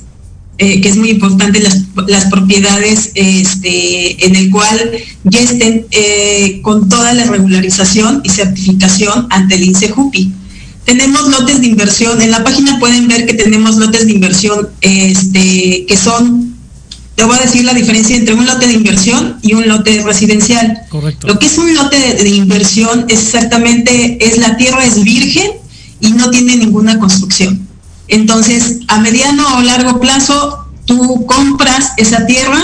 eh, 0.57 0.81
que 0.81 0.89
es 0.89 0.97
muy 0.97 1.11
importante, 1.11 1.59
las, 1.59 2.25
propiedades 2.25 3.11
este, 3.13 4.25
en 4.25 4.36
el 4.36 4.49
cual 4.49 4.91
ya 5.23 5.41
estén 5.41 5.86
eh, 5.91 6.61
con 6.63 6.89
toda 6.89 7.13
la 7.13 7.25
regularización 7.25 8.21
y 8.23 8.29
certificación 8.29 9.27
ante 9.29 9.55
el 9.55 9.63
INSEJUPI. 9.63 10.33
Tenemos 10.86 11.29
lotes 11.29 11.61
de 11.61 11.67
inversión, 11.67 12.19
en 12.19 12.31
la 12.31 12.43
página 12.43 12.79
pueden 12.79 13.07
ver 13.07 13.27
que 13.27 13.36
tenemos 13.36 13.75
lotes 13.75 14.07
de 14.07 14.13
inversión 14.13 14.69
este, 14.81 15.86
que 15.88 15.97
son 15.97 16.55
te 17.16 17.24
voy 17.24 17.38
a 17.38 17.41
decir 17.41 17.63
la 17.63 17.74
diferencia 17.74 18.16
entre 18.16 18.36
un 18.36 18.45
lote 18.45 18.68
de 18.68 18.74
inversión 18.74 19.38
y 19.41 19.53
un 19.53 19.68
lote 19.68 20.01
residencial. 20.03 20.82
Correcto. 20.89 21.28
Lo 21.28 21.39
que 21.39 21.45
es 21.45 21.57
un 21.57 21.74
lote 21.74 21.97
de, 21.97 22.30
inversión 22.30 23.05
es 23.07 23.24
exactamente, 23.24 24.18
es 24.26 24.38
la 24.38 24.57
tierra 24.57 24.84
es 24.84 25.01
virgen 25.01 25.51
y 26.01 26.11
no 26.11 26.30
tiene 26.30 26.57
ninguna 26.57 26.99
construcción. 26.99 27.68
Entonces, 28.07 28.80
a 28.88 28.99
mediano 28.99 29.57
o 29.57 29.61
largo 29.61 29.99
plazo, 29.99 30.66
tú 30.86 31.26
compras 31.26 31.93
esa 31.97 32.26
tierra 32.26 32.61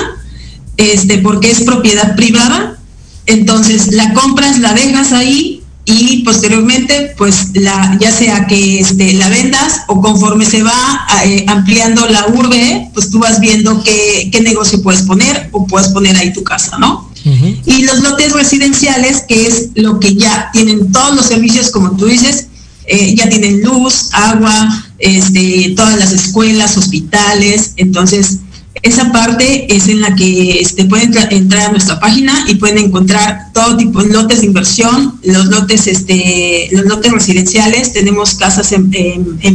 este, 0.77 1.17
porque 1.19 1.51
es 1.51 1.61
propiedad 1.61 2.15
privada, 2.15 2.77
entonces 3.25 3.93
la 3.93 4.13
compras, 4.13 4.59
la 4.59 4.73
dejas 4.73 5.11
ahí 5.11 5.50
y 5.91 6.23
posteriormente 6.23 7.13
pues 7.17 7.49
la 7.53 7.97
ya 7.99 8.11
sea 8.11 8.47
que 8.47 8.79
este, 8.79 9.13
la 9.13 9.29
vendas 9.29 9.81
o 9.87 10.01
conforme 10.01 10.45
se 10.45 10.63
va 10.63 11.07
eh, 11.25 11.45
ampliando 11.47 12.07
la 12.07 12.27
urbe 12.27 12.89
pues 12.93 13.09
tú 13.09 13.19
vas 13.19 13.39
viendo 13.39 13.83
qué, 13.83 14.29
qué, 14.31 14.41
negocio 14.41 14.81
puedes 14.81 15.03
poner 15.03 15.49
o 15.51 15.67
puedes 15.67 15.89
poner 15.89 16.15
ahí 16.17 16.33
tu 16.33 16.43
casa 16.43 16.77
no 16.77 17.11
y 17.23 17.83
los 17.83 18.01
lotes 18.01 18.33
residenciales 18.33 19.21
que 19.21 19.45
es 19.45 19.69
lo 19.75 19.99
que 19.99 20.15
ya 20.15 20.49
tienen 20.53 20.91
todos 20.91 21.15
los 21.15 21.25
servicios 21.25 21.69
como 21.69 21.91
tú 21.95 22.05
dices 22.05 22.47
eh, 22.85 23.13
ya 23.15 23.29
tienen 23.29 23.61
luz 23.61 24.09
agua 24.13 24.85
este 24.97 25.73
todas 25.75 25.99
las 25.99 26.11
escuelas 26.11 26.77
hospitales 26.77 27.73
entonces 27.77 28.37
esa 28.83 29.11
parte 29.11 29.73
es 29.75 29.87
en 29.87 30.01
la 30.01 30.15
que 30.15 30.59
este, 30.59 30.85
pueden 30.85 31.13
entrar 31.29 31.69
a 31.69 31.71
nuestra 31.71 31.99
página 31.99 32.45
y 32.47 32.55
pueden 32.55 32.79
encontrar 32.79 33.51
todo 33.53 33.77
tipo 33.77 34.01
de 34.01 34.11
lotes 34.11 34.41
de 34.41 34.47
inversión, 34.47 35.19
los 35.23 35.45
lotes, 35.47 35.85
este, 35.87 36.69
los 36.71 36.85
lotes 36.85 37.11
residenciales, 37.11 37.93
tenemos 37.93 38.33
casas 38.35 38.71
en, 38.71 38.89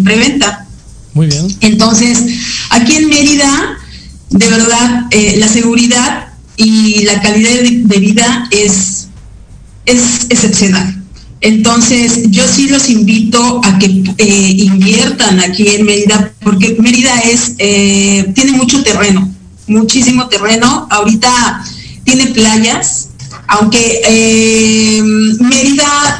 preventa. 0.04 0.66
Muy 1.12 1.26
bien. 1.26 1.48
Entonces, 1.60 2.24
aquí 2.70 2.94
en 2.96 3.08
Mérida, 3.08 3.78
de 4.30 4.48
verdad, 4.48 5.06
eh, 5.10 5.36
la 5.38 5.48
seguridad 5.48 6.28
y 6.56 7.04
la 7.04 7.20
calidad 7.20 7.50
de, 7.50 7.98
vida 7.98 8.46
es, 8.52 9.08
es 9.86 10.26
excepcional. 10.28 10.95
Entonces, 11.46 12.22
yo 12.32 12.42
sí 12.48 12.68
los 12.68 12.90
invito 12.90 13.60
a 13.62 13.78
que 13.78 13.86
eh, 14.18 14.50
inviertan 14.58 15.38
aquí 15.38 15.68
en 15.68 15.86
Mérida, 15.86 16.32
porque 16.42 16.76
Mérida 16.80 17.20
es, 17.20 17.52
eh, 17.58 18.32
tiene 18.34 18.50
mucho 18.50 18.82
terreno, 18.82 19.32
muchísimo 19.68 20.26
terreno. 20.26 20.88
Ahorita 20.90 21.62
tiene 22.02 22.26
playas, 22.26 23.10
aunque 23.46 24.00
eh, 24.08 25.00
Mérida 25.38 26.18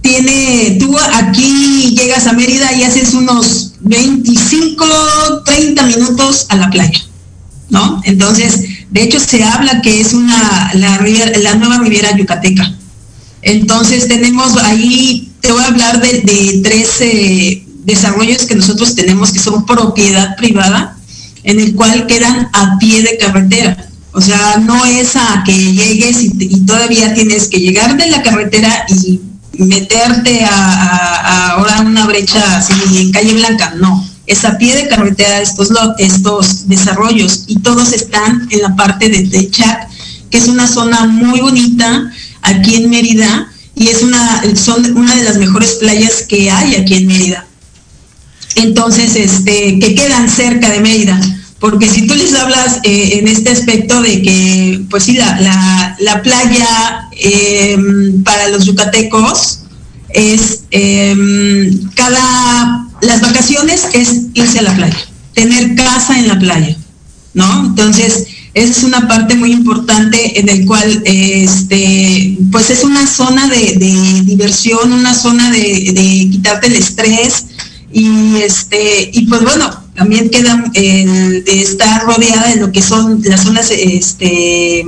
tiene, 0.00 0.78
tú 0.80 0.98
aquí 0.98 1.94
llegas 1.96 2.26
a 2.26 2.32
Mérida 2.32 2.72
y 2.72 2.82
haces 2.82 3.14
unos 3.14 3.74
25, 3.82 4.84
30 5.44 5.82
minutos 5.84 6.46
a 6.48 6.56
la 6.56 6.70
playa, 6.70 7.04
¿no? 7.70 8.02
Entonces, 8.02 8.64
de 8.90 9.00
hecho 9.00 9.20
se 9.20 9.44
habla 9.44 9.80
que 9.80 10.00
es 10.00 10.12
una, 10.12 10.72
la, 10.74 11.00
la 11.40 11.54
nueva 11.54 11.78
Riviera 11.78 12.16
Yucateca 12.16 12.74
entonces 13.44 14.08
tenemos 14.08 14.56
ahí, 14.56 15.32
te 15.40 15.52
voy 15.52 15.62
a 15.62 15.66
hablar 15.66 16.00
de, 16.00 16.20
de 16.22 16.60
tres 16.62 16.88
eh, 17.00 17.64
desarrollos 17.84 18.44
que 18.44 18.54
nosotros 18.54 18.94
tenemos 18.94 19.30
que 19.30 19.38
son 19.38 19.66
propiedad 19.66 20.36
privada, 20.36 20.96
en 21.42 21.60
el 21.60 21.74
cual 21.74 22.06
quedan 22.06 22.48
a 22.52 22.78
pie 22.78 23.02
de 23.02 23.18
carretera. 23.18 23.88
O 24.12 24.20
sea, 24.20 24.58
no 24.64 24.84
es 24.86 25.16
a 25.16 25.42
que 25.44 25.52
llegues 25.52 26.22
y, 26.22 26.60
todavía 26.64 27.12
tienes 27.14 27.48
que 27.48 27.58
llegar 27.58 27.96
de 27.96 28.06
la 28.06 28.22
carretera 28.22 28.86
y 28.88 29.20
meterte 29.58 30.44
a, 30.44 31.50
ahora 31.50 31.80
una 31.80 32.06
brecha 32.06 32.58
así 32.58 32.72
en 32.96 33.12
calle 33.12 33.34
blanca. 33.34 33.74
No, 33.76 34.06
es 34.26 34.44
a 34.44 34.56
pie 34.56 34.76
de 34.76 34.88
carretera 34.88 35.40
estos, 35.40 35.70
estos 35.98 36.68
desarrollos 36.68 37.44
y 37.48 37.58
todos 37.58 37.92
están 37.92 38.48
en 38.50 38.62
la 38.62 38.74
parte 38.76 39.08
de 39.08 39.24
Techac, 39.24 39.88
que 40.30 40.38
es 40.38 40.46
una 40.46 40.66
zona 40.66 41.06
muy 41.06 41.40
bonita, 41.40 42.10
aquí 42.44 42.76
en 42.76 42.90
Mérida 42.90 43.50
y 43.74 43.88
es 43.88 44.02
una, 44.02 44.42
son 44.54 44.96
una 44.96 45.14
de 45.16 45.24
las 45.24 45.36
mejores 45.36 45.72
playas 45.72 46.22
que 46.28 46.50
hay 46.50 46.76
aquí 46.76 46.94
en 46.94 47.06
Mérida. 47.06 47.46
Entonces, 48.56 49.16
este, 49.16 49.78
que 49.80 49.94
quedan 49.94 50.28
cerca 50.28 50.70
de 50.70 50.80
Mérida. 50.80 51.20
Porque 51.58 51.88
si 51.88 52.06
tú 52.06 52.14
les 52.14 52.34
hablas 52.34 52.80
eh, 52.84 53.18
en 53.18 53.26
este 53.26 53.50
aspecto 53.50 54.02
de 54.02 54.22
que, 54.22 54.82
pues 54.90 55.04
sí, 55.04 55.14
la, 55.14 55.96
la, 55.98 56.22
playa 56.22 57.08
em, 57.12 58.22
para 58.22 58.48
los 58.48 58.66
yucatecos 58.66 59.60
es 60.10 60.64
em, 60.70 61.88
cada, 61.94 62.86
las 63.00 63.20
vacaciones 63.22 63.88
es 63.94 64.26
irse 64.34 64.58
a 64.58 64.62
la 64.62 64.76
playa, 64.76 64.98
tener 65.32 65.74
casa 65.74 66.18
en 66.18 66.28
la 66.28 66.38
playa, 66.38 66.76
¿no? 67.32 67.66
Entonces, 67.66 68.26
esa 68.54 68.70
es 68.70 68.84
una 68.84 69.08
parte 69.08 69.34
muy 69.34 69.50
importante 69.50 70.38
en 70.38 70.48
el 70.48 70.64
cual, 70.64 71.02
este, 71.04 72.38
pues 72.52 72.70
es 72.70 72.84
una 72.84 73.04
zona 73.04 73.48
de, 73.48 74.22
diversión, 74.24 74.92
una 74.92 75.12
zona 75.12 75.50
de, 75.50 76.28
quitarte 76.30 76.68
el 76.68 76.76
estrés 76.76 77.46
y 77.92 78.36
este, 78.36 79.10
y 79.12 79.26
pues 79.26 79.42
bueno, 79.42 79.70
también 79.96 80.30
queda 80.30 80.70
de 80.72 81.42
estar 81.46 82.04
rodeada 82.04 82.48
de 82.48 82.56
lo 82.56 82.70
que 82.70 82.80
son 82.80 83.20
las 83.24 83.42
zonas, 83.42 83.72
este, 83.72 84.84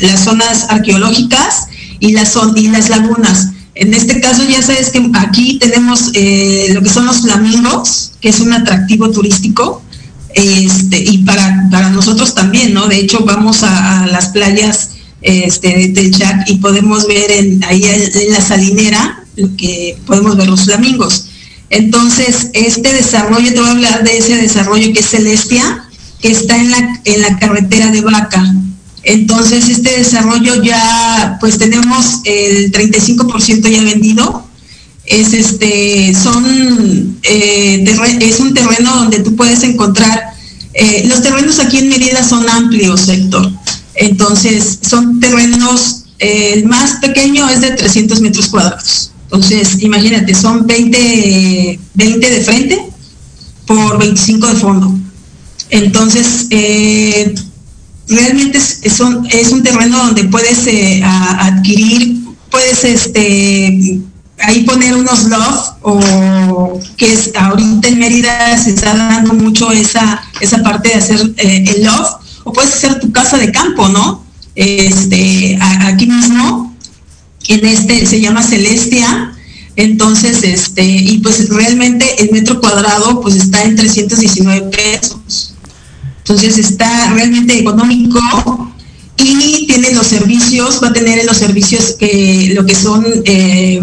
las 0.00 0.20
zonas 0.22 0.66
arqueológicas 0.68 1.66
y 1.98 2.12
las, 2.12 2.36
y 2.54 2.68
las 2.68 2.88
lagunas. 2.88 3.48
En 3.74 3.94
este 3.94 4.20
caso 4.20 4.42
ya 4.48 4.62
sabes 4.62 4.90
que 4.90 5.10
aquí 5.14 5.58
tenemos 5.58 6.10
eh, 6.14 6.70
lo 6.72 6.82
que 6.82 6.88
son 6.88 7.06
los 7.06 7.22
flamingos, 7.22 8.12
que 8.20 8.28
es 8.28 8.38
un 8.40 8.52
atractivo 8.52 9.10
turístico 9.10 9.82
este, 10.34 10.98
y 10.98 11.18
para, 11.18 11.68
para 11.70 11.90
nosotros 11.90 12.34
también, 12.34 12.74
¿no? 12.74 12.86
De 12.88 12.98
hecho, 12.98 13.24
vamos 13.24 13.62
a, 13.62 14.06
las 14.06 14.28
playas 14.28 14.90
este, 15.22 15.68
de 15.68 15.88
Techac 15.88 16.48
y 16.48 16.56
podemos 16.56 17.06
ver 17.06 17.30
en, 17.30 17.64
ahí 17.64 17.84
en 17.84 18.32
la 18.32 18.40
salinera 18.40 19.24
que 19.56 19.98
podemos 20.06 20.36
ver 20.36 20.48
los 20.48 20.64
flamingos. 20.64 21.26
Entonces, 21.70 22.50
este 22.54 22.92
desarrollo, 22.92 23.52
te 23.52 23.60
voy 23.60 23.68
a 23.68 23.72
hablar 23.72 24.04
de 24.04 24.18
ese 24.18 24.36
desarrollo 24.36 24.92
que 24.92 25.00
es 25.00 25.10
Celestia, 25.10 25.84
que 26.20 26.30
está 26.30 26.56
en 26.56 26.70
la, 26.70 27.00
en 27.04 27.22
la 27.22 27.38
carretera 27.38 27.88
de 27.88 28.00
Vaca. 28.00 28.54
Entonces, 29.02 29.68
este 29.68 29.98
desarrollo 29.98 30.62
ya, 30.62 31.36
pues 31.40 31.58
tenemos 31.58 32.20
el 32.24 32.72
35% 32.72 33.68
ya 33.68 33.82
vendido, 33.82 34.47
es 35.08 35.32
este, 35.32 36.14
son, 36.14 37.18
eh, 37.22 37.84
es 38.20 38.40
un 38.40 38.54
terreno 38.54 38.94
donde 38.94 39.20
tú 39.20 39.34
puedes 39.36 39.62
encontrar, 39.62 40.22
eh, 40.74 41.04
los 41.06 41.22
terrenos 41.22 41.58
aquí 41.58 41.78
en 41.78 41.88
Mérida 41.88 42.22
son 42.22 42.48
amplios, 42.48 43.08
Héctor. 43.08 43.50
Entonces, 43.94 44.78
son 44.82 45.18
terrenos, 45.18 46.04
eh, 46.18 46.52
el 46.56 46.66
más 46.66 47.00
pequeño 47.00 47.48
es 47.48 47.62
de 47.62 47.70
300 47.70 48.20
metros 48.20 48.48
cuadrados. 48.48 49.10
Entonces, 49.24 49.82
imagínate, 49.82 50.34
son 50.34 50.66
20, 50.66 51.80
20 51.94 52.30
de 52.30 52.40
frente 52.42 52.82
por 53.66 53.98
25 53.98 54.46
de 54.46 54.54
fondo. 54.54 54.98
Entonces, 55.70 56.46
realmente 58.08 58.58
es, 58.58 58.80
es, 58.82 59.00
un, 59.00 59.62
terreno 59.62 59.98
donde 59.98 60.24
puedes 60.24 60.66
adquirir, 61.02 62.20
puedes 62.50 62.84
este, 62.84 64.00
ahí 64.40 64.64
poner 64.64 64.94
unos 64.96 65.24
love 65.24 65.64
o 65.82 66.80
que 66.96 67.12
es 67.12 67.32
ahorita 67.34 67.88
en 67.88 67.98
Mérida 67.98 68.56
se 68.58 68.70
está 68.70 68.94
dando 68.96 69.34
mucho 69.34 69.70
esa, 69.72 70.22
esa 70.40 70.62
parte 70.62 70.90
de 70.90 70.94
hacer 70.94 71.34
eh, 71.36 71.64
el 71.74 71.84
love 71.84 72.08
o 72.44 72.52
puedes 72.52 72.74
hacer 72.74 73.00
tu 73.00 73.12
casa 73.12 73.36
de 73.36 73.52
campo, 73.52 73.88
¿no? 73.88 74.24
Este, 74.54 75.58
aquí 75.60 76.06
mismo, 76.06 76.74
en 77.48 77.64
este 77.64 78.06
se 78.06 78.20
llama 78.20 78.42
Celestia, 78.42 79.32
entonces, 79.78 80.42
este, 80.42 80.84
y 80.84 81.18
pues 81.18 81.48
realmente 81.50 82.20
el 82.20 82.32
metro 82.32 82.60
cuadrado 82.60 83.20
pues 83.20 83.36
está 83.36 83.62
en 83.62 83.76
319 83.76 84.62
pesos. 84.76 85.54
Entonces 86.18 86.58
está 86.58 87.10
realmente 87.12 87.56
económico 87.56 88.18
y 89.18 89.66
tiene 89.66 89.92
los 89.92 90.06
servicios, 90.06 90.80
va 90.82 90.88
a 90.88 90.92
tener 90.92 91.24
los 91.24 91.36
servicios 91.36 91.96
que 91.98 92.52
lo 92.54 92.64
que 92.64 92.74
son 92.74 93.04
eh, 93.24 93.80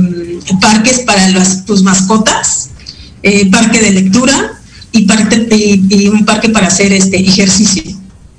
parques 0.61 0.99
para 0.99 1.43
tus 1.65 1.83
mascotas, 1.83 2.69
eh, 3.23 3.49
parque 3.49 3.81
de 3.81 3.91
lectura 3.91 4.59
y, 4.91 5.05
y, 5.89 6.07
un 6.07 6.25
parque 6.25 6.49
para 6.49 6.67
hacer 6.67 6.93
este 6.93 7.19
ejercicio. 7.19 7.83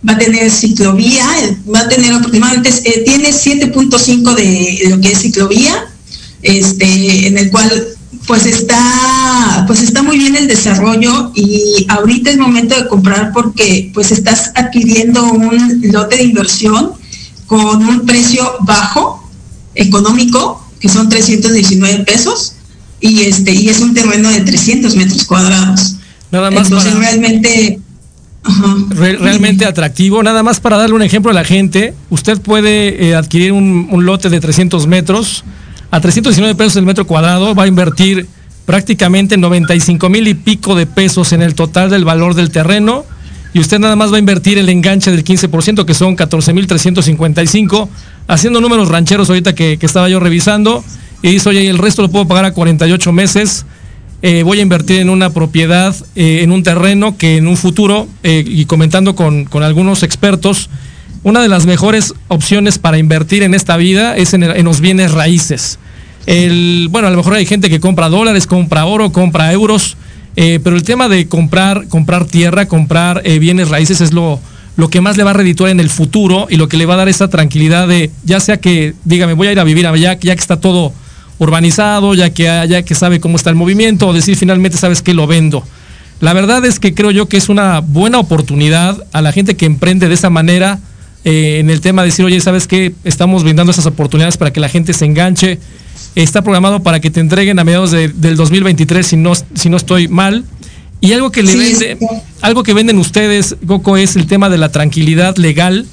Va 0.08 0.14
a 0.14 0.18
tener 0.18 0.50
ciclovía, 0.50 1.26
va 1.72 1.80
a 1.80 1.88
tener 1.88 2.12
aproximadamente, 2.12 2.70
eh, 2.84 3.02
tiene 3.04 3.30
7.5 3.30 4.34
de 4.34 4.88
lo 4.90 5.00
que 5.00 5.12
es 5.12 5.20
ciclovía, 5.20 5.86
este, 6.42 7.26
en 7.26 7.38
el 7.38 7.50
cual 7.50 7.95
pues 8.26 8.44
está, 8.46 9.64
pues 9.66 9.82
está 9.82 10.02
muy 10.02 10.18
bien 10.18 10.34
el 10.36 10.48
desarrollo 10.48 11.30
y 11.34 11.86
ahorita 11.88 12.30
es 12.30 12.38
momento 12.38 12.74
de 12.74 12.88
comprar 12.88 13.32
porque 13.32 13.90
pues 13.94 14.10
estás 14.10 14.52
adquiriendo 14.54 15.24
un 15.24 15.82
lote 15.92 16.16
de 16.16 16.24
inversión 16.24 16.92
con 17.46 17.84
un 17.84 18.04
precio 18.04 18.44
bajo, 18.60 19.30
económico, 19.74 20.66
que 20.80 20.88
son 20.88 21.08
319 21.08 22.04
pesos, 22.04 22.54
y 23.00 23.22
este, 23.22 23.52
y 23.52 23.68
es 23.68 23.80
un 23.80 23.94
terreno 23.94 24.30
de 24.30 24.40
300 24.40 24.96
metros 24.96 25.24
cuadrados. 25.24 25.96
Nada 26.32 26.50
más 26.50 26.66
Entonces 26.66 26.94
realmente 26.94 27.78
realmente 28.90 29.64
atractivo. 29.64 30.22
Nada 30.22 30.42
más 30.42 30.60
para 30.60 30.76
darle 30.76 30.94
un 30.94 31.02
ejemplo 31.02 31.30
a 31.30 31.34
la 31.34 31.44
gente, 31.44 31.94
usted 32.10 32.40
puede 32.40 33.08
eh, 33.08 33.14
adquirir 33.14 33.52
un, 33.52 33.88
un, 33.90 34.06
lote 34.06 34.28
de 34.28 34.40
300 34.40 34.86
metros 34.86 35.44
a 35.96 36.00
319 36.00 36.54
pesos 36.56 36.76
el 36.76 36.84
metro 36.84 37.06
cuadrado, 37.06 37.54
va 37.54 37.62
a 37.62 37.66
invertir 37.66 38.26
prácticamente 38.66 39.38
95 39.38 40.10
mil 40.10 40.28
y 40.28 40.34
pico 40.34 40.74
de 40.74 40.84
pesos 40.84 41.32
en 41.32 41.40
el 41.40 41.54
total 41.54 41.88
del 41.88 42.04
valor 42.04 42.34
del 42.34 42.50
terreno. 42.50 43.06
Y 43.54 43.60
usted 43.60 43.78
nada 43.78 43.96
más 43.96 44.12
va 44.12 44.16
a 44.16 44.18
invertir 44.18 44.58
el 44.58 44.68
enganche 44.68 45.10
del 45.10 45.24
15%, 45.24 45.86
que 45.86 45.94
son 45.94 46.14
14 46.14 46.52
mil 46.52 46.66
355, 46.66 47.88
haciendo 48.28 48.60
números 48.60 48.88
rancheros 48.88 49.30
ahorita 49.30 49.54
que, 49.54 49.78
estaba 49.80 50.10
yo 50.10 50.20
revisando, 50.20 50.84
y 51.22 51.30
dice, 51.30 51.48
oye, 51.48 51.66
el 51.66 51.78
resto 51.78 52.02
lo 52.02 52.10
puedo 52.10 52.28
pagar 52.28 52.44
a 52.44 52.52
48 52.52 53.12
meses, 53.12 53.64
eh, 54.20 54.42
voy 54.42 54.58
a 54.58 54.62
invertir 54.62 55.00
en 55.00 55.08
una 55.08 55.30
propiedad, 55.30 55.96
eh, 56.14 56.40
en 56.42 56.52
un 56.52 56.62
terreno 56.62 57.16
que 57.16 57.38
en 57.38 57.46
un 57.46 57.56
futuro, 57.56 58.06
eh, 58.22 58.44
y 58.46 58.66
comentando 58.66 59.16
con, 59.16 59.46
con 59.46 59.62
algunos 59.62 60.02
expertos, 60.02 60.68
una 61.26 61.42
de 61.42 61.48
las 61.48 61.66
mejores 61.66 62.14
opciones 62.28 62.78
para 62.78 62.98
invertir 62.98 63.42
en 63.42 63.52
esta 63.52 63.76
vida 63.76 64.16
es 64.16 64.32
en, 64.32 64.64
los 64.64 64.80
bienes 64.80 65.10
raíces. 65.10 65.80
El, 66.26 66.88
bueno, 66.90 67.08
a 67.08 67.10
lo 67.10 67.16
mejor 67.16 67.34
hay 67.34 67.46
gente 67.46 67.70
que 67.70 67.80
compra 67.80 68.08
dólares, 68.08 68.46
compra 68.46 68.84
oro, 68.84 69.12
compra 69.12 69.52
euros, 69.52 69.96
eh, 70.34 70.60
pero 70.62 70.76
el 70.76 70.82
tema 70.82 71.08
de 71.08 71.28
comprar, 71.28 71.88
comprar 71.88 72.26
tierra, 72.26 72.66
comprar 72.66 73.22
eh, 73.24 73.38
bienes 73.38 73.68
raíces 73.68 74.00
es 74.00 74.12
lo, 74.12 74.40
que 74.90 75.00
más 75.00 75.16
le 75.16 75.24
va 75.24 75.30
a 75.30 75.34
redituar 75.34 75.70
en 75.70 75.80
el 75.80 75.88
futuro 75.88 76.46
y 76.50 76.56
lo 76.56 76.68
que 76.68 76.76
le 76.76 76.84
va 76.84 76.94
a 76.94 76.98
dar 76.98 77.08
esa 77.08 77.28
tranquilidad 77.28 77.88
de, 77.88 78.10
ya 78.24 78.40
sea 78.40 78.58
que, 78.58 78.94
dígame, 79.04 79.32
voy 79.32 79.48
a 79.48 79.52
ir 79.52 79.60
a 79.60 79.64
vivir 79.64 79.86
allá, 79.86 80.18
ya 80.20 80.34
que 80.34 80.40
está 80.40 80.60
todo 80.60 80.92
urbanizado, 81.38 82.14
ya 82.14 82.30
que, 82.30 82.44
ya 82.44 82.82
que 82.82 82.94
sabe 82.94 83.20
cómo 83.20 83.36
está 83.36 83.50
el 83.50 83.56
movimiento, 83.56 84.08
o 84.08 84.12
decir 84.12 84.36
finalmente, 84.36 84.76
sabes 84.76 85.02
que 85.02 85.14
lo 85.14 85.26
vendo. 85.26 85.64
La 86.20 86.32
verdad 86.32 86.64
es 86.64 86.80
que 86.80 86.94
creo 86.94 87.10
yo 87.10 87.28
que 87.28 87.36
es 87.36 87.48
una 87.48 87.80
buena 87.80 88.18
oportunidad 88.18 89.04
a 89.12 89.22
la 89.22 89.32
gente 89.32 89.54
que 89.54 89.66
emprende 89.66 90.08
de 90.08 90.14
esa 90.14 90.30
manera 90.30 90.80
eh, 91.24 91.58
en 91.60 91.70
el 91.70 91.80
tema 91.80 92.02
de 92.02 92.08
decir, 92.08 92.24
oye, 92.24 92.40
¿sabes 92.40 92.66
qué? 92.66 92.94
Estamos 93.04 93.42
brindando 93.42 93.70
esas 93.70 93.86
oportunidades 93.86 94.36
para 94.36 94.52
que 94.52 94.60
la 94.60 94.68
gente 94.68 94.92
se 94.92 95.04
enganche. 95.04 95.58
Está 96.22 96.42
programado 96.42 96.82
para 96.82 97.00
que 97.00 97.10
te 97.10 97.20
entreguen 97.20 97.58
a 97.58 97.64
mediados 97.64 97.90
del 97.92 98.36
2023 98.36 99.06
si 99.06 99.16
no, 99.16 99.32
si 99.34 99.68
no 99.68 99.76
estoy 99.76 100.08
mal. 100.08 100.44
Y 101.00 101.12
algo 101.12 101.30
que 101.30 101.42
le 101.42 101.54
vende, 101.54 101.98
algo 102.40 102.62
que 102.62 102.72
venden 102.72 102.98
ustedes, 102.98 103.56
Coco, 103.66 103.96
es 103.96 104.16
el 104.16 104.26
tema 104.26 104.48
de 104.48 104.58
la 104.58 104.70
tranquilidad 104.70 105.36
legal, 105.36 105.86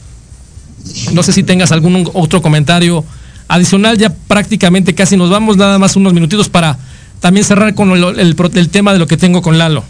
No 1.12 1.22
sé 1.22 1.32
si 1.32 1.42
tengas 1.42 1.72
algún 1.72 2.08
otro 2.12 2.42
comentario 2.42 3.04
adicional, 3.48 3.96
ya 3.98 4.10
prácticamente 4.10 4.94
casi 4.94 5.16
nos 5.16 5.30
vamos, 5.30 5.56
nada 5.56 5.78
más 5.78 5.96
unos 5.96 6.12
minutitos 6.12 6.48
para 6.48 6.78
también 7.20 7.44
cerrar 7.44 7.74
con 7.74 7.90
el, 7.90 8.36
tema 8.70 8.92
de 8.92 8.98
lo 8.98 9.06
que 9.06 9.16
tengo 9.16 9.40
con 9.40 9.56
Lalo. 9.56 9.84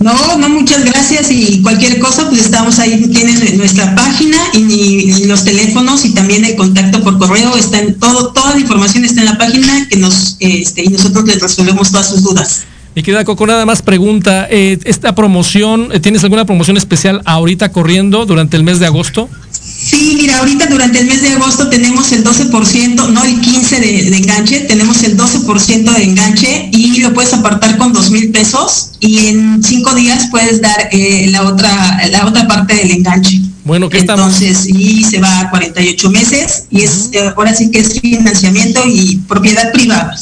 No, 0.00 0.36
no, 0.36 0.48
muchas 0.48 0.84
gracias 0.84 1.30
y 1.30 1.62
cualquier 1.62 2.00
cosa, 2.00 2.28
pues 2.28 2.42
estamos 2.42 2.78
ahí, 2.80 3.06
tienen 3.08 3.56
nuestra 3.56 3.94
página 3.94 4.36
y, 4.52 5.24
los 5.26 5.44
teléfonos 5.44 6.04
y 6.04 6.10
también 6.10 6.44
el 6.44 6.56
contacto 6.56 7.02
por 7.02 7.18
correo, 7.18 7.56
está 7.56 7.78
en 7.78 7.98
todo, 7.98 8.32
toda 8.32 8.54
la 8.54 8.60
información 8.60 9.04
está 9.04 9.20
en 9.20 9.26
la 9.26 9.38
página 9.38 9.86
que 9.88 9.96
nos, 9.96 10.36
este, 10.40 10.84
y 10.84 10.88
nosotros 10.88 11.24
les 11.26 11.40
resolvemos 11.40 11.92
todas 11.92 12.08
sus 12.08 12.22
dudas. 12.22 12.64
Mi 12.94 13.02
querida 13.02 13.24
Coco, 13.24 13.46
nada 13.46 13.64
más 13.64 13.80
pregunta, 13.80 14.46
eh, 14.50 14.78
¿esta 14.84 15.14
promoción, 15.14 15.88
eh, 15.92 16.00
tienes 16.00 16.22
alguna 16.24 16.44
promoción 16.44 16.76
especial 16.76 17.22
ahorita 17.24 17.70
corriendo 17.70 18.26
durante 18.26 18.58
el 18.58 18.64
mes 18.64 18.80
de 18.80 18.86
agosto? 18.86 19.30
Sí, 19.50 20.14
mira, 20.20 20.38
ahorita 20.38 20.66
durante 20.66 20.98
el 21.00 21.06
mes 21.06 21.22
de 21.22 21.30
agosto 21.30 21.70
tenemos 21.70 22.12
el 22.12 22.22
12%, 22.22 23.08
no 23.08 23.24
el 23.24 23.40
15% 23.40 23.80
de, 23.80 24.16
enganche, 24.16 24.60
tenemos 24.60 25.02
el 25.04 25.16
12% 25.16 25.90
de 25.90 26.04
enganche 26.04 26.68
y 26.70 27.00
lo 27.00 27.14
puedes 27.14 27.32
apartar 27.32 27.78
con 27.78 27.94
dos 27.94 28.10
mil 28.10 28.30
pesos 28.30 28.92
y 29.00 29.26
en 29.28 29.64
cinco 29.64 29.94
días 29.94 30.28
puedes 30.30 30.60
dar 30.60 30.88
eh, 30.92 31.28
la 31.30 31.44
otra 31.44 32.08
la 32.10 32.26
otra 32.26 32.46
parte 32.46 32.74
del 32.74 32.90
enganche. 32.90 33.40
Bueno, 33.64 33.88
¿qué 33.88 34.00
Entonces, 34.00 34.66
y 34.68 35.04
se 35.04 35.18
va 35.18 35.40
a 35.40 35.50
48 35.50 36.10
meses 36.10 36.64
y 36.70 36.82
es 36.82 37.10
ahora 37.36 37.54
sí 37.54 37.70
que 37.70 37.78
es 37.78 38.00
financiamiento 38.00 38.82
y 38.86 39.16
propiedad 39.28 39.72
privada. 39.72 40.14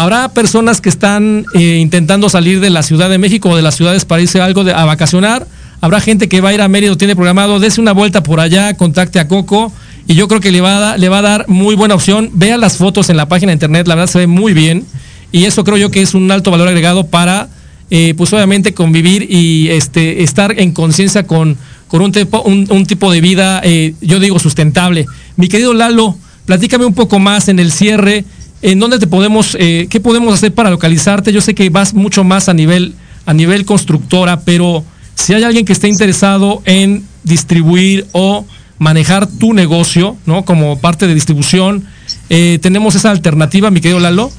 Habrá 0.00 0.28
personas 0.30 0.80
que 0.80 0.88
están 0.88 1.44
eh, 1.54 1.78
intentando 1.80 2.28
salir 2.28 2.60
de 2.60 2.70
la 2.70 2.82
Ciudad 2.82 3.10
de 3.10 3.18
México 3.18 3.50
o 3.50 3.56
de 3.56 3.62
las 3.62 3.76
ciudades 3.76 4.04
para 4.04 4.22
irse 4.22 4.40
algo 4.40 4.64
de, 4.64 4.72
a 4.72 4.84
vacacionar 4.84 5.46
Habrá 5.82 6.00
gente 6.00 6.28
que 6.28 6.42
va 6.42 6.50
a 6.50 6.54
ir 6.54 6.60
a 6.60 6.68
Mérida, 6.68 6.94
tiene 6.96 7.16
programado, 7.16 7.58
dése 7.58 7.80
una 7.80 7.92
vuelta 7.92 8.22
por 8.22 8.38
allá, 8.38 8.76
contacte 8.76 9.18
a 9.18 9.28
Coco 9.28 9.72
y 10.06 10.14
yo 10.14 10.28
creo 10.28 10.40
que 10.40 10.50
le 10.50 10.60
va 10.60 10.92
a, 10.92 10.98
le 10.98 11.08
va 11.08 11.18
a 11.18 11.22
dar 11.22 11.48
muy 11.48 11.74
buena 11.74 11.94
opción. 11.94 12.30
Vea 12.34 12.58
las 12.58 12.76
fotos 12.76 13.08
en 13.08 13.16
la 13.16 13.28
página 13.28 13.50
de 13.50 13.54
internet, 13.54 13.88
la 13.88 13.94
verdad 13.94 14.10
se 14.12 14.18
ve 14.18 14.26
muy 14.26 14.52
bien 14.52 14.84
y 15.32 15.44
eso 15.44 15.64
creo 15.64 15.78
yo 15.78 15.90
que 15.90 16.02
es 16.02 16.12
un 16.12 16.30
alto 16.30 16.50
valor 16.50 16.68
agregado 16.68 17.06
para, 17.06 17.48
eh, 17.88 18.12
pues 18.14 18.30
obviamente 18.34 18.74
convivir 18.74 19.26
y 19.30 19.70
este, 19.70 20.22
estar 20.22 20.60
en 20.60 20.72
conciencia 20.72 21.26
con, 21.26 21.56
con 21.88 22.02
un, 22.02 22.12
tipo, 22.12 22.42
un, 22.42 22.86
tipo 22.86 23.10
de 23.10 23.22
vida, 23.22 23.62
eh, 23.64 23.94
yo 24.02 24.20
digo, 24.20 24.38
sustentable. 24.38 25.06
Mi 25.36 25.48
querido 25.48 25.72
Lalo, 25.72 26.14
platícame 26.44 26.84
un 26.84 26.94
poco 26.94 27.18
más 27.20 27.48
en 27.48 27.58
el 27.58 27.72
cierre, 27.72 28.26
en 28.62 28.78
dónde 28.78 28.98
te 28.98 29.06
podemos, 29.06 29.56
eh, 29.58 29.86
qué 29.88 30.00
podemos 30.00 30.34
hacer 30.34 30.52
para 30.54 30.70
localizarte. 30.70 31.32
Yo 31.32 31.40
sé 31.40 31.54
que 31.54 31.68
vas 31.70 31.94
mucho 31.94 32.24
más 32.24 32.48
a 32.48 32.54
nivel, 32.54 32.94
a 33.26 33.32
nivel 33.32 33.64
constructora, 33.64 34.40
pero 34.40 34.84
si 35.14 35.34
hay 35.34 35.42
alguien 35.42 35.64
que 35.64 35.72
esté 35.72 35.88
interesado 35.88 36.62
en 36.64 37.04
distribuir 37.24 38.06
o 38.12 38.44
manejar 38.78 39.26
tu 39.26 39.52
negocio, 39.52 40.16
¿no? 40.26 40.44
Como 40.44 40.78
parte 40.78 41.06
de 41.06 41.14
distribución, 41.14 41.86
eh, 42.28 42.58
tenemos 42.62 42.94
esa 42.94 43.10
alternativa, 43.10 43.70
mi 43.70 43.80
querido 43.80 44.00
Lalo. 44.00 44.30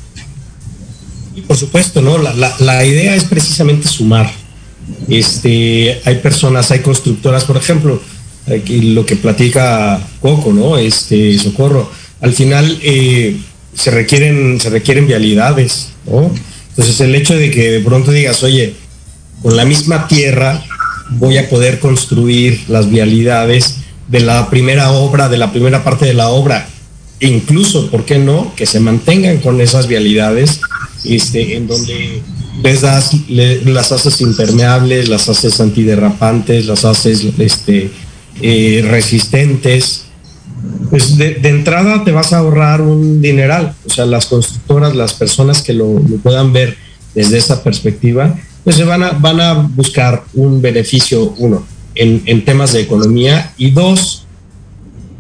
por 1.48 1.58
supuesto, 1.58 2.02
¿no? 2.02 2.18
La, 2.18 2.86
idea 2.86 3.16
es 3.16 3.24
precisamente 3.26 3.88
sumar. 3.88 4.32
Este, 5.08 6.02
hay 6.06 6.16
personas, 6.16 6.72
hay 6.72 6.80
constructoras, 6.80 7.46
por 7.46 7.58
ejemplo, 7.58 8.02
aquí 8.48 8.82
lo 8.94 9.06
que 9.06 9.16
platica 9.16 10.02
Coco, 10.20 10.54
¿no? 10.54 10.78
Este, 10.78 11.38
Socorro. 11.38 11.92
Al 12.20 12.34
final 12.34 12.80
eh, 12.82 13.36
se 13.74 13.92
requieren, 13.92 14.60
se 14.60 14.70
requieren 14.70 15.08
vialidades, 15.08 15.90
¿no? 16.06 16.32
Entonces 16.70 17.00
el 17.02 17.16
hecho 17.16 17.36
de 17.36 17.52
que 17.52 17.72
de 17.72 17.80
pronto 17.82 18.12
digas, 18.12 18.44
oye, 18.44 18.74
con 19.42 19.58
la 19.58 19.66
misma 19.66 20.08
tierra 20.08 20.64
voy 21.12 21.38
a 21.38 21.50
poder 21.50 21.80
construir 21.80 22.62
las 22.68 22.90
vialidades 22.90 23.78
de 24.08 24.22
la 24.22 24.50
primera 24.50 24.92
obra, 24.92 25.30
de 25.30 25.38
la 25.38 25.52
primera 25.52 25.84
parte 25.84 26.06
de 26.06 26.14
la 26.14 26.30
obra. 26.30 26.68
Incluso, 27.20 27.90
¿por 27.90 28.06
qué 28.06 28.18
no? 28.18 28.54
Que 28.56 28.66
se 28.66 28.80
mantengan 28.80 29.38
con 29.40 29.62
esas 29.62 29.88
vialidades, 29.88 30.60
este, 31.04 31.56
en 31.56 31.68
donde 31.68 32.22
les 32.64 32.82
das, 32.82 33.12
las 33.30 33.92
haces 33.92 34.22
impermeables, 34.22 35.10
las 35.10 35.30
haces 35.30 35.60
antiderrapantes, 35.60 36.66
las 36.66 36.86
haces 36.86 37.26
este, 37.38 37.92
eh, 38.42 38.86
resistentes. 38.88 40.06
Pues 40.92 41.18
de, 41.18 41.40
entrada 41.44 42.04
te 42.04 42.12
vas 42.12 42.34
a 42.34 42.40
ahorrar 42.40 42.82
un 42.82 43.22
dineral. 43.22 43.74
O 43.88 43.90
sea, 43.90 44.06
las 44.06 44.26
constructoras, 44.26 44.94
las 44.94 45.14
personas 45.14 45.64
que 45.64 45.74
lo 45.74 45.96
puedan 46.22 46.52
ver 46.52 46.78
desde 47.16 47.38
esa 47.38 47.64
perspectiva, 47.64 48.36
pues 48.66 48.76
se 48.76 48.84
van 48.84 49.02
a, 49.02 49.12
van 49.12 49.40
a 49.40 49.54
buscar 49.54 50.24
un 50.34 50.62
beneficio, 50.62 51.34
uno, 51.38 51.66
en, 51.96 52.46
temas 52.46 52.74
de 52.74 52.82
economía 52.82 53.54
y 53.58 53.72
dos, 53.72 54.26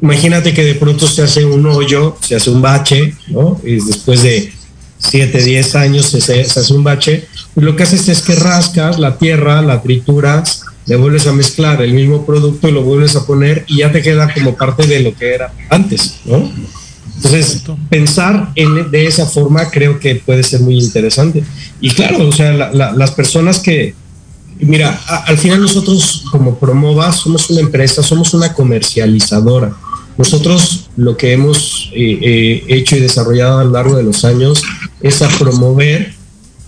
imagínate 0.01 0.53
que 0.53 0.63
de 0.63 0.75
pronto 0.75 1.07
se 1.07 1.23
hace 1.23 1.45
un 1.45 1.65
hoyo, 1.65 2.17
se 2.21 2.35
hace 2.35 2.49
un 2.49 2.61
bache, 2.61 3.15
¿no? 3.29 3.59
Y 3.63 3.75
después 3.75 4.23
de 4.23 4.51
7, 4.99 5.41
10 5.41 5.75
años 5.75 6.05
se, 6.05 6.41
hace 6.41 6.73
un 6.73 6.83
bache, 6.83 7.27
y 7.55 7.61
lo 7.61 7.75
que 7.75 7.83
haces 7.83 8.09
es 8.09 8.21
que 8.21 8.35
rascas 8.35 8.99
la 8.99 9.17
tierra, 9.17 9.61
la 9.61 9.81
trituras, 9.81 10.63
le 10.91 10.97
vuelves 10.97 11.25
a 11.25 11.31
mezclar 11.31 11.81
el 11.81 11.93
mismo 11.93 12.25
producto 12.25 12.67
y 12.67 12.73
lo 12.73 12.83
vuelves 12.83 13.15
a 13.15 13.25
poner 13.25 13.63
y 13.65 13.77
ya 13.77 13.93
te 13.93 14.01
queda 14.01 14.33
como 14.33 14.57
parte 14.57 14.85
de 14.85 14.99
lo 14.99 15.15
que 15.15 15.35
era 15.35 15.53
antes, 15.69 16.17
¿no? 16.25 16.51
Entonces, 17.15 17.63
pensar 17.89 18.51
en, 18.55 18.91
de 18.91 19.07
esa 19.07 19.25
forma 19.25 19.69
creo 19.69 20.01
que 20.01 20.15
puede 20.15 20.43
ser 20.43 20.59
muy 20.59 20.77
interesante. 20.77 21.45
Y 21.79 21.91
claro, 21.91 22.27
o 22.27 22.31
sea, 22.33 22.51
las 22.51 23.11
personas 23.11 23.59
que, 23.59 23.95
mira, 24.59 24.99
al 25.27 25.37
final 25.37 25.61
nosotros 25.61 26.25
como 26.29 26.55
Promova 26.59 27.13
somos 27.13 27.49
una 27.49 27.61
empresa, 27.61 28.03
somos 28.03 28.33
una 28.33 28.51
comercializadora. 28.51 29.73
Nosotros 30.17 30.89
lo 30.97 31.15
que 31.15 31.31
hemos 31.31 31.89
eh, 31.93 32.19
eh, 32.21 32.63
hecho 32.67 32.97
y 32.97 32.99
desarrollado 32.99 33.59
a 33.59 33.63
lo 33.63 33.71
largo 33.71 33.95
de 33.95 34.03
los 34.03 34.25
años 34.25 34.61
es 34.99 35.21
a 35.21 35.29
promover 35.39 36.13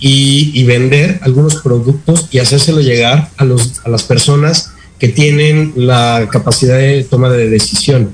y, 0.05 0.63
vender 0.65 1.19
algunos 1.21 1.55
productos 1.55 2.27
y 2.29 2.39
hacérselo 2.39 2.81
llegar 2.81 3.29
a, 3.37 3.45
los, 3.45 3.79
a 3.85 3.89
las 3.89 4.03
personas 4.03 4.71
que 4.99 5.07
tienen 5.07 5.71
la 5.77 6.27
capacidad 6.29 6.77
de 6.77 7.05
toma 7.05 7.29
de 7.29 7.49
decisión. 7.49 8.11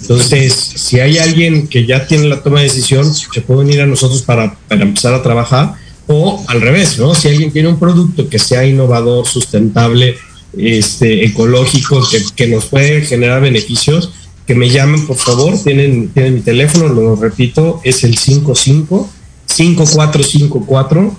Entonces, 0.00 0.52
si 0.52 0.98
hay 0.98 1.18
alguien 1.18 1.68
que 1.68 1.86
ya 1.86 2.08
tiene 2.08 2.26
la 2.26 2.42
toma 2.42 2.58
de 2.58 2.64
decisión, 2.64 3.14
se 3.14 3.40
puede 3.42 3.60
unir 3.60 3.80
a 3.80 3.86
nosotros 3.86 4.22
para, 4.22 4.56
empezar 4.70 5.14
a 5.14 5.22
trabajar, 5.22 5.74
o 6.08 6.44
al 6.48 6.60
revés, 6.60 6.98
¿no? 6.98 7.14
Si 7.14 7.28
alguien 7.28 7.52
tiene 7.52 7.68
un 7.68 7.78
producto 7.78 8.28
que 8.28 8.40
sea 8.40 8.66
innovador, 8.66 9.24
sustentable, 9.24 10.16
este, 10.58 11.24
ecológico, 11.24 12.02
que, 12.34 12.48
nos 12.48 12.64
puede 12.64 13.02
generar 13.02 13.40
beneficios, 13.40 14.10
que 14.48 14.56
me 14.56 14.68
llamen, 14.68 15.06
por 15.06 15.16
favor. 15.16 15.56
Tienen, 15.62 16.08
tienen 16.08 16.34
mi 16.34 16.40
teléfono, 16.40 16.88
lo 16.88 17.14
repito, 17.14 17.80
es 17.84 18.02
el 18.02 18.18
55 18.18 19.08
5454 19.54 21.16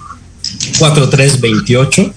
4328 0.80 2.14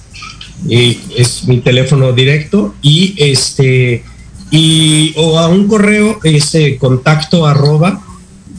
y 0.68 0.98
es 1.16 1.46
mi 1.46 1.60
teléfono 1.60 2.12
directo 2.12 2.74
y 2.82 3.14
este 3.16 4.02
y 4.50 5.12
o 5.16 5.38
a 5.38 5.46
un 5.48 5.68
correo 5.68 6.18
ese 6.24 6.76
contacto 6.78 7.46
arroba 7.46 8.02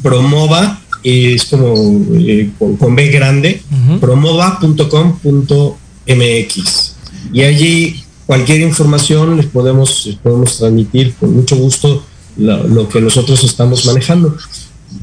promova 0.01 0.79
es 1.03 1.43
como 1.45 1.75
eh, 2.17 2.51
con, 2.57 2.95
B 2.95 3.07
grande 3.07 3.61
promova.com.mx 3.99 6.95
y 7.33 7.41
allí 7.41 8.01
cualquier 8.25 8.61
información 8.61 9.35
les 9.37 9.47
podemos 9.47 10.17
podemos 10.23 10.57
transmitir 10.57 11.13
con 11.15 11.35
mucho 11.35 11.57
gusto 11.57 12.05
lo, 12.39 12.89
que 12.89 13.01
nosotros 13.01 13.43
estamos 13.43 13.85
manejando. 13.85 14.35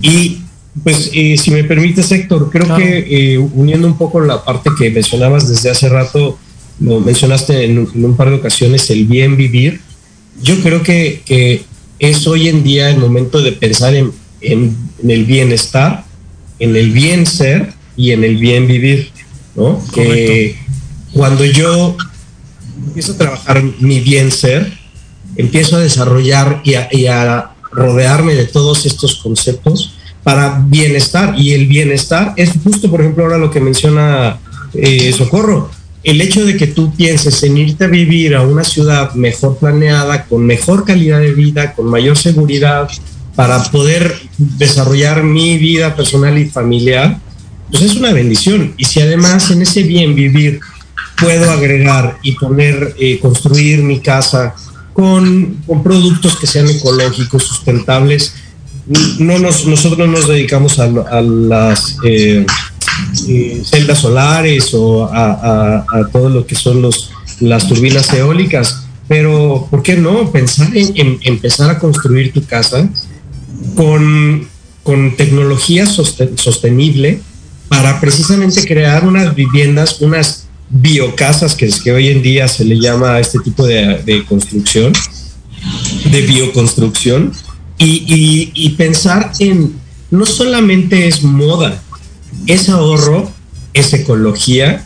Y 0.03 0.39
pues 0.83 1.11
eh, 1.15 1.37
si 1.39 1.51
me 1.51 1.65
permites 1.65 2.13
Héctor 2.13 2.51
creo 2.51 2.77
que 2.77 3.35
eh, 3.35 3.39
uniendo 3.39 3.87
un 3.87 3.97
poco 3.97 4.21
la 4.21 4.45
parte 4.45 4.71
que 4.79 4.91
mencionabas 4.91 5.49
desde 5.49 5.71
hace 5.71 5.89
rato 5.89 6.39
lo 6.81 7.01
mencionaste 7.01 7.65
en, 7.65 7.79
un 7.79 8.17
par 8.17 8.31
de 8.31 8.37
ocasiones, 8.37 8.91
el 8.91 9.07
bien 9.07 9.37
vivir. 9.37 9.81
Yo 10.43 10.61
creo 10.63 10.83
que, 10.83 11.65
es 11.99 12.27
hoy 12.27 12.49
en 12.49 12.63
día 12.63 12.91
el 12.91 12.99
momento 12.99 13.41
de 13.41 13.53
pensar 13.53 13.95
en, 13.95 14.13
el 14.43 15.25
bienestar, 15.25 16.05
en 16.59 16.77
el 16.77 16.91
bien 16.91 17.25
ser 17.25 17.73
y 17.97 18.11
en 18.11 18.23
el 18.23 18.37
bien 18.37 18.67
vivir, 18.67 19.11
¿no? 19.55 19.83
Que 19.95 20.57
cuando 21.15 21.47
yo 21.47 21.97
empiezo 22.87 23.13
a 23.13 23.17
trabajar 23.17 23.63
mi 23.81 24.01
bien 24.01 24.31
ser, 24.31 24.71
empiezo 25.37 25.77
a 25.77 25.81
desarrollar 25.81 26.61
y 26.65 27.07
a, 27.07 27.53
rodearme 27.73 28.35
de 28.35 28.47
todos 28.47 28.87
estos 28.87 29.17
conceptos 29.17 29.96
para 30.27 30.61
bienestar. 30.67 31.37
Y 31.39 31.53
el 31.53 31.69
bienestar 31.69 32.35
es 32.37 32.51
justo, 32.65 32.91
por 32.91 33.01
ejemplo, 33.01 33.23
ahora 33.23 33.39
lo 33.39 33.49
que 33.49 33.61
menciona 33.61 34.41
eh, 34.75 35.13
Socorro 35.13 35.71
el 36.03 36.21
hecho 36.21 36.45
de 36.45 36.57
que 36.57 36.69
tú 36.69 36.95
pienses 36.95 37.43
en 37.43 37.57
irte 37.57 37.85
a 37.85 37.89
vivir 37.89 38.37
a 38.37 38.43
una 38.43 38.63
ciudad 38.63 39.13
mejor 39.15 39.57
planeada, 39.59 40.25
con 40.25 40.47
mejor 40.47 40.85
calidad 40.85 41.19
de 41.19 41.33
vida, 41.33 41.75
con 41.75 41.87
mayor 41.87 42.17
seguridad, 42.17 42.89
para 43.35 43.61
poder 43.65 44.15
desarrollar 44.39 45.25
mi 45.25 45.59
vida 45.59 45.97
personal 45.97 46.39
y 46.39 46.45
familiar, 46.49 47.19
pues 47.71 47.83
es 47.83 47.97
una 47.97 48.13
bendición. 48.13 48.73
Y 48.77 48.85
si 48.85 49.01
además 49.01 49.51
en 49.51 49.63
ese 49.63 49.83
bien 49.83 50.15
vivir 50.15 50.61
puedo 51.21 51.51
agregar 51.51 52.19
y 52.23 52.33
poner, 52.33 52.95
eh, 53.01 53.19
construir 53.21 53.83
mi 53.83 53.99
casa 53.99 54.55
con, 54.93 55.57
productos 55.83 56.37
que 56.37 56.47
sean 56.47 56.69
ecológicos, 56.69 57.43
sustentables, 57.43 58.33
no 59.19 59.39
nos, 59.39 59.67
nosotros 59.67 60.09
nos 60.09 60.29
dedicamos 60.29 60.79
a, 60.79 60.89
las... 61.21 61.97
Eh, 62.05 62.47
celdas 63.65 63.99
solares 63.99 64.73
o 64.73 65.05
a, 65.13 65.85
todo 66.13 66.31
lo 66.31 66.47
que 66.47 66.55
son 66.55 66.81
los, 66.81 67.11
las 67.41 67.69
turbinas 67.69 68.13
eólicas. 68.13 68.87
Pero, 69.09 69.69
¿por 69.71 69.83
qué 69.83 69.97
no? 69.97 70.31
Pensar 70.33 70.69
en, 70.75 71.19
empezar 71.23 71.71
a 71.71 71.79
construir 71.79 72.33
tu 72.33 72.45
casa 72.45 72.89
con, 73.75 74.49
con 74.83 75.17
tecnología 75.17 75.87
sostenible 75.87 77.21
para 77.69 78.01
precisamente 78.01 78.65
crear 78.65 79.05
unas 79.07 79.35
viviendas, 79.35 80.01
unas 80.01 80.47
biocasas, 80.69 81.55
que 81.55 81.67
es 81.67 81.81
que 81.81 81.93
hoy 81.93 82.09
en 82.09 82.23
día 82.23 82.49
se 82.49 82.65
le 82.65 82.79
llama 82.79 83.15
a 83.15 83.21
este 83.21 83.39
tipo 83.41 83.67
de, 83.67 84.25
construcción, 84.29 84.93
de 86.11 86.23
bioconstrucción, 86.23 87.33
y, 87.79 88.71
pensar 88.71 89.33
en, 89.39 89.75
no 90.11 90.27
solamente 90.27 91.09
es 91.09 91.23
moda, 91.23 91.81
es 92.47 92.69
ahorro, 92.69 93.31
es 93.73 93.93
ecología 93.93 94.85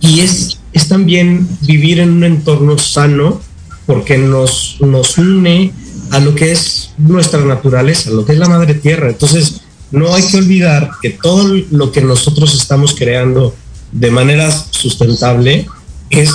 y 0.00 0.20
es, 0.20 0.58
es 0.72 0.88
también 0.88 1.46
vivir 1.62 2.00
en 2.00 2.10
un 2.10 2.24
entorno 2.24 2.78
sano 2.78 3.40
porque 3.86 4.16
nos, 4.18 4.76
nos 4.80 5.18
une 5.18 5.72
a 6.10 6.20
lo 6.20 6.34
que 6.34 6.52
es 6.52 6.90
nuestra 6.98 7.40
naturaleza, 7.44 8.10
lo 8.10 8.24
que 8.24 8.32
es 8.32 8.38
la 8.38 8.48
madre 8.48 8.74
tierra. 8.74 9.08
Entonces, 9.08 9.60
no 9.90 10.14
hay 10.14 10.22
que 10.22 10.38
olvidar 10.38 10.90
que 11.02 11.10
todo 11.10 11.54
lo 11.70 11.90
que 11.92 12.00
nosotros 12.00 12.54
estamos 12.54 12.94
creando 12.94 13.54
de 13.92 14.10
manera 14.10 14.50
sustentable 14.70 15.66
es, 16.10 16.30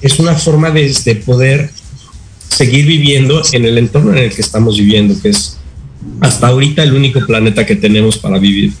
es 0.00 0.18
una 0.18 0.34
forma 0.34 0.70
de, 0.70 0.94
de 1.04 1.16
poder 1.16 1.70
seguir 2.50 2.86
viviendo 2.86 3.42
en 3.52 3.64
el 3.64 3.78
entorno 3.78 4.12
en 4.12 4.18
el 4.18 4.32
que 4.32 4.42
estamos 4.42 4.76
viviendo, 4.76 5.14
que 5.20 5.30
es 5.30 5.56
hasta 6.20 6.48
ahorita 6.48 6.82
el 6.82 6.92
único 6.92 7.20
planeta 7.26 7.64
que 7.64 7.76
tenemos 7.76 8.18
para 8.18 8.38
vivir. 8.38 8.72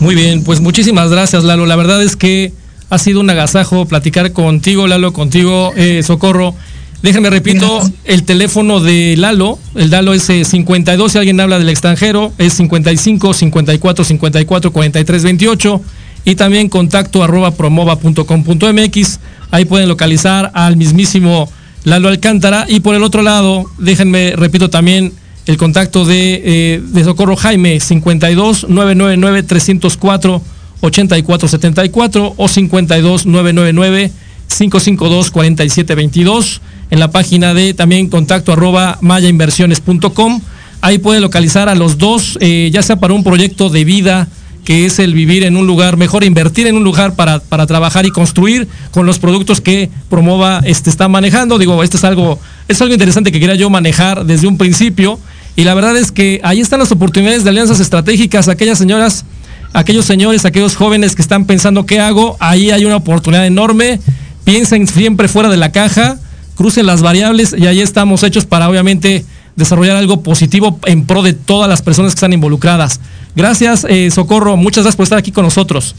Muy 0.00 0.14
bien, 0.14 0.42
pues 0.44 0.60
muchísimas 0.60 1.10
gracias 1.10 1.44
Lalo. 1.44 1.66
La 1.66 1.76
verdad 1.76 2.02
es 2.02 2.16
que 2.16 2.52
ha 2.88 2.98
sido 2.98 3.20
un 3.20 3.30
agasajo 3.30 3.86
platicar 3.86 4.32
contigo, 4.32 4.86
Lalo, 4.86 5.12
contigo, 5.12 5.72
eh, 5.76 6.02
Socorro. 6.02 6.54
Déjenme 7.02 7.30
repito, 7.30 7.80
el 8.04 8.24
teléfono 8.24 8.80
de 8.80 9.16
Lalo, 9.16 9.58
el 9.74 9.90
Lalo 9.90 10.12
es 10.12 10.24
52, 10.24 11.08
eh, 11.08 11.12
si 11.12 11.18
alguien 11.18 11.40
habla 11.40 11.58
del 11.58 11.70
extranjero, 11.70 12.32
es 12.36 12.52
55 12.54 13.32
54 13.32 14.04
54 14.04 14.72
43 14.72 15.22
28 15.22 15.80
y 16.26 16.34
también 16.34 16.68
contacto 16.68 17.22
arroba 17.22 17.52
promova.com.mx. 17.52 19.20
Ahí 19.50 19.64
pueden 19.64 19.88
localizar 19.88 20.50
al 20.52 20.76
mismísimo 20.76 21.50
Lalo 21.84 22.08
Alcántara. 22.08 22.66
Y 22.68 22.80
por 22.80 22.94
el 22.94 23.02
otro 23.02 23.22
lado, 23.22 23.64
déjenme, 23.78 24.34
repito 24.36 24.70
también, 24.70 25.12
el 25.46 25.56
contacto 25.56 26.04
de, 26.04 26.42
eh, 26.44 26.82
de 26.82 27.04
Socorro 27.04 27.36
Jaime 27.36 27.80
52 27.80 28.68
999 28.68 29.42
304 29.42 30.42
8474 30.80 32.34
o 32.36 32.48
52 32.48 33.26
999 33.26 34.12
552 34.48 35.30
4722 35.30 36.60
en 36.90 37.00
la 37.00 37.10
página 37.10 37.54
de 37.54 37.74
también 37.74 38.08
contacto 38.08 38.52
arroba 38.52 38.98
mayainversiones.com. 39.00 40.40
Ahí 40.82 40.98
puede 40.98 41.20
localizar 41.20 41.68
a 41.68 41.74
los 41.74 41.98
dos, 41.98 42.38
eh, 42.40 42.70
ya 42.72 42.82
sea 42.82 42.96
para 42.96 43.14
un 43.14 43.22
proyecto 43.22 43.68
de 43.68 43.84
vida, 43.84 44.28
que 44.64 44.86
es 44.86 44.98
el 44.98 45.14
vivir 45.14 45.44
en 45.44 45.56
un 45.56 45.66
lugar, 45.66 45.96
mejor 45.96 46.24
invertir 46.24 46.66
en 46.66 46.76
un 46.76 46.84
lugar 46.84 47.14
para, 47.14 47.40
para 47.40 47.66
trabajar 47.66 48.06
y 48.06 48.10
construir 48.10 48.68
con 48.90 49.06
los 49.06 49.18
productos 49.18 49.60
que 49.60 49.90
Promova 50.08 50.60
este, 50.64 50.90
está 50.90 51.08
manejando. 51.08 51.58
Digo, 51.58 51.82
esto 51.82 51.96
es 51.96 52.04
algo, 52.04 52.38
es 52.68 52.80
algo 52.80 52.92
interesante 52.92 53.32
que 53.32 53.40
quería 53.40 53.54
yo 53.54 53.70
manejar 53.70 54.24
desde 54.24 54.46
un 54.46 54.58
principio. 54.58 55.18
Y 55.56 55.64
la 55.64 55.74
verdad 55.74 55.96
es 55.96 56.12
que 56.12 56.40
ahí 56.42 56.60
están 56.60 56.78
las 56.78 56.92
oportunidades 56.92 57.44
de 57.44 57.50
alianzas 57.50 57.80
estratégicas, 57.80 58.48
aquellas 58.48 58.78
señoras, 58.78 59.24
aquellos 59.72 60.04
señores, 60.04 60.44
aquellos 60.44 60.76
jóvenes 60.76 61.14
que 61.14 61.22
están 61.22 61.44
pensando 61.44 61.86
qué 61.86 62.00
hago, 62.00 62.36
ahí 62.40 62.70
hay 62.70 62.84
una 62.84 62.96
oportunidad 62.96 63.46
enorme. 63.46 64.00
Piensen 64.44 64.86
siempre 64.86 65.28
fuera 65.28 65.48
de 65.48 65.56
la 65.56 65.72
caja, 65.72 66.18
crucen 66.54 66.86
las 66.86 67.02
variables 67.02 67.54
y 67.56 67.66
ahí 67.66 67.80
estamos 67.80 68.22
hechos 68.22 68.46
para 68.46 68.68
obviamente 68.68 69.24
desarrollar 69.56 69.96
algo 69.96 70.22
positivo 70.22 70.78
en 70.86 71.04
pro 71.04 71.22
de 71.22 71.32
todas 71.32 71.68
las 71.68 71.82
personas 71.82 72.12
que 72.12 72.16
están 72.16 72.32
involucradas. 72.32 73.00
Gracias, 73.36 73.86
eh, 73.88 74.10
Socorro. 74.10 74.56
Muchas 74.56 74.84
gracias 74.84 74.96
por 74.96 75.04
estar 75.04 75.18
aquí 75.18 75.32
con 75.32 75.44
nosotros. 75.44 75.94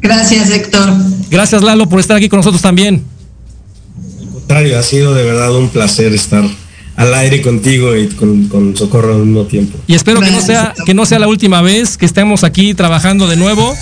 Gracias, 0.00 0.50
Héctor. 0.50 0.92
Gracias, 1.30 1.62
Lalo, 1.62 1.88
por 1.88 2.00
estar 2.00 2.16
aquí 2.16 2.28
con 2.28 2.38
nosotros 2.38 2.62
también. 2.62 3.04
Al 4.20 4.28
contrario, 4.28 4.78
ha 4.78 4.82
sido 4.82 5.14
de 5.14 5.24
verdad 5.24 5.54
un 5.54 5.68
placer 5.68 6.12
estar 6.14 6.44
al 6.96 7.14
aire 7.14 7.40
contigo 7.40 7.96
y 7.96 8.08
con, 8.08 8.76
Socorro 8.76 9.14
al 9.14 9.24
mismo 9.24 9.44
tiempo. 9.44 9.78
Y 9.86 9.94
espero 9.94 10.20
que 10.20 10.30
no 10.30 10.40
sea 10.40 10.74
que 10.84 10.94
no 10.94 11.06
sea 11.06 11.18
la 11.18 11.28
última 11.28 11.62
vez 11.62 11.96
que 11.96 12.06
estemos 12.06 12.44
aquí 12.44 12.74
trabajando 12.74 13.26
de 13.26 13.36
nuevo. 13.36 13.74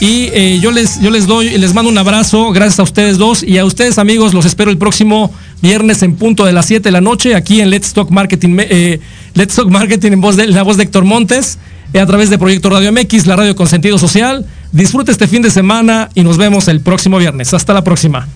Y 0.00 0.28
eh, 0.32 0.58
yo 0.60 0.70
les 0.70 1.00
yo 1.00 1.10
les 1.10 1.26
doy 1.26 1.56
les 1.56 1.72
mando 1.72 1.90
un 1.90 1.98
abrazo, 1.98 2.50
gracias 2.50 2.80
a 2.80 2.82
ustedes 2.82 3.16
dos 3.16 3.42
y 3.42 3.58
a 3.58 3.64
ustedes 3.64 3.98
amigos 3.98 4.34
los 4.34 4.44
espero 4.44 4.70
el 4.70 4.78
próximo 4.78 5.32
viernes 5.64 6.02
en 6.02 6.14
punto 6.16 6.44
de 6.44 6.52
las 6.52 6.66
7 6.66 6.82
de 6.84 6.90
la 6.92 7.00
noche 7.00 7.34
aquí 7.34 7.62
en 7.62 7.70
Let's 7.70 7.94
Talk 7.94 8.10
Marketing 8.10 8.58
eh, 8.60 9.00
Let's 9.32 9.54
Talk 9.54 9.70
Marketing 9.70 10.12
en 10.12 10.20
voz 10.20 10.36
de 10.36 10.46
la 10.46 10.62
voz 10.62 10.76
de 10.76 10.82
Héctor 10.82 11.04
Montes 11.04 11.58
eh, 11.94 12.00
a 12.00 12.06
través 12.06 12.28
de 12.28 12.38
Proyecto 12.38 12.68
Radio 12.68 12.92
MX, 12.92 13.26
la 13.26 13.36
radio 13.36 13.56
con 13.56 13.66
sentido 13.66 13.98
social. 13.98 14.44
Disfrute 14.72 15.10
este 15.10 15.26
fin 15.26 15.40
de 15.40 15.50
semana 15.50 16.10
y 16.14 16.22
nos 16.22 16.36
vemos 16.36 16.68
el 16.68 16.80
próximo 16.80 17.16
viernes. 17.16 17.54
Hasta 17.54 17.72
la 17.72 17.82
próxima. 17.82 18.28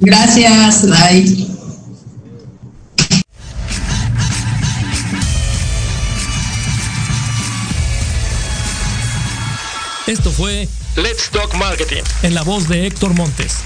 Gracias, 0.00 0.84
bye. 0.88 1.46
Esto 10.08 10.30
fue 10.30 10.66
Let's 10.96 11.30
Talk 11.30 11.54
Marketing 11.54 12.02
en 12.22 12.34
la 12.34 12.42
voz 12.42 12.66
de 12.66 12.86
Héctor 12.86 13.14
Montes. 13.14 13.65